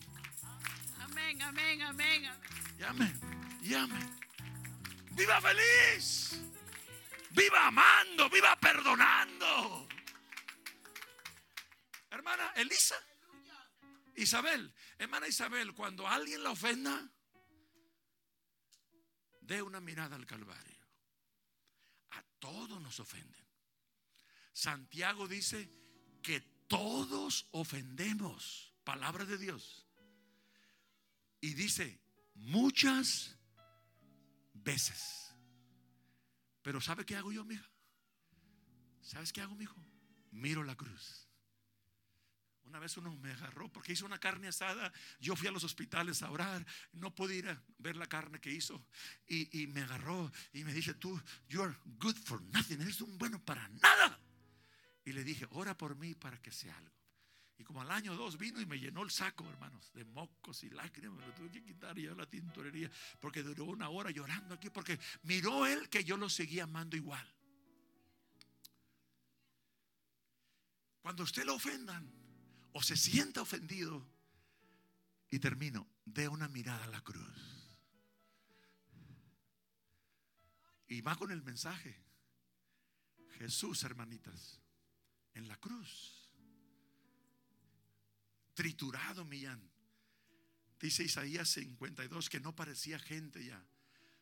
Amén, 0.99 1.41
amén, 1.41 1.82
amén. 1.82 2.24
Y 2.80 2.84
amén. 2.84 3.20
Y 3.61 3.74
amén. 3.74 4.20
¡Viva 5.11 5.39
feliz! 5.41 6.39
Viva 7.34 7.67
amando, 7.67 8.29
viva 8.29 8.55
perdonando. 8.59 9.88
Hermana 12.09 12.53
Elisa, 12.55 12.95
Isabel, 14.15 14.71
hermana 14.99 15.27
Isabel, 15.27 15.73
cuando 15.73 16.07
alguien 16.07 16.43
la 16.43 16.51
ofenda, 16.51 17.09
dé 19.41 19.61
una 19.63 19.79
mirada 19.79 20.15
al 20.15 20.27
Calvario. 20.27 20.77
A 22.11 22.23
todos 22.39 22.79
nos 22.79 22.99
ofenden. 22.99 23.43
Santiago 24.53 25.27
dice 25.27 25.67
que 26.21 26.39
todos 26.67 27.47
ofendemos. 27.51 28.73
Palabra 28.84 29.25
de 29.25 29.38
Dios. 29.39 29.88
Y 31.41 31.55
dice 31.55 31.99
muchas 32.36 33.36
veces. 34.53 35.22
Pero 36.64 36.82
¿sabe 36.82 37.05
qué 37.05 37.16
hago 37.16 37.32
yo, 37.32 37.45
mija? 37.45 37.70
¿Sabes 39.01 39.32
qué 39.32 39.41
hago, 39.41 39.53
mijo? 39.55 39.76
Miro 40.32 40.64
la 40.64 40.76
cruz. 40.76 41.28
Una 42.64 42.80
vez 42.80 42.95
uno 42.97 43.16
me 43.18 43.32
agarró 43.32 43.72
porque 43.72 43.91
hizo 43.91 44.05
una 44.05 44.18
carne 44.18 44.47
asada. 44.47 44.91
Yo 45.20 45.36
fui 45.36 45.47
a 45.47 45.51
los 45.51 45.66
hospitales 45.66 46.24
a 46.24 46.32
orar. 46.32 46.66
No 46.93 47.14
pude 47.14 47.36
ir 47.36 47.49
a 47.49 47.61
ver 47.78 47.97
la 47.97 48.07
carne 48.07 48.39
que 48.39 48.51
hizo. 48.51 48.88
Y, 49.28 49.68
me 49.68 49.82
agarró 49.82 50.32
y 50.53 50.64
me 50.64 50.74
dice, 50.74 50.93
tú, 50.93 51.22
you 51.49 51.61
are 51.61 51.76
good 51.99 52.16
for 52.16 52.41
nothing. 52.41 52.82
Eres 52.82 53.01
un 53.01 53.18
bueno 53.18 53.43
para 53.43 53.68
nada. 53.68 54.20
Y 55.03 55.11
le 55.11 55.24
dije, 55.24 55.45
ora 55.51 55.78
por 55.78 55.97
mí 55.97 56.16
para 56.16 56.41
que 56.41 56.51
sea 56.51 56.76
algo. 56.78 57.03
Y 57.58 57.64
como 57.64 57.82
al 57.82 57.91
año 57.91 58.16
dos 58.16 58.38
vino 58.38 58.60
y 58.60 58.66
me 58.66 58.80
llenó 58.80 59.04
el 59.04 59.12
saco, 59.12 59.47
hermanos, 59.47 59.91
de 59.93 60.04
mocos 60.06 60.64
y 60.64 60.70
lágrimas. 60.70 61.20
Me 61.20 61.28
lo 61.28 61.34
tuve 61.34 61.51
que 61.51 61.64
quitar 61.64 61.97
ya 61.97 62.14
la 62.14 62.26
tintorería 62.26 62.89
porque 63.20 63.43
duró 63.43 63.66
una 63.66 63.89
hora 63.89 64.10
llorando 64.10 64.56
aquí 64.56 64.70
porque 64.70 64.99
miró 65.24 65.66
él 65.68 65.89
que 65.89 66.04
yo 66.04 66.18
lo 66.18 66.30
seguía 66.30 66.64
amando 66.64 66.95
igual. 66.95 67.28
Cuando 71.01 71.24
usted 71.24 71.45
lo 71.45 71.56
ofendan 71.56 72.12
o 72.72 72.82
se 72.82 72.97
sienta 72.97 73.41
ofendido, 73.41 74.14
y 75.34 75.39
termino, 75.39 75.88
dé 76.06 76.28
una 76.28 76.47
mirada 76.47 76.84
a 76.84 76.88
la 76.89 77.01
cruz. 77.01 77.68
Y 80.88 81.01
va 81.01 81.16
con 81.16 81.32
el 81.32 81.41
mensaje. 81.41 81.99
Jesús, 83.39 83.84
hermanitas, 83.84 84.62
en 85.34 85.47
la 85.47 85.58
cruz 85.58 86.22
triturado, 88.54 89.26
Millán. 89.26 89.62
Dice 90.80 91.04
Isaías 91.04 91.49
52 91.49 92.30
que 92.30 92.39
no 92.39 92.56
parecía 92.56 92.99
gente 92.99 93.43
ya. 93.45 93.64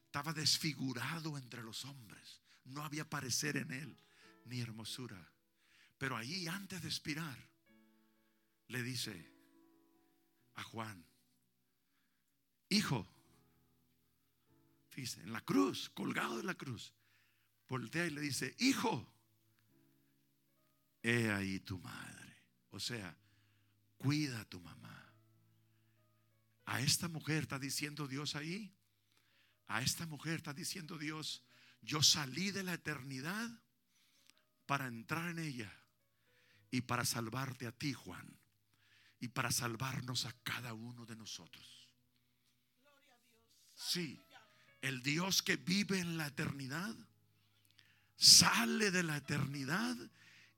Estaba 0.06 0.34
desfigurado 0.34 1.38
entre 1.38 1.64
los 1.64 1.86
hombres. 1.86 2.42
No 2.66 2.84
había 2.84 3.10
parecer 3.10 3.58
en 3.58 3.72
él 3.72 3.98
ni 4.46 4.62
hermosura. 4.62 5.32
Pero 5.98 6.18
ahí 6.18 6.48
antes 6.48 6.82
de 6.82 6.88
expirar, 6.88 7.38
le 8.68 8.84
dice 8.84 9.32
a 10.56 10.64
Juan, 10.64 11.06
hijo, 12.70 13.08
fíjese, 14.90 15.22
en 15.22 15.34
la 15.34 15.42
cruz, 15.42 15.90
colgado 15.90 16.38
de 16.38 16.44
la 16.44 16.56
cruz, 16.56 16.94
voltea 17.68 18.06
y 18.06 18.12
le 18.12 18.22
dice, 18.22 18.56
hijo, 18.60 19.12
he 21.02 21.32
ahí 21.32 21.60
tu 21.60 21.80
madre. 21.80 22.36
O 22.72 22.80
sea, 22.80 23.18
cuida 24.02 24.41
a 24.41 24.45
tu 24.45 24.60
mamá. 24.60 25.14
A 26.66 26.82
esta 26.82 27.08
mujer 27.08 27.43
está 27.43 27.60
diciendo 27.60 28.08
Dios 28.08 28.36
ahí. 28.36 28.74
A 29.68 29.82
esta 29.82 30.08
mujer 30.08 30.38
está 30.38 30.54
diciendo 30.54 30.97
Dios, 30.97 31.43
yo 31.82 32.02
salí 32.02 32.52
de 32.52 32.64
la 32.64 32.74
eternidad 32.74 33.49
para 34.66 34.88
entrar 34.88 35.30
en 35.30 35.39
ella 35.39 35.72
y 36.72 36.82
para 36.82 37.06
salvarte 37.06 37.68
a 37.68 37.72
ti, 37.72 37.93
Juan, 37.93 38.39
y 39.20 39.28
para 39.30 39.52
salvarnos 39.52 40.26
a 40.26 40.34
cada 40.43 40.74
uno 40.74 41.06
de 41.06 41.16
nosotros. 41.16 41.88
Sí, 43.76 44.20
el 44.82 45.04
Dios 45.04 45.41
que 45.41 45.58
vive 45.58 45.99
en 45.99 46.18
la 46.18 46.28
eternidad 46.28 46.95
sale 48.16 48.91
de 48.91 49.04
la 49.04 49.18
eternidad 49.18 49.95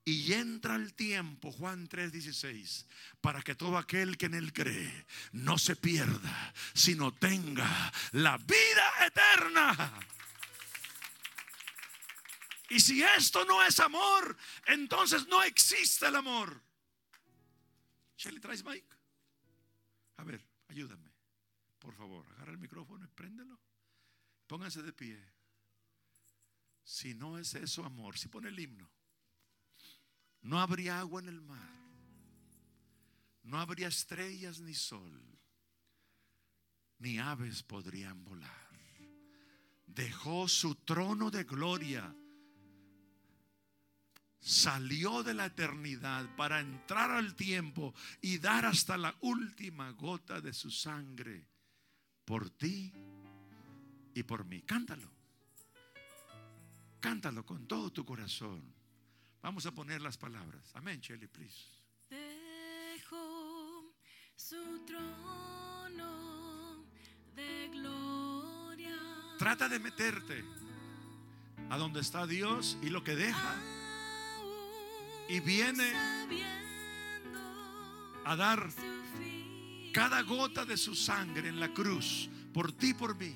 y 0.05 0.33
entra 0.33 0.75
el 0.75 0.93
tiempo, 0.93 1.51
Juan 1.51 1.87
3:16, 1.87 2.85
para 3.21 3.41
que 3.41 3.55
todo 3.55 3.77
aquel 3.77 4.17
que 4.17 4.25
en 4.25 4.33
él 4.33 4.51
cree 4.51 5.05
no 5.31 5.57
se 5.57 5.75
pierda, 5.75 6.53
sino 6.73 7.13
tenga 7.13 7.91
la 8.11 8.37
vida 8.37 9.05
eterna. 9.05 9.93
Y 12.69 12.79
si 12.79 13.03
esto 13.03 13.45
no 13.45 13.63
es 13.63 13.79
amor, 13.79 14.35
entonces 14.65 15.27
no 15.27 15.43
existe 15.43 16.07
el 16.07 16.15
amor. 16.15 16.61
Shelly, 18.17 18.39
¿traes 18.39 18.63
Mike? 18.63 18.87
A 20.17 20.23
ver, 20.23 20.43
ayúdame. 20.69 21.11
por 21.79 21.93
favor, 21.95 22.25
agarra 22.35 22.53
el 22.53 22.57
micrófono 22.57 23.03
y 23.03 23.09
préndelo. 23.09 23.59
Pónganse 24.47 24.81
de 24.81 24.93
pie. 24.93 25.21
Si 26.81 27.13
no 27.13 27.37
es 27.37 27.53
eso 27.55 27.83
amor, 27.83 28.17
si 28.17 28.29
pone 28.29 28.47
el 28.47 28.57
himno, 28.57 28.89
no 30.43 30.59
habría 30.59 30.99
agua 30.99 31.21
en 31.21 31.29
el 31.29 31.41
mar, 31.41 31.69
no 33.43 33.59
habría 33.59 33.87
estrellas 33.87 34.59
ni 34.59 34.73
sol, 34.73 35.19
ni 36.99 37.17
aves 37.17 37.63
podrían 37.63 38.23
volar. 38.23 38.51
Dejó 39.85 40.47
su 40.47 40.75
trono 40.75 41.29
de 41.29 41.43
gloria, 41.43 42.15
salió 44.39 45.23
de 45.23 45.33
la 45.33 45.45
eternidad 45.45 46.35
para 46.35 46.59
entrar 46.59 47.11
al 47.11 47.35
tiempo 47.35 47.93
y 48.21 48.39
dar 48.39 48.65
hasta 48.65 48.97
la 48.97 49.15
última 49.21 49.91
gota 49.91 50.41
de 50.41 50.53
su 50.53 50.71
sangre 50.71 51.47
por 52.25 52.49
ti 52.49 52.91
y 54.13 54.23
por 54.23 54.45
mí. 54.45 54.61
Cántalo. 54.61 55.11
Cántalo 56.99 57.45
con 57.45 57.67
todo 57.67 57.91
tu 57.91 58.03
corazón. 58.05 58.72
Vamos 59.43 59.65
a 59.65 59.71
poner 59.71 60.01
las 60.01 60.17
palabras. 60.17 60.71
Amén, 60.73 61.01
Shelly, 61.01 61.27
please. 61.27 61.67
Dejó 62.09 63.93
su 64.37 64.85
trono 64.85 66.85
de 67.35 67.67
gloria. 67.67 68.97
Trata 69.37 69.67
de 69.67 69.79
meterte 69.79 70.45
a 71.69 71.77
donde 71.77 71.99
está 71.99 72.25
Dios 72.25 72.77
y 72.81 72.89
lo 72.89 73.03
que 73.03 73.17
deja 73.17 73.55
y 75.27 75.41
viene 75.41 75.91
a 78.23 78.35
dar 78.37 78.69
cada 79.91 80.21
gota 80.21 80.63
de 80.63 80.77
su 80.77 80.95
sangre 80.95 81.49
en 81.49 81.59
la 81.59 81.73
cruz 81.73 82.29
por 82.53 82.71
ti 82.71 82.91
y 82.91 82.93
por 82.93 83.17
mí. 83.17 83.35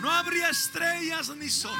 No 0.00 0.10
habría 0.10 0.48
estrellas 0.48 1.28
ni 1.36 1.48
sol. 1.48 1.76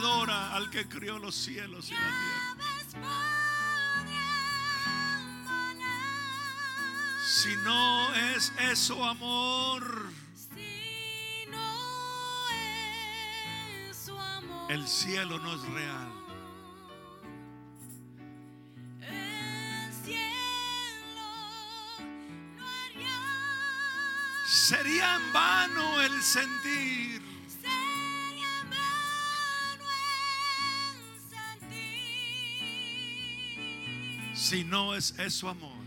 Adora 0.00 0.54
al 0.54 0.70
que 0.70 0.88
crió 0.88 1.18
los 1.18 1.34
cielos 1.34 1.90
y 1.90 1.94
la 1.94 2.00
tierra. 2.00 3.00
Si 7.26 7.54
no 7.56 8.14
es 8.14 8.52
eso 8.72 9.04
amor, 9.04 10.08
Si 10.34 11.46
no 11.50 12.48
es 12.50 13.96
su 13.96 14.18
amor. 14.18 14.70
el 14.72 14.86
cielo 14.88 15.38
no 15.38 15.54
es 15.54 15.62
real. 15.68 16.12
Sería 24.46 25.16
en 25.16 25.32
vano 25.32 26.00
el 26.00 26.22
sentir. 26.22 27.19
Si 34.50 34.64
no 34.64 34.96
es 34.96 35.16
eso 35.16 35.48
amor. 35.48 35.78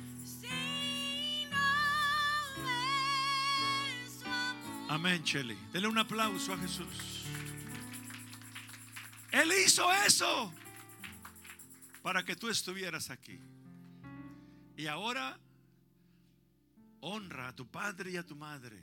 Amén, 4.88 5.22
Cheli. 5.26 5.58
Dele 5.74 5.90
un 5.90 5.98
aplauso 5.98 6.54
a 6.54 6.58
Jesús. 6.58 7.26
Él 9.34 9.52
hizo 9.66 9.92
eso 9.92 10.54
para 12.02 12.24
que 12.24 12.38
tú 12.38 12.48
estuvieras 12.48 13.10
aquí. 13.10 13.38
Y 14.78 14.88
ahora 14.88 15.38
honra 17.02 17.50
a 17.50 17.56
tu 17.58 17.70
padre 17.70 18.12
y 18.12 18.16
a 18.16 18.26
tu 18.26 18.38
madre 18.38 18.82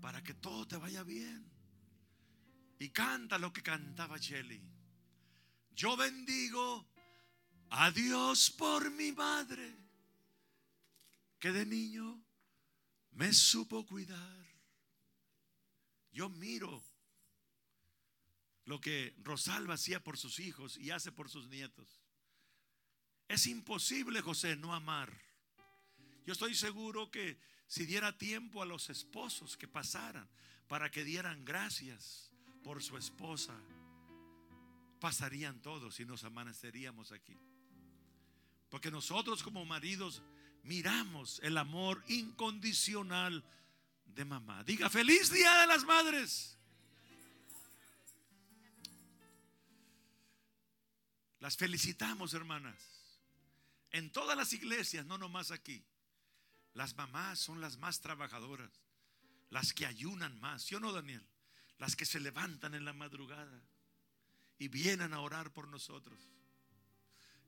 para 0.00 0.22
que 0.22 0.32
todo 0.32 0.66
te 0.66 0.78
vaya 0.78 1.02
bien. 1.02 1.44
Y 2.78 2.88
canta 2.88 3.36
lo 3.36 3.52
que 3.52 3.62
cantaba 3.62 4.18
Cheli. 4.18 4.62
Yo 5.74 5.98
bendigo 5.98 6.93
a 7.76 7.90
Dios 7.90 8.52
por 8.52 8.88
mi 8.92 9.10
madre, 9.10 9.76
que 11.40 11.50
de 11.50 11.66
niño 11.66 12.22
me 13.10 13.32
supo 13.32 13.84
cuidar. 13.84 14.46
Yo 16.12 16.28
miro 16.28 16.84
lo 18.66 18.80
que 18.80 19.12
Rosalba 19.24 19.74
hacía 19.74 20.02
por 20.02 20.16
sus 20.16 20.38
hijos 20.38 20.76
y 20.76 20.92
hace 20.92 21.10
por 21.10 21.28
sus 21.28 21.48
nietos. 21.48 22.00
Es 23.26 23.48
imposible, 23.48 24.20
José, 24.20 24.54
no 24.54 24.72
amar. 24.72 25.12
Yo 26.26 26.32
estoy 26.32 26.54
seguro 26.54 27.10
que 27.10 27.40
si 27.66 27.86
diera 27.86 28.16
tiempo 28.16 28.62
a 28.62 28.66
los 28.66 28.88
esposos 28.88 29.56
que 29.56 29.66
pasaran 29.66 30.30
para 30.68 30.92
que 30.92 31.02
dieran 31.02 31.44
gracias 31.44 32.30
por 32.62 32.84
su 32.84 32.96
esposa, 32.96 33.60
pasarían 35.00 35.60
todos 35.60 35.98
y 35.98 36.04
nos 36.04 36.22
amaneceríamos 36.22 37.10
aquí. 37.10 37.36
Porque 38.68 38.90
nosotros 38.90 39.42
como 39.42 39.64
maridos 39.64 40.22
miramos 40.62 41.40
el 41.42 41.56
amor 41.58 42.02
incondicional 42.08 43.44
de 44.06 44.24
mamá. 44.24 44.64
Diga, 44.64 44.88
feliz 44.90 45.30
día 45.30 45.60
de 45.60 45.66
las 45.66 45.84
madres. 45.84 46.56
Las 51.40 51.56
felicitamos, 51.56 52.32
hermanas. 52.32 52.76
En 53.90 54.10
todas 54.10 54.36
las 54.36 54.52
iglesias, 54.52 55.04
no 55.04 55.18
nomás 55.18 55.50
aquí. 55.50 55.84
Las 56.72 56.96
mamás 56.96 57.38
son 57.38 57.60
las 57.60 57.76
más 57.76 58.00
trabajadoras, 58.00 58.70
las 59.50 59.72
que 59.72 59.86
ayunan 59.86 60.40
más. 60.40 60.62
¿Sí 60.62 60.74
o 60.74 60.80
no, 60.80 60.92
Daniel? 60.92 61.24
Las 61.78 61.94
que 61.94 62.06
se 62.06 62.18
levantan 62.18 62.74
en 62.74 62.84
la 62.84 62.92
madrugada 62.92 63.62
y 64.58 64.68
vienen 64.68 65.12
a 65.12 65.20
orar 65.20 65.52
por 65.52 65.68
nosotros. 65.68 66.18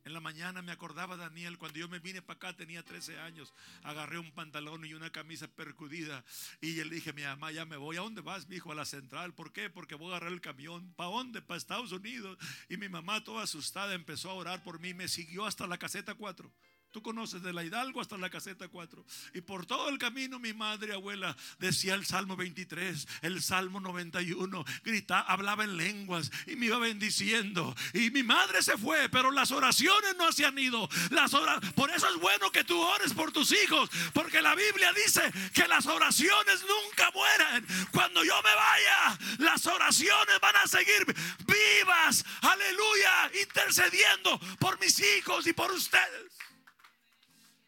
En 0.06 0.12
la 0.12 0.20
mañana 0.20 0.62
me 0.62 0.70
acordaba 0.70 1.16
Daniel, 1.16 1.58
cuando 1.58 1.80
yo 1.80 1.88
me 1.88 1.98
vine 1.98 2.22
para 2.22 2.36
acá 2.36 2.56
tenía 2.56 2.84
13 2.84 3.18
años, 3.18 3.52
agarré 3.82 4.20
un 4.20 4.30
pantalón 4.30 4.84
y 4.84 4.94
una 4.94 5.10
camisa 5.10 5.48
percudida 5.48 6.24
y 6.60 6.74
le 6.74 6.94
dije 6.94 7.12
mi 7.12 7.22
mamá, 7.22 7.50
ya 7.50 7.64
me 7.64 7.76
voy, 7.76 7.96
¿a 7.96 8.02
dónde 8.02 8.20
vas, 8.20 8.46
mi 8.46 8.54
hijo? 8.54 8.70
A 8.70 8.76
la 8.76 8.84
central, 8.84 9.34
¿por 9.34 9.52
qué? 9.52 9.68
Porque 9.68 9.96
voy 9.96 10.06
a 10.06 10.10
agarrar 10.10 10.32
el 10.32 10.40
camión, 10.40 10.94
¿para 10.94 11.10
dónde? 11.10 11.42
Para 11.42 11.58
Estados 11.58 11.90
Unidos. 11.90 12.38
Y 12.68 12.76
mi 12.76 12.88
mamá 12.88 13.24
toda 13.24 13.42
asustada 13.42 13.94
empezó 13.94 14.30
a 14.30 14.34
orar 14.34 14.62
por 14.62 14.78
mí, 14.78 14.94
me 14.94 15.08
siguió 15.08 15.44
hasta 15.44 15.66
la 15.66 15.76
caseta 15.76 16.14
4. 16.14 16.52
Tú 16.90 17.02
conoces 17.02 17.42
de 17.42 17.52
la 17.52 17.62
Hidalgo 17.62 18.00
hasta 18.00 18.16
la 18.16 18.30
caseta 18.30 18.68
4. 18.68 19.04
Y 19.34 19.42
por 19.42 19.66
todo 19.66 19.88
el 19.88 19.98
camino 19.98 20.38
mi 20.38 20.52
madre 20.52 20.94
abuela 20.94 21.36
decía 21.58 21.94
el 21.94 22.06
Salmo 22.06 22.36
23, 22.36 23.06
el 23.22 23.42
Salmo 23.42 23.80
91, 23.80 24.64
gritaba, 24.82 25.20
hablaba 25.20 25.64
en 25.64 25.76
lenguas 25.76 26.30
y 26.46 26.56
me 26.56 26.66
iba 26.66 26.78
bendiciendo. 26.78 27.74
Y 27.92 28.10
mi 28.10 28.22
madre 28.22 28.62
se 28.62 28.76
fue, 28.78 29.08
pero 29.10 29.30
las 29.30 29.50
oraciones 29.50 30.16
no 30.16 30.32
se 30.32 30.44
han 30.44 30.58
ido. 30.58 30.88
Las 31.10 31.36
por 31.74 31.90
eso 31.90 32.08
es 32.08 32.16
bueno 32.20 32.50
que 32.50 32.64
tú 32.64 32.80
ores 32.80 33.12
por 33.12 33.32
tus 33.32 33.52
hijos, 33.52 33.90
porque 34.12 34.40
la 34.40 34.54
Biblia 34.54 34.92
dice 34.92 35.20
que 35.52 35.68
las 35.68 35.86
oraciones 35.86 36.64
nunca 36.66 37.10
mueren. 37.12 37.66
Cuando 37.92 38.24
yo 38.24 38.34
me 38.42 38.54
vaya, 38.54 39.18
las 39.38 39.66
oraciones 39.66 40.40
van 40.40 40.56
a 40.56 40.66
seguir 40.66 41.04
vivas. 41.46 42.24
Aleluya, 42.40 43.30
intercediendo 43.42 44.38
por 44.58 44.80
mis 44.80 44.98
hijos 45.00 45.46
y 45.46 45.52
por 45.52 45.70
ustedes. 45.72 46.32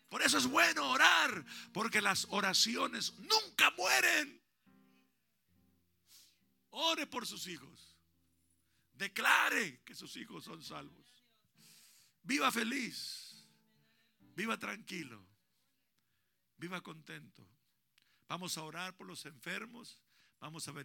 Por 0.09 0.23
eso 0.23 0.39
es 0.39 0.47
bueno 0.47 0.91
orar, 0.91 1.45
porque 1.73 2.01
las 2.01 2.27
oraciones 2.31 3.13
nunca 3.19 3.71
mueren. 3.73 4.41
Ore 6.71 7.07
por 7.07 7.27
sus 7.27 7.47
hijos. 7.47 7.97
Declare 8.93 9.83
que 9.85 9.95
sus 9.95 10.17
hijos 10.17 10.45
son 10.45 10.63
salvos. 10.63 11.07
Viva 12.23 12.51
feliz. 12.51 13.47
Viva 14.35 14.59
tranquilo. 14.59 15.25
Viva 16.57 16.81
contento. 16.81 17.47
Vamos 18.29 18.59
a 18.59 18.63
orar 18.63 18.97
por 18.97 19.07
los 19.07 19.25
enfermos. 19.27 20.01
Vamos 20.41 20.67
a 20.69 20.73
venir. 20.73 20.77